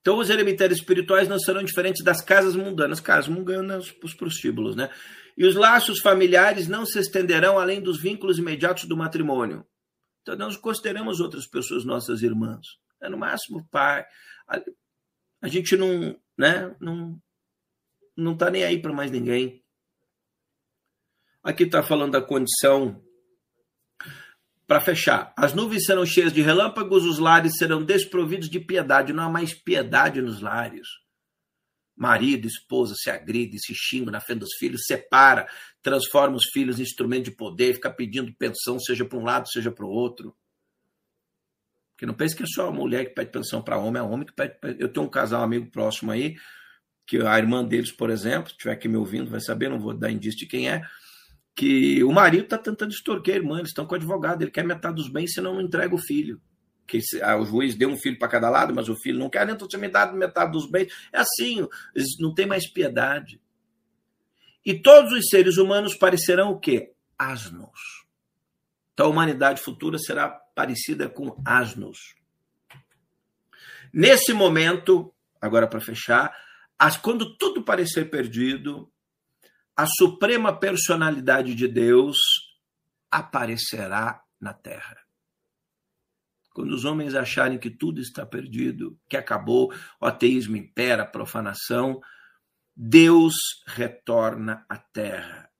[0.00, 3.00] Então, os eremitérios espirituais não serão diferentes das casas mundanas.
[3.00, 4.88] Casas mundanas, os prostíbulos, né?
[5.36, 9.66] E os laços familiares não se estenderão além dos vínculos imediatos do matrimônio.
[10.26, 12.66] Então, nós consideramos outras pessoas nossas irmãs.
[13.00, 14.04] É no máximo pai.
[14.48, 14.60] A,
[15.40, 17.16] a gente não, né, não,
[18.16, 19.62] não está nem aí para mais ninguém.
[21.44, 23.00] Aqui está falando da condição
[24.66, 29.12] para fechar, as nuvens serão cheias de relâmpagos, os lares serão desprovidos de piedade.
[29.12, 30.88] Não há mais piedade nos lares.
[31.96, 35.48] Marido, esposa se agride, se xinga na frente dos filhos, separa,
[35.82, 39.72] transforma os filhos em instrumento de poder, fica pedindo pensão, seja para um lado, seja
[39.72, 40.36] para o outro.
[41.92, 44.26] Porque não pense que é só a mulher que pede pensão para homem, é homem
[44.26, 44.58] que pede.
[44.78, 46.36] Eu tenho um casal amigo próximo aí,
[47.06, 49.94] que a irmã deles, por exemplo, se estiver aqui me ouvindo, vai saber, não vou
[49.94, 50.82] dar indício de quem é,
[51.54, 54.64] que o marido está tentando extorquir a irmã, eles estão com o advogado, ele quer
[54.64, 56.38] metade dos bens, senão não entrega o filho
[56.86, 59.48] que ah, o juiz deu um filho para cada lado, mas o filho não quer,
[59.48, 60.92] então você me dá metade dos bens.
[61.12, 61.66] É assim,
[62.20, 63.40] não tem mais piedade.
[64.64, 66.92] E todos os seres humanos parecerão o quê?
[67.18, 68.04] Asnos.
[68.92, 72.16] Então a humanidade futura será parecida com asnos.
[73.92, 76.34] Nesse momento, agora para fechar,
[76.78, 78.90] as, quando tudo parecer perdido,
[79.76, 82.16] a suprema personalidade de Deus
[83.10, 85.05] aparecerá na terra.
[86.56, 89.70] Quando os homens acharem que tudo está perdido, que acabou,
[90.00, 92.00] o ateísmo impera, a profanação,
[92.74, 93.34] Deus
[93.66, 95.50] retorna à terra.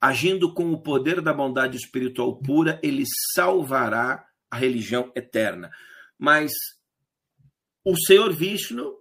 [0.00, 3.04] Agindo com o poder da bondade espiritual pura, ele
[3.34, 5.70] salvará a religião eterna.
[6.18, 6.52] Mas
[7.84, 8.94] o Senhor Vishnu,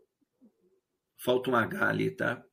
[1.24, 2.44] falta um H tá?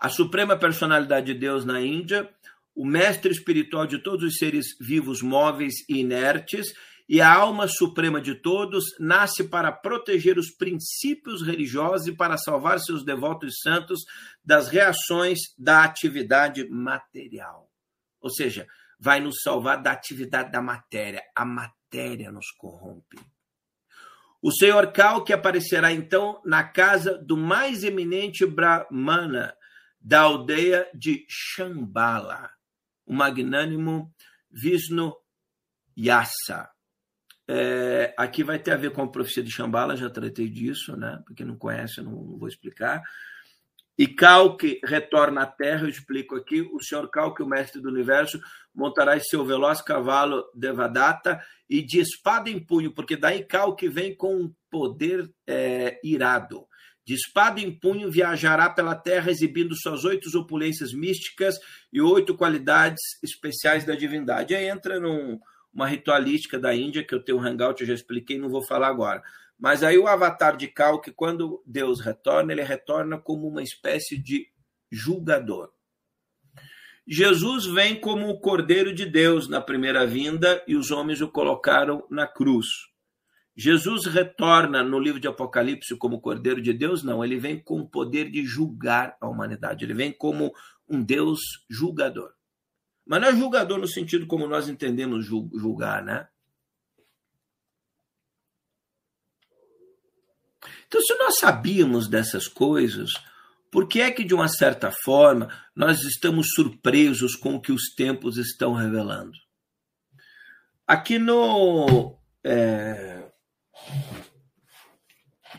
[0.00, 2.28] A suprema personalidade de Deus na Índia,
[2.74, 6.74] o mestre espiritual de todos os seres vivos, móveis e inertes,
[7.08, 12.78] e a alma suprema de todos nasce para proteger os princípios religiosos e para salvar
[12.80, 14.00] seus devotos santos
[14.42, 17.70] das reações da atividade material.
[18.20, 18.66] Ou seja,
[18.98, 21.22] vai nos salvar da atividade da matéria.
[21.36, 23.18] A matéria nos corrompe.
[24.40, 29.54] O Senhor Kal que aparecerá então na casa do mais eminente Brahmana
[30.00, 32.50] da aldeia de Shambhala,
[33.06, 34.12] o magnânimo
[34.50, 35.14] Vishnu
[35.96, 36.73] Yasa.
[37.46, 41.20] É, aqui vai ter a ver com a profecia de Shambhala, já tratei disso, né?
[41.24, 43.02] Para quem não conhece, não, não vou explicar.
[43.96, 46.60] E Calque retorna à terra, eu explico aqui.
[46.60, 48.40] O senhor Calque, o mestre do universo,
[48.74, 51.40] montará seu veloz cavalo Devadatta
[51.70, 56.66] e de espada em punho, porque daí Calque vem com um poder é, irado.
[57.06, 61.56] De espada em punho viajará pela terra exibindo suas oito opulências místicas
[61.92, 64.54] e oito qualidades especiais da divindade.
[64.54, 65.38] Aí entra num,
[65.74, 68.88] uma ritualística da Índia, que eu tenho um hangout, eu já expliquei, não vou falar
[68.88, 69.22] agora.
[69.58, 74.48] Mas aí o avatar de Kalki, quando Deus retorna, ele retorna como uma espécie de
[74.90, 75.70] julgador.
[77.06, 82.06] Jesus vem como o Cordeiro de Deus na primeira vinda e os homens o colocaram
[82.08, 82.66] na cruz.
[83.56, 87.04] Jesus retorna no livro de Apocalipse como Cordeiro de Deus?
[87.04, 90.52] Não, ele vem com o poder de julgar a humanidade, ele vem como
[90.88, 91.40] um Deus
[91.70, 92.32] julgador.
[93.06, 96.28] Mas não é julgador no sentido como nós entendemos julgar, né?
[100.86, 103.12] Então, se nós sabíamos dessas coisas,
[103.70, 107.94] por que é que, de uma certa forma, nós estamos surpresos com o que os
[107.94, 109.32] tempos estão revelando?
[110.86, 112.16] Aqui no.
[112.44, 113.32] É,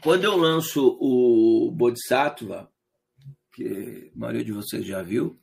[0.01, 2.71] quando eu lanço o Bodhisattva,
[3.53, 5.39] que a maioria de vocês já viu,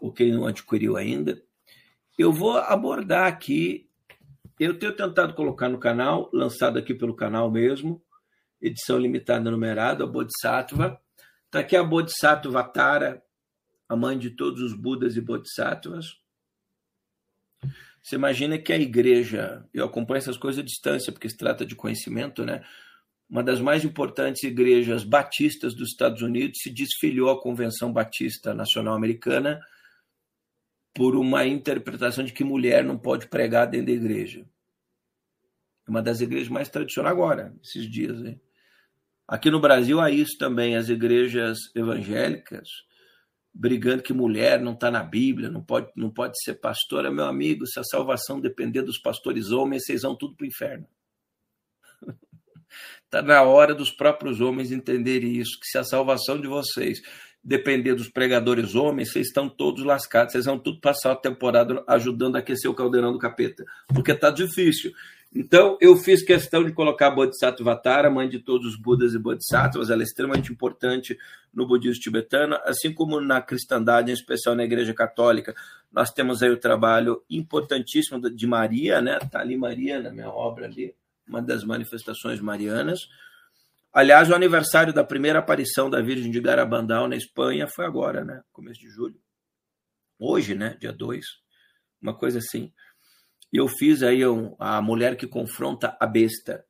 [0.00, 1.42] ou quem não adquiriu ainda,
[2.18, 3.88] eu vou abordar aqui.
[4.58, 8.02] Eu tenho tentado colocar no canal, lançado aqui pelo canal mesmo,
[8.60, 11.00] edição limitada numerada, a Bodhisattva.
[11.46, 13.22] Está aqui a Bodhisattva Tara,
[13.88, 16.20] a mãe de todos os Budas e Bodhisattvas.
[18.02, 21.74] Você imagina que a igreja, eu acompanho essas coisas à distância, porque se trata de
[21.74, 22.64] conhecimento, né?
[23.28, 28.94] Uma das mais importantes igrejas batistas dos Estados Unidos se desfiliou à Convenção Batista Nacional
[28.94, 29.60] Americana
[30.94, 34.46] por uma interpretação de que mulher não pode pregar dentro da igreja.
[35.86, 38.22] É uma das igrejas mais tradicionais agora, esses dias.
[38.24, 38.40] Hein?
[39.26, 42.68] Aqui no Brasil há isso também, as igrejas evangélicas
[43.52, 47.10] brigando que mulher não está na Bíblia, não pode, não pode ser pastora.
[47.10, 50.86] Meu amigo, se a salvação depender dos pastores homens, vocês vão tudo para o inferno.
[53.04, 57.00] Está na hora dos próprios homens entenderem isso, que se a salvação de vocês
[57.42, 62.36] depender dos pregadores homens, vocês estão todos lascados, vocês vão tudo passar a temporada ajudando
[62.36, 64.92] a aquecer o caldeirão do capeta, porque está difícil.
[65.32, 69.18] Então, eu fiz questão de colocar a Bodhisattva Tara, mãe de todos os Budas e
[69.18, 71.16] Bodhisattvas, ela é extremamente importante
[71.54, 75.54] no budismo tibetano, assim como na cristandade, em especial na Igreja Católica.
[75.92, 79.18] Nós temos aí o trabalho importantíssimo de Maria, né?
[79.22, 80.94] Está ali Maria na minha obra ali,
[81.28, 83.08] uma das manifestações marianas.
[83.92, 88.40] Aliás, o aniversário da primeira aparição da Virgem de Garabandal na Espanha foi agora, né?
[88.52, 89.20] Começo de julho.
[90.18, 90.76] Hoje, né?
[90.78, 91.24] Dia 2.
[92.00, 92.72] Uma coisa assim.
[93.52, 96.64] E eu fiz aí um, a mulher que confronta a besta.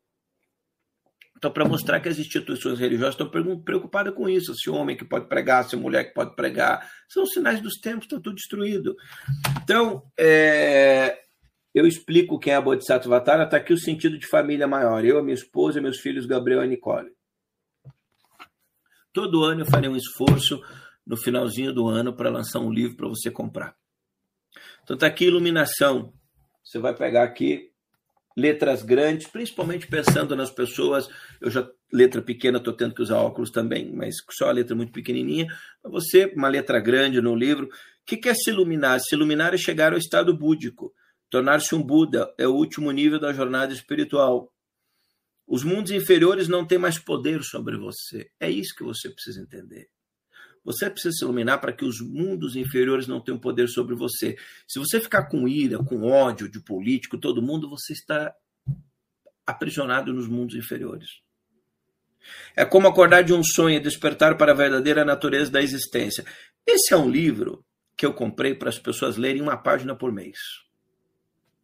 [1.37, 3.31] Então, para mostrar que as instituições religiosas estão
[3.63, 7.61] preocupadas com isso, se homem que pode pregar, se mulher que pode pregar, são sinais
[7.61, 8.95] dos tempos, está tudo destruído.
[9.63, 11.19] Então, é,
[11.75, 15.05] eu explico quem é a Bodhisattva Tara, está aqui o sentido de família maior.
[15.05, 17.13] Eu, minha esposa, meus filhos Gabriel e Nicole.
[19.13, 20.61] Todo ano eu farei um esforço
[21.07, 23.75] no finalzinho do ano para lançar um livro para você comprar.
[24.83, 26.13] Então está aqui iluminação,
[26.65, 27.71] você vai pegar aqui
[28.37, 31.09] letras grandes, principalmente pensando nas pessoas.
[31.41, 34.93] Eu já letra pequena estou tendo que usar óculos também, mas só a letra muito
[34.93, 35.47] pequenininha.
[35.85, 37.67] Você uma letra grande no livro.
[37.67, 37.71] O
[38.05, 39.01] que é se iluminar?
[39.01, 40.93] Se iluminar é chegar ao estado búdico.
[41.31, 44.53] Tornar-se um Buda é o último nível da jornada espiritual.
[45.47, 48.29] Os mundos inferiores não têm mais poder sobre você.
[48.41, 49.89] É isso que você precisa entender.
[50.65, 54.37] Você precisa se iluminar para que os mundos inferiores não tenham poder sobre você.
[54.67, 58.35] Se você ficar com ira, com ódio de político, todo mundo, você está
[59.47, 61.09] aprisionado nos mundos inferiores.
[62.55, 66.25] É como acordar de um sonho e despertar para a verdadeira natureza da existência.
[66.67, 67.65] Esse é um livro
[67.97, 70.39] que eu comprei para as pessoas lerem uma página por mês.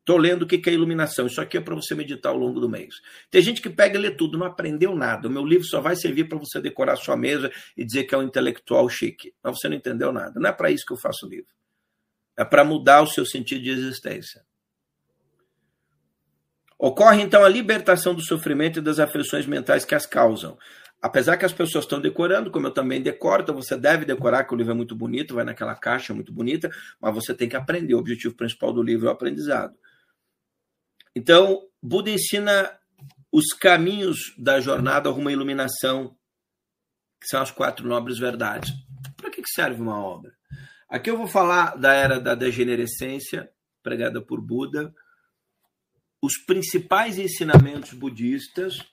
[0.06, 1.26] Estou lendo o que é iluminação.
[1.26, 2.94] Isso aqui é para você meditar ao longo do mês.
[3.28, 5.26] Tem gente que pega e lê tudo, não aprendeu nada.
[5.26, 8.18] O meu livro só vai servir para você decorar sua mesa e dizer que é
[8.18, 9.34] um intelectual chique.
[9.42, 10.38] Mas você não entendeu nada.
[10.38, 11.50] Não é para isso que eu faço o livro.
[12.36, 14.44] É para mudar o seu sentido de existência.
[16.78, 20.56] Ocorre então a libertação do sofrimento e das aflições mentais que as causam.
[21.02, 24.54] Apesar que as pessoas estão decorando, como eu também decoro, então você deve decorar, que
[24.54, 26.70] o livro é muito bonito, vai naquela caixa muito bonita,
[27.00, 27.94] mas você tem que aprender.
[27.94, 29.74] O objetivo principal do livro é o aprendizado.
[31.16, 32.78] Então, Buda ensina
[33.32, 36.14] os caminhos da jornada rumo à iluminação,
[37.18, 38.70] que são as quatro nobres verdades.
[39.16, 40.30] Para que serve uma obra?
[40.86, 43.51] Aqui eu vou falar da era da degenerescência,
[43.82, 44.94] pregada por Buda,
[46.20, 48.84] os principais ensinamentos budistas,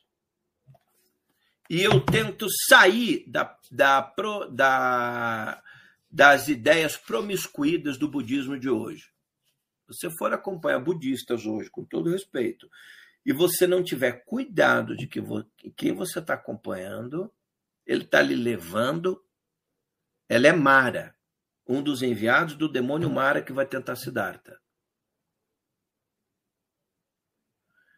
[1.69, 4.13] e eu tento sair da, da,
[4.49, 5.61] da,
[6.09, 9.12] das ideias promiscuídas do budismo de hoje
[9.93, 12.69] você for acompanhar budistas hoje, com todo respeito,
[13.25, 15.21] e você não tiver cuidado de que
[15.77, 17.33] quem você está acompanhando,
[17.85, 19.23] ele está lhe levando.
[20.27, 21.15] Ela é Mara,
[21.67, 24.59] um dos enviados do demônio Mara que vai tentar Siddhartha.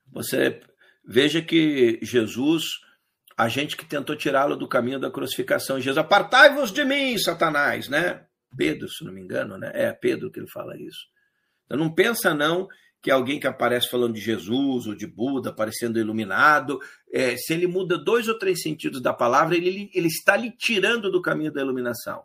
[0.08, 0.62] Você
[1.04, 2.64] veja que Jesus,
[3.36, 8.28] a gente que tentou tirá-lo do caminho da crucificação, Jesus, apartai-vos de mim, Satanás, né?
[8.56, 9.72] Pedro, se não me engano, né?
[9.74, 11.06] É Pedro que ele fala isso.
[11.66, 12.68] Então não pensa não
[13.02, 16.80] que alguém que aparece falando de Jesus ou de Buda, aparecendo iluminado,
[17.12, 21.12] é, se ele muda dois ou três sentidos da palavra, ele, ele está lhe tirando
[21.12, 22.24] do caminho da iluminação.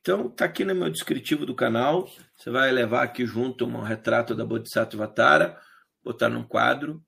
[0.00, 2.08] Então, está aqui no meu descritivo do canal.
[2.36, 5.60] Você vai levar aqui junto um retrato da Bodhisattva Tara,
[6.02, 7.00] botar num quadro.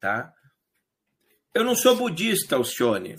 [0.00, 0.34] tá?
[1.54, 3.14] Eu não sou budista, Alcione.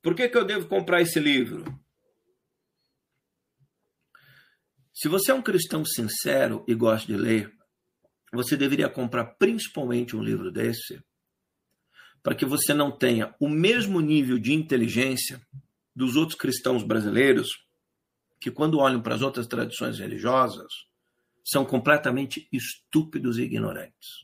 [0.00, 1.64] Por que, que eu devo comprar esse livro?
[4.92, 7.52] Se você é um cristão sincero e gosta de ler,
[8.32, 11.02] você deveria comprar principalmente um livro desse,
[12.22, 15.40] para que você não tenha o mesmo nível de inteligência
[15.94, 17.48] dos outros cristãos brasileiros,
[18.40, 20.72] que quando olham para as outras tradições religiosas,
[21.44, 24.22] são completamente estúpidos e ignorantes.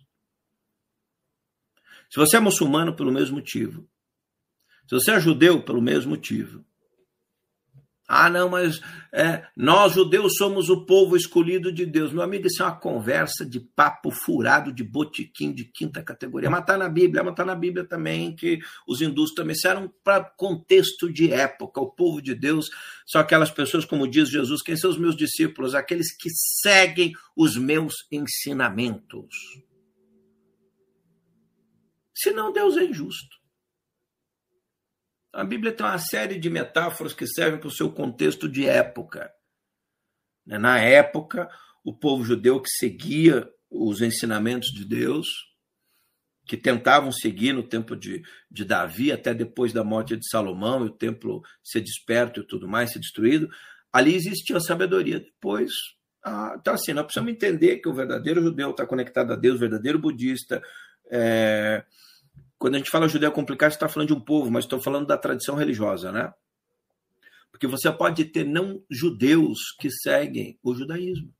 [2.11, 3.89] Se você é muçulmano pelo mesmo motivo,
[4.89, 6.65] se você é judeu, pelo mesmo motivo.
[8.11, 8.81] Ah, não, mas
[9.13, 12.11] é, nós judeus somos o povo escolhido de Deus.
[12.11, 16.49] Meu amigo, isso é uma conversa de papo furado, de botiquim de quinta categoria.
[16.49, 20.25] Mas está na Bíblia, mas está na Bíblia também que os hindus também eram para
[20.25, 21.83] contexto de época.
[21.83, 22.71] O povo de Deus
[23.07, 25.75] são aquelas pessoas, como diz Jesus, quem são os meus discípulos?
[25.75, 26.31] Aqueles que
[26.63, 29.37] seguem os meus ensinamentos.
[32.15, 33.38] Senão Deus é injusto.
[35.33, 39.31] A Bíblia tem uma série de metáforas que servem para o seu contexto de época.
[40.47, 40.59] Né?
[40.59, 41.49] Na época,
[41.85, 45.27] o povo judeu que seguia os ensinamentos de Deus,
[46.47, 50.89] que tentavam seguir no tempo de, de Davi, até depois da morte de Salomão, e
[50.89, 53.51] o templo ser desperto e tudo mais, ser destruído,
[53.93, 55.21] ali existia a sabedoria.
[55.21, 55.71] Depois,
[56.25, 59.61] ah, então assim, nós precisamos entender que o verdadeiro judeu está conectado a Deus, o
[59.61, 60.63] verdadeiro budista,
[61.11, 61.85] é,
[62.59, 65.17] quando a gente fala judeu complicado, está falando de um povo, mas estou falando da
[65.17, 66.33] tradição religiosa, né?
[67.51, 71.33] Porque você pode ter não judeus que seguem o judaísmo,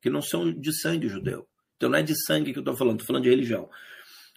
[0.00, 1.46] que não são de sangue judeu.
[1.76, 3.68] Então não é de sangue que eu estou falando, estou falando de religião.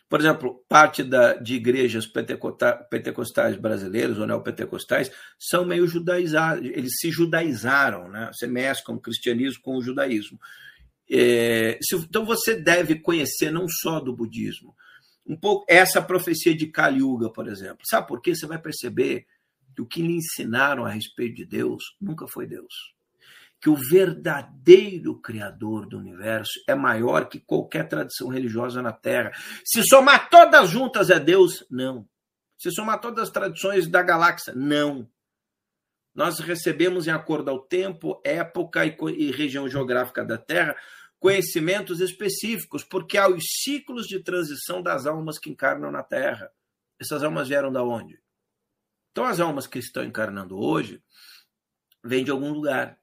[0.09, 7.09] Por exemplo, parte da, de igrejas pentecostais brasileiras ou neopentecostais são meio judaizados, eles se
[7.09, 8.29] judaizaram, né?
[8.31, 10.39] Você mescla o cristianismo com o judaísmo.
[11.09, 14.75] É, se, então você deve conhecer não só do budismo,
[15.25, 17.79] um pouco essa profecia de Kali Yuga, por exemplo.
[17.89, 18.35] Sabe por quê?
[18.35, 19.25] Você vai perceber
[19.75, 22.73] que o que lhe ensinaram a respeito de Deus nunca foi Deus.
[23.59, 29.31] Que o verdadeiro Criador do universo é maior que qualquer tradição religiosa na Terra.
[29.63, 31.65] Se somar todas juntas é Deus?
[31.69, 32.07] Não.
[32.57, 34.53] Se somar todas as tradições da galáxia?
[34.55, 35.09] Não.
[36.13, 40.75] Nós recebemos, em acordo ao tempo, época e região geográfica da Terra,
[41.19, 46.51] conhecimentos específicos, porque há os ciclos de transição das almas que encarnam na Terra.
[46.99, 48.19] Essas almas vieram da onde?
[49.11, 51.01] Então, as almas que estão encarnando hoje
[52.03, 52.97] vêm de algum lugar.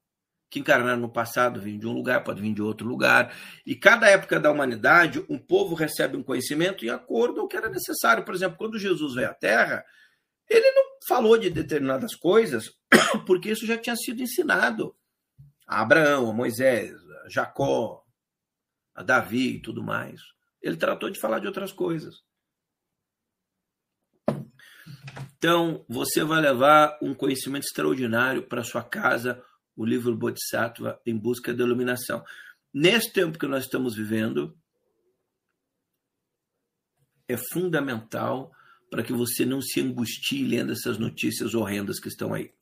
[0.50, 3.34] Que encarnaram no passado vêm de um lugar, pode vir de outro lugar.
[3.64, 7.70] E cada época da humanidade, um povo recebe um conhecimento em acordo ao que era
[7.70, 8.24] necessário.
[8.24, 9.82] Por exemplo, quando Jesus veio à Terra,
[10.48, 12.70] ele não falou de determinadas coisas,
[13.26, 14.94] porque isso já tinha sido ensinado
[15.66, 16.92] a Abraão, a Moisés,
[17.24, 18.01] a Jacó,
[18.94, 20.20] a Davi e tudo mais.
[20.60, 22.22] Ele tratou de falar de outras coisas.
[25.36, 29.42] Então, você vai levar um conhecimento extraordinário para sua casa,
[29.74, 32.24] o livro Bodhisattva em busca da iluminação.
[32.72, 34.56] Nesse tempo que nós estamos vivendo,
[37.26, 38.52] é fundamental
[38.88, 42.52] para que você não se angustie lendo essas notícias horrendas que estão aí.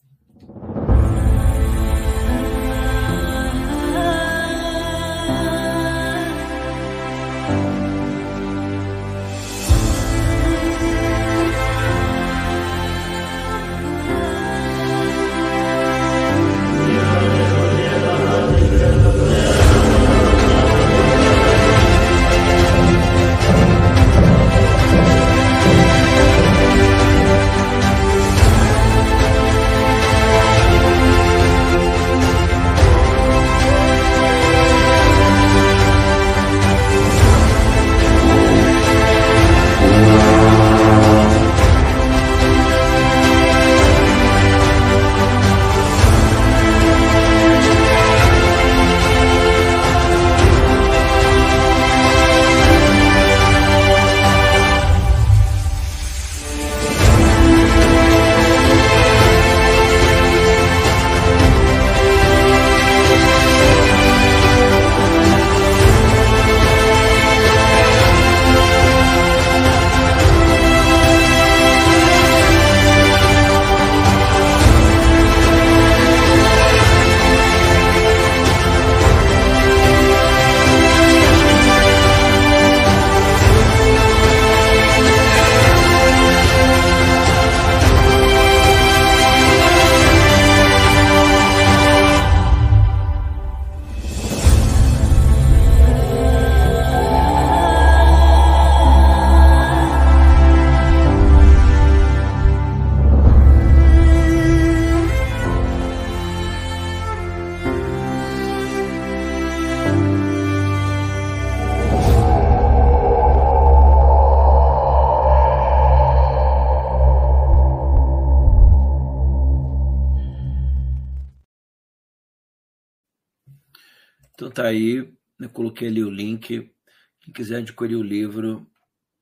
[127.40, 128.66] Quiser adquirir o livro,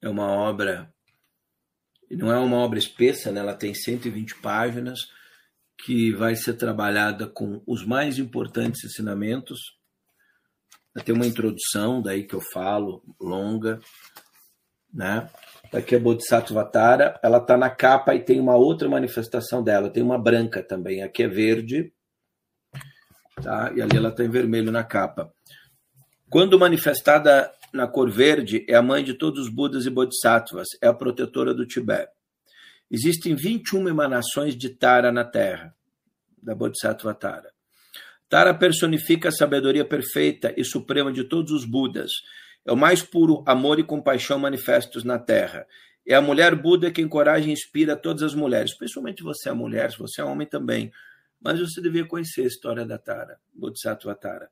[0.03, 0.93] é uma obra,
[2.11, 3.39] não é uma obra espessa, né?
[3.39, 4.99] ela tem 120 páginas,
[5.85, 9.61] que vai ser trabalhada com os mais importantes ensinamentos.
[11.05, 13.79] Tem uma introdução, daí que eu falo, longa,
[14.93, 15.31] né?
[15.73, 20.03] Aqui é Bodhisattva Tara, ela está na capa e tem uma outra manifestação dela, tem
[20.03, 21.93] uma branca também, aqui é verde,
[23.41, 23.73] tá?
[23.77, 25.33] E ali ela está em vermelho na capa.
[26.29, 30.87] Quando manifestada na cor verde, é a mãe de todos os Budas e Bodhisattvas, é
[30.87, 32.13] a protetora do Tibete.
[32.91, 35.75] Existem 21 emanações de Tara na Terra,
[36.43, 37.53] da Bodhisattva Tara.
[38.29, 42.11] Tara personifica a sabedoria perfeita e suprema de todos os Budas.
[42.65, 45.67] É o mais puro amor e compaixão manifestos na Terra.
[46.07, 49.91] É a mulher Buda que encoraja e inspira todas as mulheres, principalmente você é mulher,
[49.91, 50.91] se você é homem também.
[51.41, 54.51] Mas você devia conhecer a história da Tara, Bodhisattva Tara.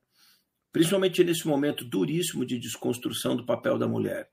[0.77, 4.29] Principalmente nesse momento duríssimo de desconstrução do papel da mulher.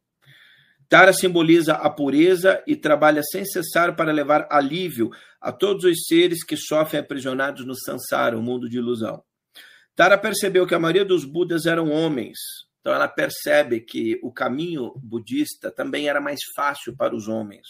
[0.90, 5.10] Tara simboliza a pureza e trabalha sem cessar para levar alívio
[5.40, 9.24] a todos os seres que sofrem aprisionados no Sansara, o mundo de ilusão.
[9.96, 12.38] Tara percebeu que a maioria dos Budas eram homens,
[12.82, 17.66] então ela percebe que o caminho budista também era mais fácil para os homens.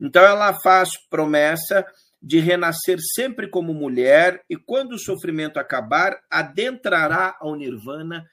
[0.00, 1.84] Então ela faz promessa
[2.22, 8.24] de renascer sempre como mulher e quando o sofrimento acabar, adentrará ao nirvana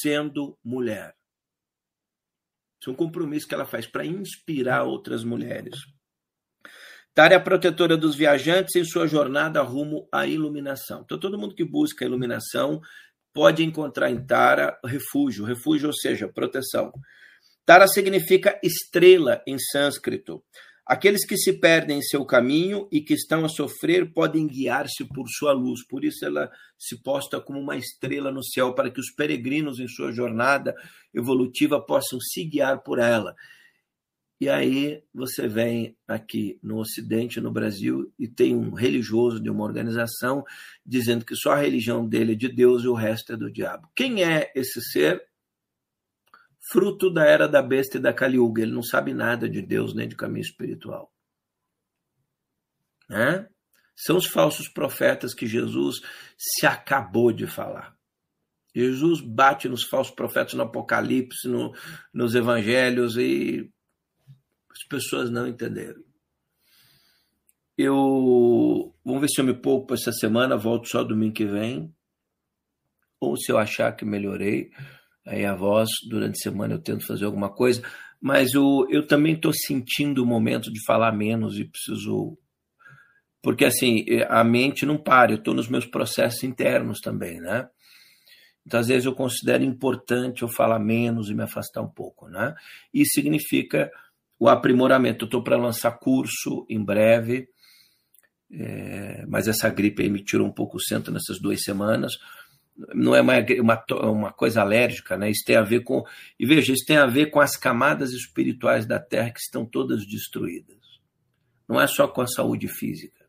[0.00, 1.14] sendo mulher.
[2.80, 5.78] Isso é um compromisso que ela faz para inspirar outras mulheres.
[7.14, 11.02] Tara é a protetora dos viajantes em sua jornada rumo à iluminação.
[11.04, 12.80] Então, todo mundo que busca a iluminação
[13.32, 16.90] pode encontrar em Tara refúgio, refúgio, ou seja, proteção.
[17.64, 20.42] Tara significa estrela em sânscrito.
[20.84, 25.28] Aqueles que se perdem em seu caminho e que estão a sofrer podem guiar-se por
[25.28, 25.86] sua luz.
[25.86, 29.86] Por isso ela se posta como uma estrela no céu, para que os peregrinos em
[29.86, 30.74] sua jornada
[31.14, 33.34] evolutiva possam se guiar por ela.
[34.40, 39.62] E aí você vem aqui no Ocidente, no Brasil, e tem um religioso de uma
[39.62, 40.42] organização
[40.84, 43.88] dizendo que só a religião dele é de Deus e o resto é do diabo.
[43.94, 45.22] Quem é esse ser?
[46.72, 48.62] Fruto da era da besta e da Kaliuga.
[48.62, 51.12] Ele não sabe nada de Deus nem de caminho espiritual.
[53.08, 53.46] Né?
[53.94, 56.00] São os falsos profetas que Jesus
[56.36, 57.94] se acabou de falar.
[58.74, 61.74] Jesus bate nos falsos profetas no Apocalipse, no,
[62.12, 63.70] nos Evangelhos e
[64.70, 66.02] as pessoas não entenderam.
[67.76, 71.94] Eu vamos ver se eu me poupo essa semana, volto só domingo que vem.
[73.20, 74.70] Ou se eu achar que melhorei,
[75.26, 77.82] aí a voz, durante a semana eu tento fazer alguma coisa,
[78.20, 82.38] mas eu, eu também estou sentindo o momento de falar menos e preciso.
[83.42, 87.68] Porque assim, a mente não para, eu estou nos meus processos internos também, né?
[88.64, 92.54] Então, às vezes, eu considero importante eu falar menos e me afastar um pouco, né?
[92.94, 93.90] Isso significa
[94.38, 95.24] o aprimoramento.
[95.24, 97.48] Eu estou para lançar curso em breve,
[98.52, 102.12] é, mas essa gripe aí me tirou um pouco o centro nessas duas semanas
[102.76, 105.30] não é uma, uma, uma coisa alérgica, né?
[105.30, 106.02] Isso tem a ver com.
[106.38, 110.06] E veja, isso tem a ver com as camadas espirituais da Terra que estão todas
[110.06, 110.78] destruídas.
[111.68, 113.22] Não é só com a saúde física.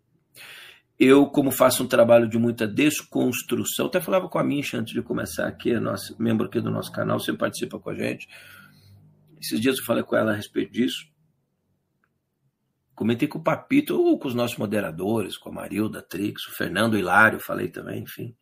[0.98, 5.02] Eu, como faço um trabalho de muita desconstrução, até falava com a Mincha antes de
[5.02, 8.28] começar aqui, a nossa, membro aqui do nosso canal, você participa com a gente.
[9.42, 11.08] Esses dias eu falei com ela a respeito disso.
[12.96, 16.98] Comentei com o Papito, ou com os nossos moderadores, com a Marilda Trix, o Fernando
[16.98, 18.36] Hilário, falei também, enfim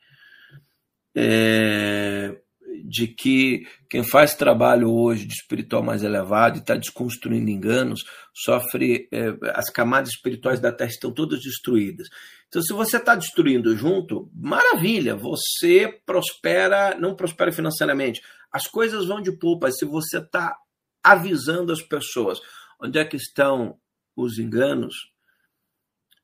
[1.15, 2.38] é,
[2.85, 9.07] de que quem faz trabalho hoje de espiritual mais elevado e está desconstruindo enganos sofre.
[9.11, 12.07] É, as camadas espirituais da Terra estão todas destruídas.
[12.47, 18.21] Então, se você está destruindo junto, maravilha, você prospera, não prospera financeiramente.
[18.51, 19.71] As coisas vão de poupa.
[19.71, 20.57] Se você está
[21.03, 22.39] avisando as pessoas
[22.81, 23.77] onde é que estão
[24.15, 24.93] os enganos,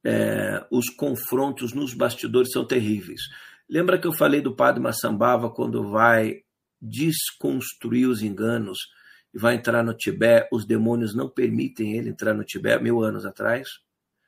[0.03, 3.21] é, os confrontos nos bastidores são terríveis.
[3.69, 6.41] Lembra que eu falei do padre Massambava quando vai
[6.81, 8.77] desconstruir os enganos
[9.33, 10.47] e vai entrar no Tibete?
[10.51, 13.67] Os demônios não permitem ele entrar no Tibete mil anos atrás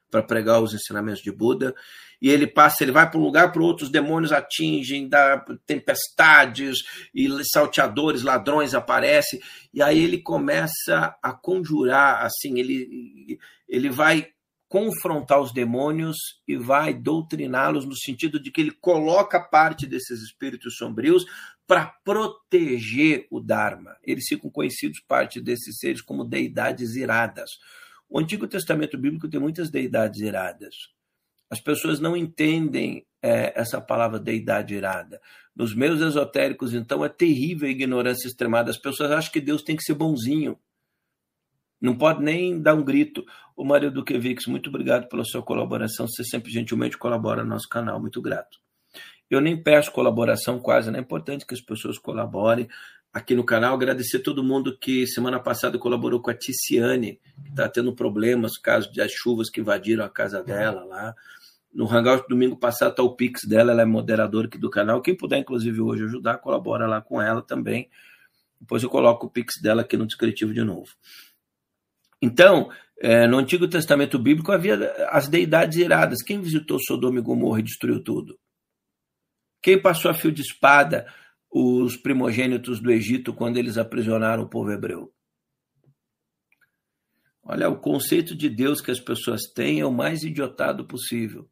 [0.10, 1.74] para pregar os ensinamentos de Buda.
[2.22, 6.80] E ele passa, ele vai para um lugar para outros demônios atingem, dá tempestades
[7.16, 9.40] e salteadores, ladrões aparecem.
[9.74, 14.28] E aí ele começa a conjurar, assim, ele, ele vai
[14.70, 16.16] confrontar os demônios
[16.48, 21.26] e vai doutriná-los no sentido de que ele coloca parte desses espíritos sombrios
[21.66, 23.98] para proteger o Dharma.
[24.04, 27.50] Eles ficam conhecidos, parte desses seres, como deidades iradas.
[28.08, 30.76] O Antigo Testamento Bíblico tem muitas deidades iradas.
[31.50, 35.20] As pessoas não entendem é, essa palavra deidade irada.
[35.56, 38.70] Nos meios esotéricos, então, é terrível a ignorância extremada.
[38.70, 40.58] As pessoas acham que Deus tem que ser bonzinho.
[41.82, 43.26] Não pode nem dar um grito.
[43.56, 46.08] O Mário Duquevix, muito obrigado pela sua colaboração.
[46.08, 48.00] Você sempre gentilmente colabora no nosso canal.
[48.00, 48.60] Muito grato.
[49.30, 52.68] Eu nem peço colaboração quase, não é importante que as pessoas colaborem
[53.14, 53.76] aqui no canal.
[53.76, 58.92] Agradecer todo mundo que semana passada colaborou com a Ticiane, que está tendo problemas, caso
[58.94, 61.16] das chuvas que invadiram a casa dela lá.
[61.72, 65.02] No Hangout domingo passado está o Pix dela, ela é moderadora aqui do canal.
[65.02, 67.88] Quem puder, inclusive, hoje ajudar, colabora lá com ela também.
[68.60, 70.90] Depois eu coloco o Pix dela aqui no descritivo de novo.
[72.22, 72.70] Então,
[73.02, 74.76] é, no Antigo Testamento Bíblico havia
[75.10, 76.22] as deidades iradas.
[76.22, 78.38] Quem visitou Sodoma e Gomorra e destruiu tudo?
[79.62, 81.12] Quem passou a fio de espada
[81.52, 85.14] os primogênitos do Egito quando eles aprisionaram o povo hebreu?
[87.42, 91.50] Olha, o conceito de Deus que as pessoas têm é o mais idiotado possível.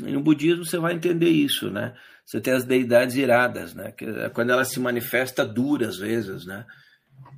[0.00, 1.94] E no budismo você vai entender isso, né?
[2.24, 3.92] Você tem as deidades iradas, né?
[3.92, 6.64] Que é quando ela se manifesta duras vezes, né?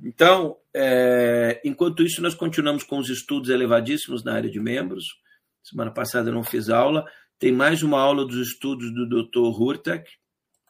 [0.03, 5.05] Então, é, enquanto isso, nós continuamos com os estudos elevadíssimos na área de membros.
[5.63, 7.05] Semana passada eu não fiz aula.
[7.39, 9.59] Tem mais uma aula dos estudos do Dr.
[9.59, 10.09] Hurtak,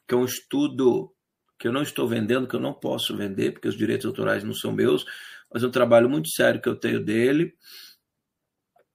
[0.07, 1.11] que é um estudo
[1.60, 4.53] que eu não estou vendendo, que eu não posso vender, porque os direitos autorais não
[4.53, 5.06] são meus,
[5.53, 7.53] mas é um trabalho muito sério que eu tenho dele.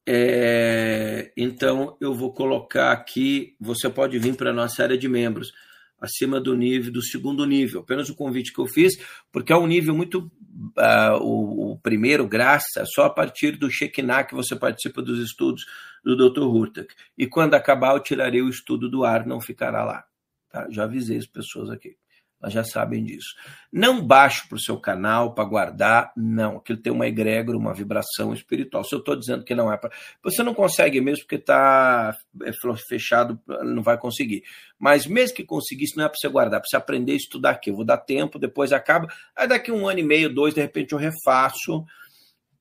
[0.06, 3.54] É, então, eu vou colocar aqui.
[3.60, 5.52] Você pode vir para a nossa área de membros,
[6.00, 7.80] acima do nível, do segundo nível.
[7.80, 8.94] Apenas o convite que eu fiz,
[9.30, 10.30] porque é um nível muito.
[10.76, 15.64] Uh, o, o, primeiro, graça, só a partir do Shekinah que você participa dos estudos
[16.04, 16.42] do Dr.
[16.42, 16.94] Hurtak.
[17.16, 20.04] E quando acabar, eu tirarei o estudo do ar, não ficará lá.
[20.50, 20.66] Tá?
[20.70, 21.96] Já avisei as pessoas aqui.
[22.42, 23.34] Elas já sabem disso.
[23.70, 26.56] Não baixo para o seu canal para guardar, não.
[26.56, 28.82] Aquilo tem uma egrégora, uma vibração espiritual.
[28.82, 29.90] Se eu estou dizendo que não é para.
[30.22, 32.50] Você não consegue mesmo porque está é,
[32.88, 34.42] fechado, não vai conseguir.
[34.78, 37.70] Mas mesmo que conseguisse, não é para você guardar, para você aprender a estudar aqui.
[37.70, 39.08] Eu vou dar tempo, depois acaba.
[39.36, 41.84] Aí daqui um ano e meio, dois, de repente eu refaço,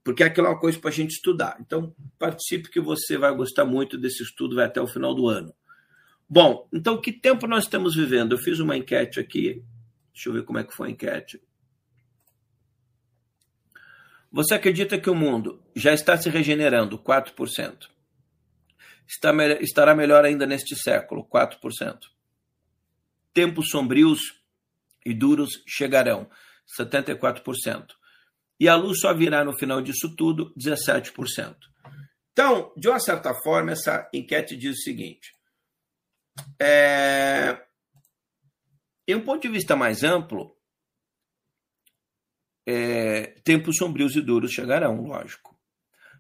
[0.04, 1.58] porque aquilo é uma coisa para a gente estudar.
[1.62, 5.54] Então, participe que você vai gostar muito desse estudo, vai até o final do ano.
[6.30, 8.34] Bom, então que tempo nós estamos vivendo?
[8.34, 9.64] Eu fiz uma enquete aqui.
[10.14, 11.42] Deixa eu ver como é que foi a enquete.
[14.32, 17.00] Você acredita que o mundo já está se regenerando?
[17.00, 17.88] 4%.
[19.08, 21.28] Está, estará melhor ainda neste século?
[21.28, 21.98] 4%.
[23.34, 24.20] Tempos sombrios
[25.04, 26.30] e duros chegarão?
[26.80, 27.88] 74%.
[28.60, 30.54] E a luz só virá no final disso tudo?
[30.56, 31.56] 17%.
[32.32, 35.39] Então, de uma certa forma, essa enquete diz o seguinte:
[36.60, 37.66] é...
[39.08, 40.56] Em um ponto de vista mais amplo,
[42.68, 43.28] é...
[43.44, 45.58] tempos sombrios e duros chegarão, lógico.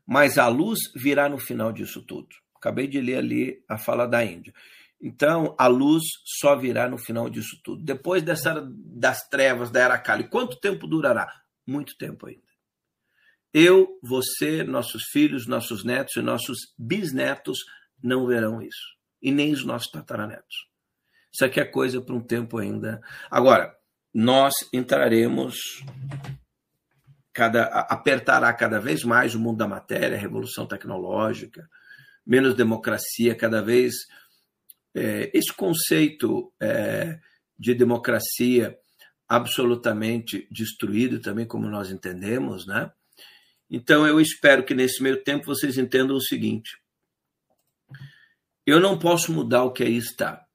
[0.05, 2.29] Mas a luz virá no final disso tudo.
[2.55, 4.53] Acabei de ler ali a fala da Índia.
[5.01, 7.83] Então, a luz só virá no final disso tudo.
[7.83, 11.41] Depois dessa, das trevas da Era Kali, quanto tempo durará?
[11.65, 12.49] Muito tempo ainda.
[13.53, 17.59] Eu, você, nossos filhos, nossos netos e nossos bisnetos
[18.03, 20.67] não verão isso e nem os nossos tataranetos.
[21.31, 23.01] Isso aqui é coisa para um tempo ainda.
[23.29, 23.75] Agora,
[24.13, 25.55] nós entraremos,
[27.33, 31.69] cada, apertará cada vez mais o mundo da matéria, a revolução tecnológica,
[32.25, 33.93] menos democracia, cada vez.
[34.95, 37.19] É, esse conceito é,
[37.57, 38.75] de democracia
[39.27, 42.91] absolutamente destruído também, como nós entendemos, né?
[43.69, 46.71] Então eu espero que nesse meio tempo vocês entendam o seguinte:
[48.69, 50.45] eu não posso mudar o que aí está.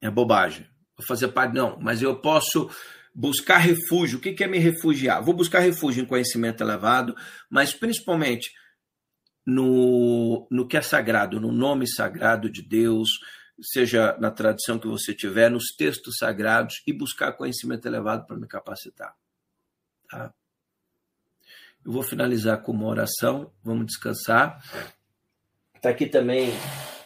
[0.00, 0.66] É bobagem.
[0.96, 2.70] Vou fazer parte, não, mas eu posso
[3.14, 4.18] buscar refúgio.
[4.18, 5.22] O que é me refugiar?
[5.22, 7.14] Vou buscar refúgio em conhecimento elevado,
[7.50, 8.52] mas principalmente
[9.46, 13.08] no, no que é sagrado, no nome sagrado de Deus,
[13.60, 18.46] seja na tradição que você tiver, nos textos sagrados, e buscar conhecimento elevado para me
[18.46, 19.14] capacitar.
[20.08, 20.32] Tá?
[21.84, 24.62] Eu vou finalizar com uma oração, vamos descansar.
[25.84, 26.48] Está aqui também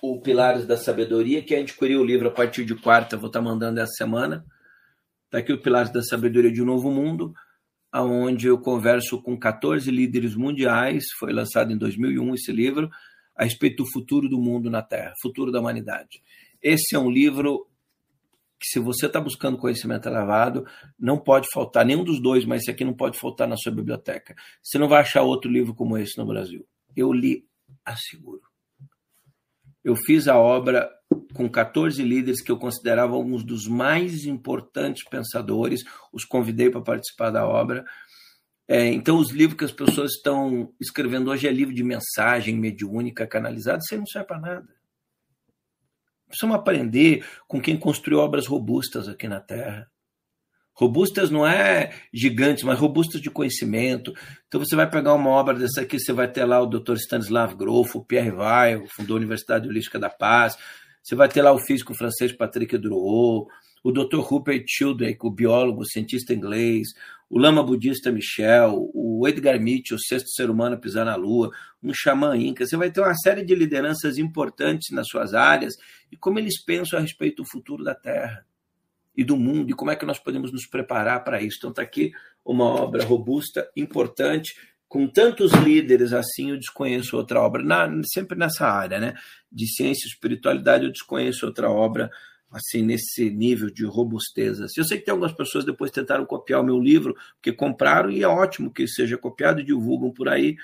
[0.00, 3.26] o Pilares da Sabedoria, que a gente adquiriu o livro a partir de quarta, vou
[3.26, 4.46] estar tá mandando essa semana.
[5.24, 7.34] Está aqui o Pilares da Sabedoria de um Novo Mundo,
[7.92, 12.88] onde eu converso com 14 líderes mundiais, foi lançado em 2001 esse livro,
[13.34, 16.22] a respeito do futuro do mundo na Terra, futuro da humanidade.
[16.62, 17.66] Esse é um livro
[18.60, 20.64] que, se você está buscando conhecimento elevado,
[20.96, 24.36] não pode faltar, nenhum dos dois, mas esse aqui não pode faltar na sua biblioteca.
[24.62, 26.64] Você não vai achar outro livro como esse no Brasil.
[26.94, 27.44] Eu li,
[27.84, 28.47] asseguro
[29.88, 30.90] eu fiz a obra
[31.32, 35.80] com 14 líderes que eu considerava alguns dos mais importantes pensadores,
[36.12, 37.84] os convidei para participar da obra.
[38.66, 43.26] É, então, os livros que as pessoas estão escrevendo hoje é livro de mensagem mediúnica
[43.26, 44.68] canalizada, isso aí não serve para nada.
[46.26, 49.90] Precisamos aprender com quem construiu obras robustas aqui na Terra.
[50.78, 54.14] Robustas não é gigantes, mas robustas de conhecimento.
[54.46, 56.94] Então você vai pegar uma obra dessa aqui, você vai ter lá o Dr.
[56.94, 60.56] Stanislav Grof, o Pierre Weil, fundou a Universidade Holística da Paz.
[61.02, 63.50] Você vai ter lá o físico francês Patrick Drouot,
[63.82, 64.20] o Dr.
[64.20, 66.86] Rupert Sheldrake, o biólogo, o cientista inglês,
[67.28, 71.50] o lama budista Michel, o Edgar Mitchell, o sexto ser humano a pisar na lua,
[71.82, 72.64] um xamã inca.
[72.64, 75.74] Você vai ter uma série de lideranças importantes nas suas áreas
[76.12, 78.46] e como eles pensam a respeito do futuro da Terra
[79.18, 81.56] e do mundo e como é que nós podemos nos preparar para isso.
[81.58, 82.12] Então está aqui
[82.44, 84.54] uma obra robusta, importante,
[84.86, 89.14] com tantos líderes assim, eu desconheço outra obra, na, sempre nessa área, né?
[89.50, 92.08] De ciência e espiritualidade, eu desconheço outra obra
[92.48, 94.60] assim nesse nível de robustez.
[94.60, 94.80] Assim.
[94.80, 98.22] Eu sei que tem algumas pessoas depois tentaram copiar o meu livro, porque compraram e
[98.22, 100.56] é ótimo que seja copiado e divulgam por aí,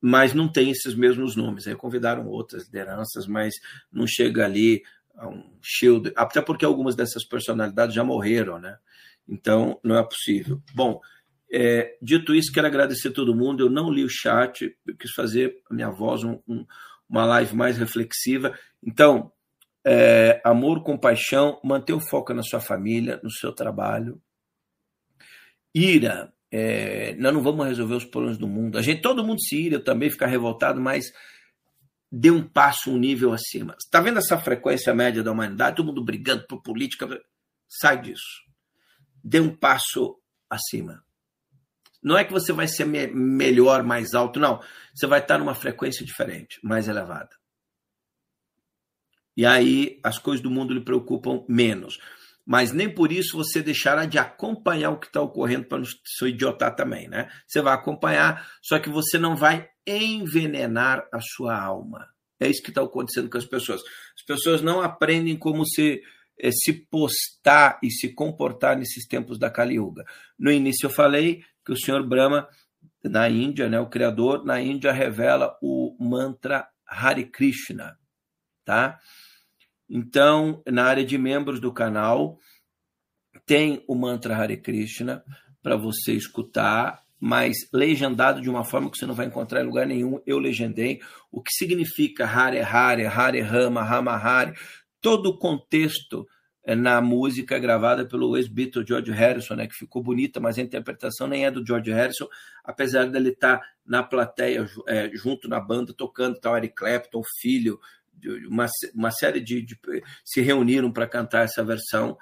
[0.00, 1.66] mas não tem esses mesmos nomes.
[1.66, 3.52] Aí convidaram outras lideranças, mas
[3.92, 4.80] não chega ali
[5.22, 8.76] um shield, até porque algumas dessas personalidades já morreram, né?
[9.28, 10.60] Então não é possível.
[10.74, 11.00] Bom,
[11.52, 13.62] é, dito isso, quero agradecer a todo mundo.
[13.62, 16.66] Eu não li o chat, quis fazer a minha voz um, um,
[17.08, 18.58] uma live mais reflexiva.
[18.82, 19.32] Então,
[19.84, 24.20] é, amor, compaixão, manter o foco na sua família, no seu trabalho.
[25.74, 28.78] Ira, é, nós não vamos resolver os problemas do mundo.
[28.78, 31.12] A gente, todo mundo se ira, eu também ficar revoltado, mas
[32.16, 33.74] dê um passo um nível acima.
[33.76, 35.76] Está vendo essa frequência média da humanidade?
[35.76, 37.08] Todo mundo brigando por política.
[37.68, 38.44] Sai disso.
[39.22, 40.16] Dê um passo
[40.48, 41.04] acima.
[42.00, 44.62] Não é que você vai ser me melhor, mais alto, não.
[44.94, 47.30] Você vai estar numa frequência diferente, mais elevada.
[49.36, 51.98] E aí as coisas do mundo lhe preocupam menos.
[52.46, 56.26] Mas nem por isso você deixará de acompanhar o que está ocorrendo para não se
[56.26, 57.28] idiotar também, né?
[57.44, 62.08] Você vai acompanhar, só que você não vai envenenar a sua alma.
[62.40, 63.80] É isso que está acontecendo com as pessoas.
[64.16, 66.02] As pessoas não aprendem como se,
[66.38, 70.04] é, se postar e se comportar nesses tempos da Kali Yuga.
[70.38, 72.48] No início eu falei que o senhor Brahma,
[73.02, 77.98] na Índia, né, o criador, na Índia revela o mantra Hare Krishna.
[78.64, 78.98] Tá?
[79.88, 82.38] Então, na área de membros do canal,
[83.46, 85.24] tem o mantra Hare Krishna
[85.62, 89.86] para você escutar mas legendado de uma forma que você não vai encontrar em lugar
[89.86, 90.20] nenhum.
[90.26, 91.00] Eu legendei.
[91.30, 94.54] O que significa Hare Hare, Hare Rama, Rama Hare,
[95.00, 96.26] todo o contexto
[96.64, 101.26] é, na música gravada pelo ex-Beatle George Harrison, né, que ficou bonita, mas a interpretação
[101.26, 102.26] nem é do George Harrison,
[102.64, 107.78] apesar dele estar na plateia, é, junto na banda, tocando tal, Eric Clapton, filho,
[108.48, 109.78] uma, uma série de, de
[110.24, 112.16] se reuniram para cantar essa versão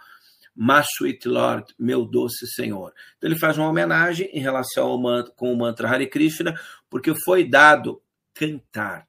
[0.55, 2.93] My Sweet Lord, meu doce Senhor.
[3.16, 6.59] Então ele faz uma homenagem em relação ao mantra, com o mantra Hare Krishna,
[6.91, 8.03] porque foi dado
[8.35, 9.09] cantar.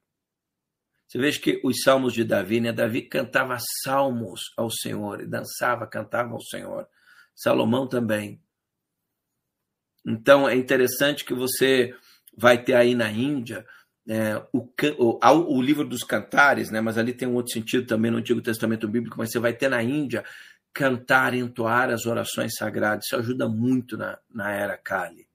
[1.08, 2.72] Você veja que os salmos de Davi, né?
[2.72, 6.88] Davi cantava salmos ao Senhor, e dançava, cantava ao Senhor.
[7.36, 8.42] Salomão também.
[10.06, 11.96] Então é interessante que você
[12.36, 13.66] vai ter aí na Índia
[14.08, 15.20] é, o, o,
[15.58, 16.82] o, livro dos cantares, né?
[16.82, 19.70] mas ali tem um outro sentido também no Antigo Testamento Bíblico, mas você vai ter
[19.70, 20.26] na Índia
[20.74, 23.06] cantar, entoar as orações sagradas.
[23.06, 25.28] Isso ajuda muito na, na era Kali.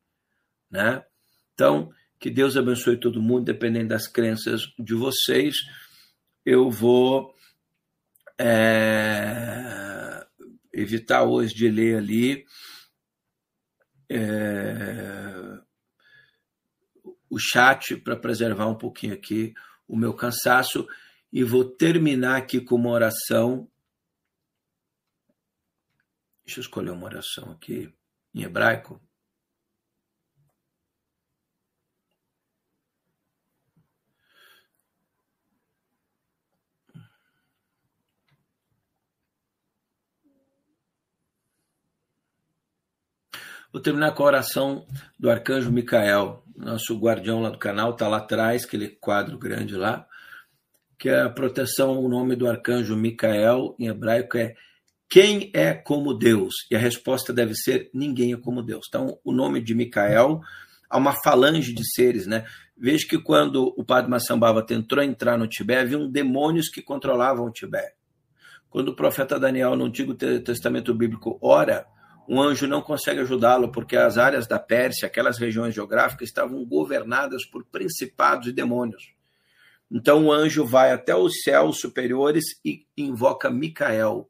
[0.71, 1.05] Né?
[1.55, 5.55] Então, que Deus abençoe todo mundo, dependendo das crenças de vocês.
[6.45, 7.33] Eu vou
[8.39, 10.27] é,
[10.73, 12.45] evitar hoje de ler ali
[14.11, 15.59] é,
[17.31, 19.55] o chat para preservar um pouquinho aqui
[19.87, 20.87] o meu cansaço
[21.33, 23.69] e vou terminar aqui com uma oração
[26.49, 27.93] Deixa eu escolher uma oração aqui
[28.35, 28.99] em hebraico.
[43.71, 44.87] Vou terminar com a oração
[45.19, 50.09] do arcanjo Micael, nosso guardião lá do canal, está lá atrás, aquele quadro grande lá,
[50.99, 54.57] que é a proteção, o nome do arcanjo Micael, em hebraico é
[55.09, 56.55] quem é como Deus?
[56.71, 58.87] E a resposta deve ser: ninguém é como Deus.
[58.89, 60.41] Então, o nome de Micael,
[60.89, 62.45] há uma falange de seres, né?
[62.77, 67.51] Veja que quando o padre Massambava tentou entrar no Tibete, haviam demônios que controlavam o
[67.51, 67.97] Tibete.
[68.71, 71.87] Quando o profeta Daniel, no Antigo Testamento Bíblico, ora,
[72.29, 77.47] um anjo não consegue ajudá-lo, porque as áreas da Pérsia, aquelas regiões geográficas, estavam governadas
[77.47, 79.15] por principados e demônios.
[79.91, 84.29] Então o anjo vai até os céus superiores e invoca Micael,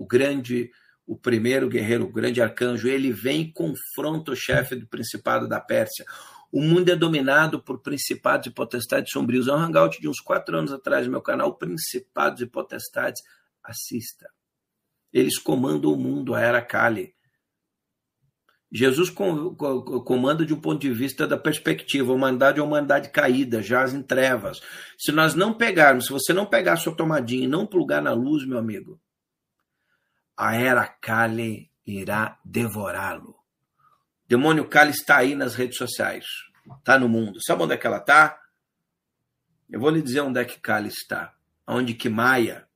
[0.00, 0.70] o grande,
[1.06, 5.60] o primeiro guerreiro, o grande arcanjo, ele vem e confronta o chefe do principado da
[5.60, 6.06] Pérsia.
[6.50, 9.46] O mundo é dominado por principados e potestades sombrios.
[9.46, 13.20] É um hangout de uns quatro anos atrás no meu canal, Principados e Potestades.
[13.62, 14.30] Assista.
[15.12, 17.14] Eles comandam o mundo, a era Kali.
[18.72, 22.10] Jesus comanda de um ponto de vista da perspectiva.
[22.10, 24.62] A humanidade é uma humanidade caída, jaz em trevas.
[24.96, 28.14] Se nós não pegarmos, se você não pegar a sua tomadinha e não plugar na
[28.14, 28.98] luz, meu amigo,
[30.40, 33.36] a era Kali irá devorá-lo.
[34.26, 36.24] Demônio Kali está aí nas redes sociais.
[36.78, 37.38] Está no mundo.
[37.44, 38.40] Sabe onde é que ela está?
[39.68, 41.34] Eu vou lhe dizer onde é que Kali está.
[41.66, 42.66] Onde que Maia,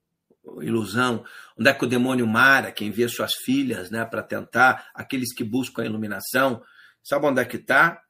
[0.61, 1.25] ilusão,
[1.59, 5.43] onde é que o demônio Mara, que envia suas filhas né, para tentar, aqueles que
[5.43, 6.63] buscam a iluminação,
[7.03, 8.03] sabe onde é que está?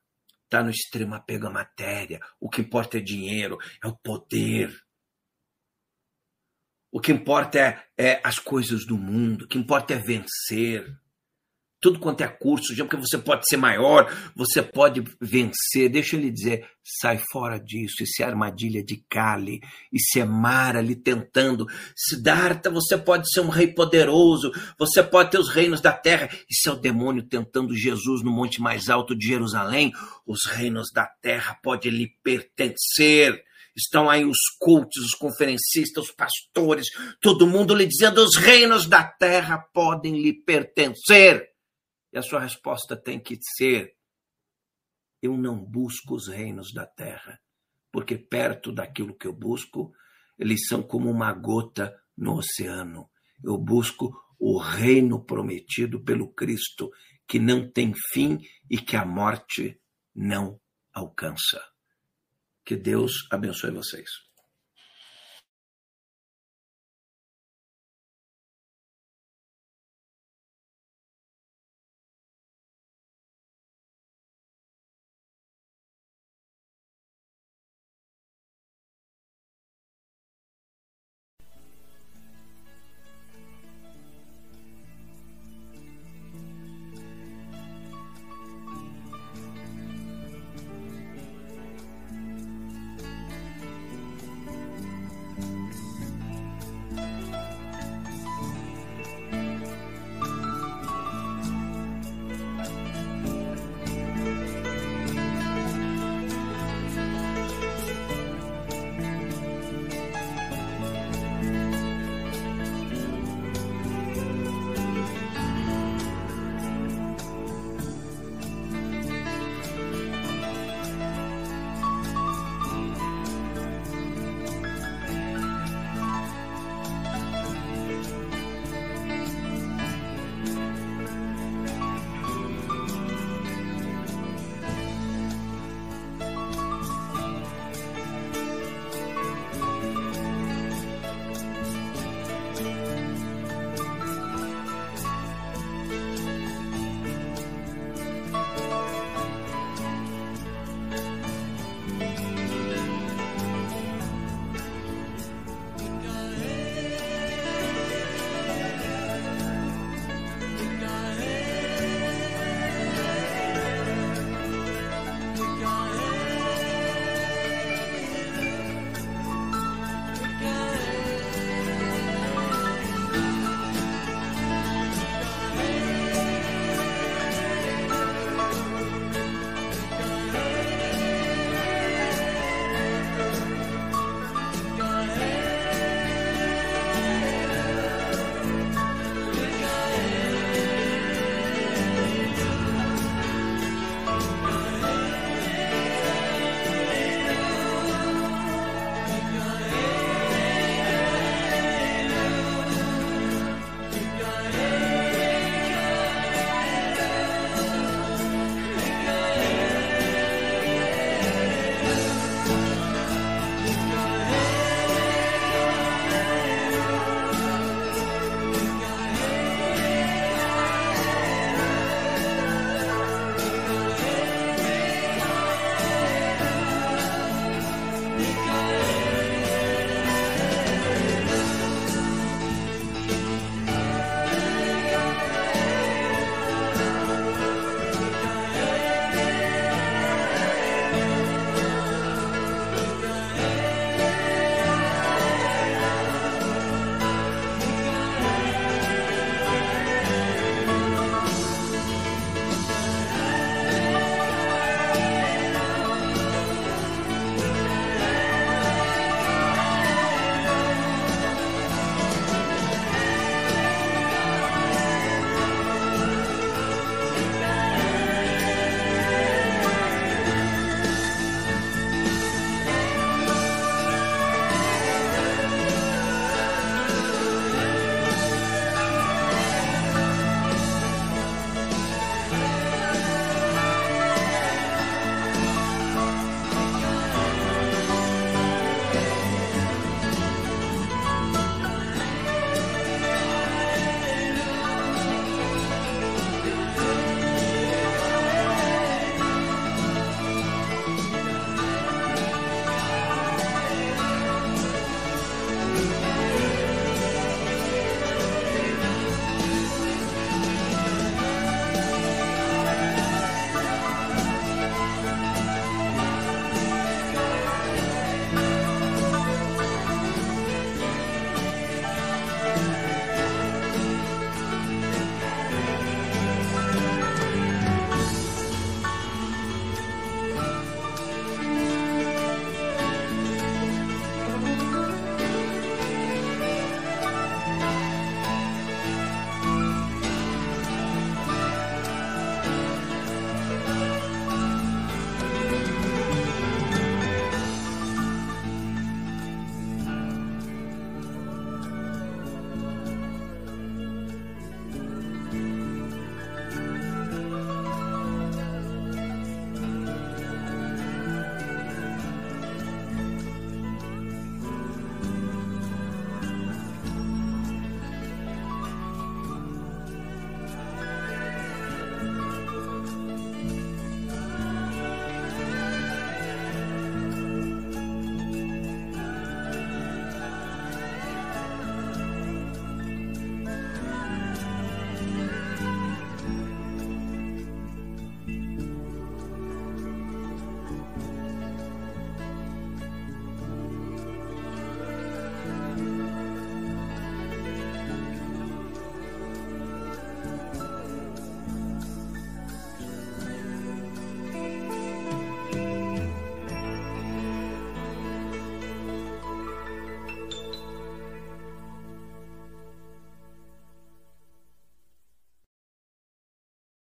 [0.43, 2.20] Está no extremo apego à matéria.
[2.40, 4.84] O que importa é dinheiro, é o poder.
[6.95, 10.97] O que importa é, é as coisas do mundo, o que importa é vencer
[11.85, 15.91] tudo quanto é curso, porque você pode ser maior, você pode vencer.
[15.91, 18.03] Deixa eu lhe dizer, sai fora disso.
[18.03, 19.61] Isso é armadilha de Kali,
[19.93, 21.66] isso é Mara lhe tentando.
[21.95, 26.31] Siddhartha, você pode ser um rei poderoso, você pode ter os reinos da terra.
[26.49, 29.93] Isso é o demônio tentando Jesus no monte mais alto de Jerusalém.
[30.27, 33.44] Os reinos da terra podem lhe pertencer.
[33.76, 36.86] Estão aí os cultos, os conferencistas, os pastores,
[37.20, 41.51] todo mundo lhe dizendo: os reinos da terra podem lhe pertencer.
[42.12, 43.96] E a sua resposta tem que ser:
[45.20, 47.40] eu não busco os reinos da terra,
[47.90, 49.92] porque perto daquilo que eu busco,
[50.38, 53.10] eles são como uma gota no oceano.
[53.42, 56.90] Eu busco o reino prometido pelo Cristo,
[57.26, 58.38] que não tem fim
[58.70, 59.80] e que a morte
[60.14, 60.60] não
[60.92, 61.73] alcança.
[62.65, 64.34] Que Deus abençoe vocês.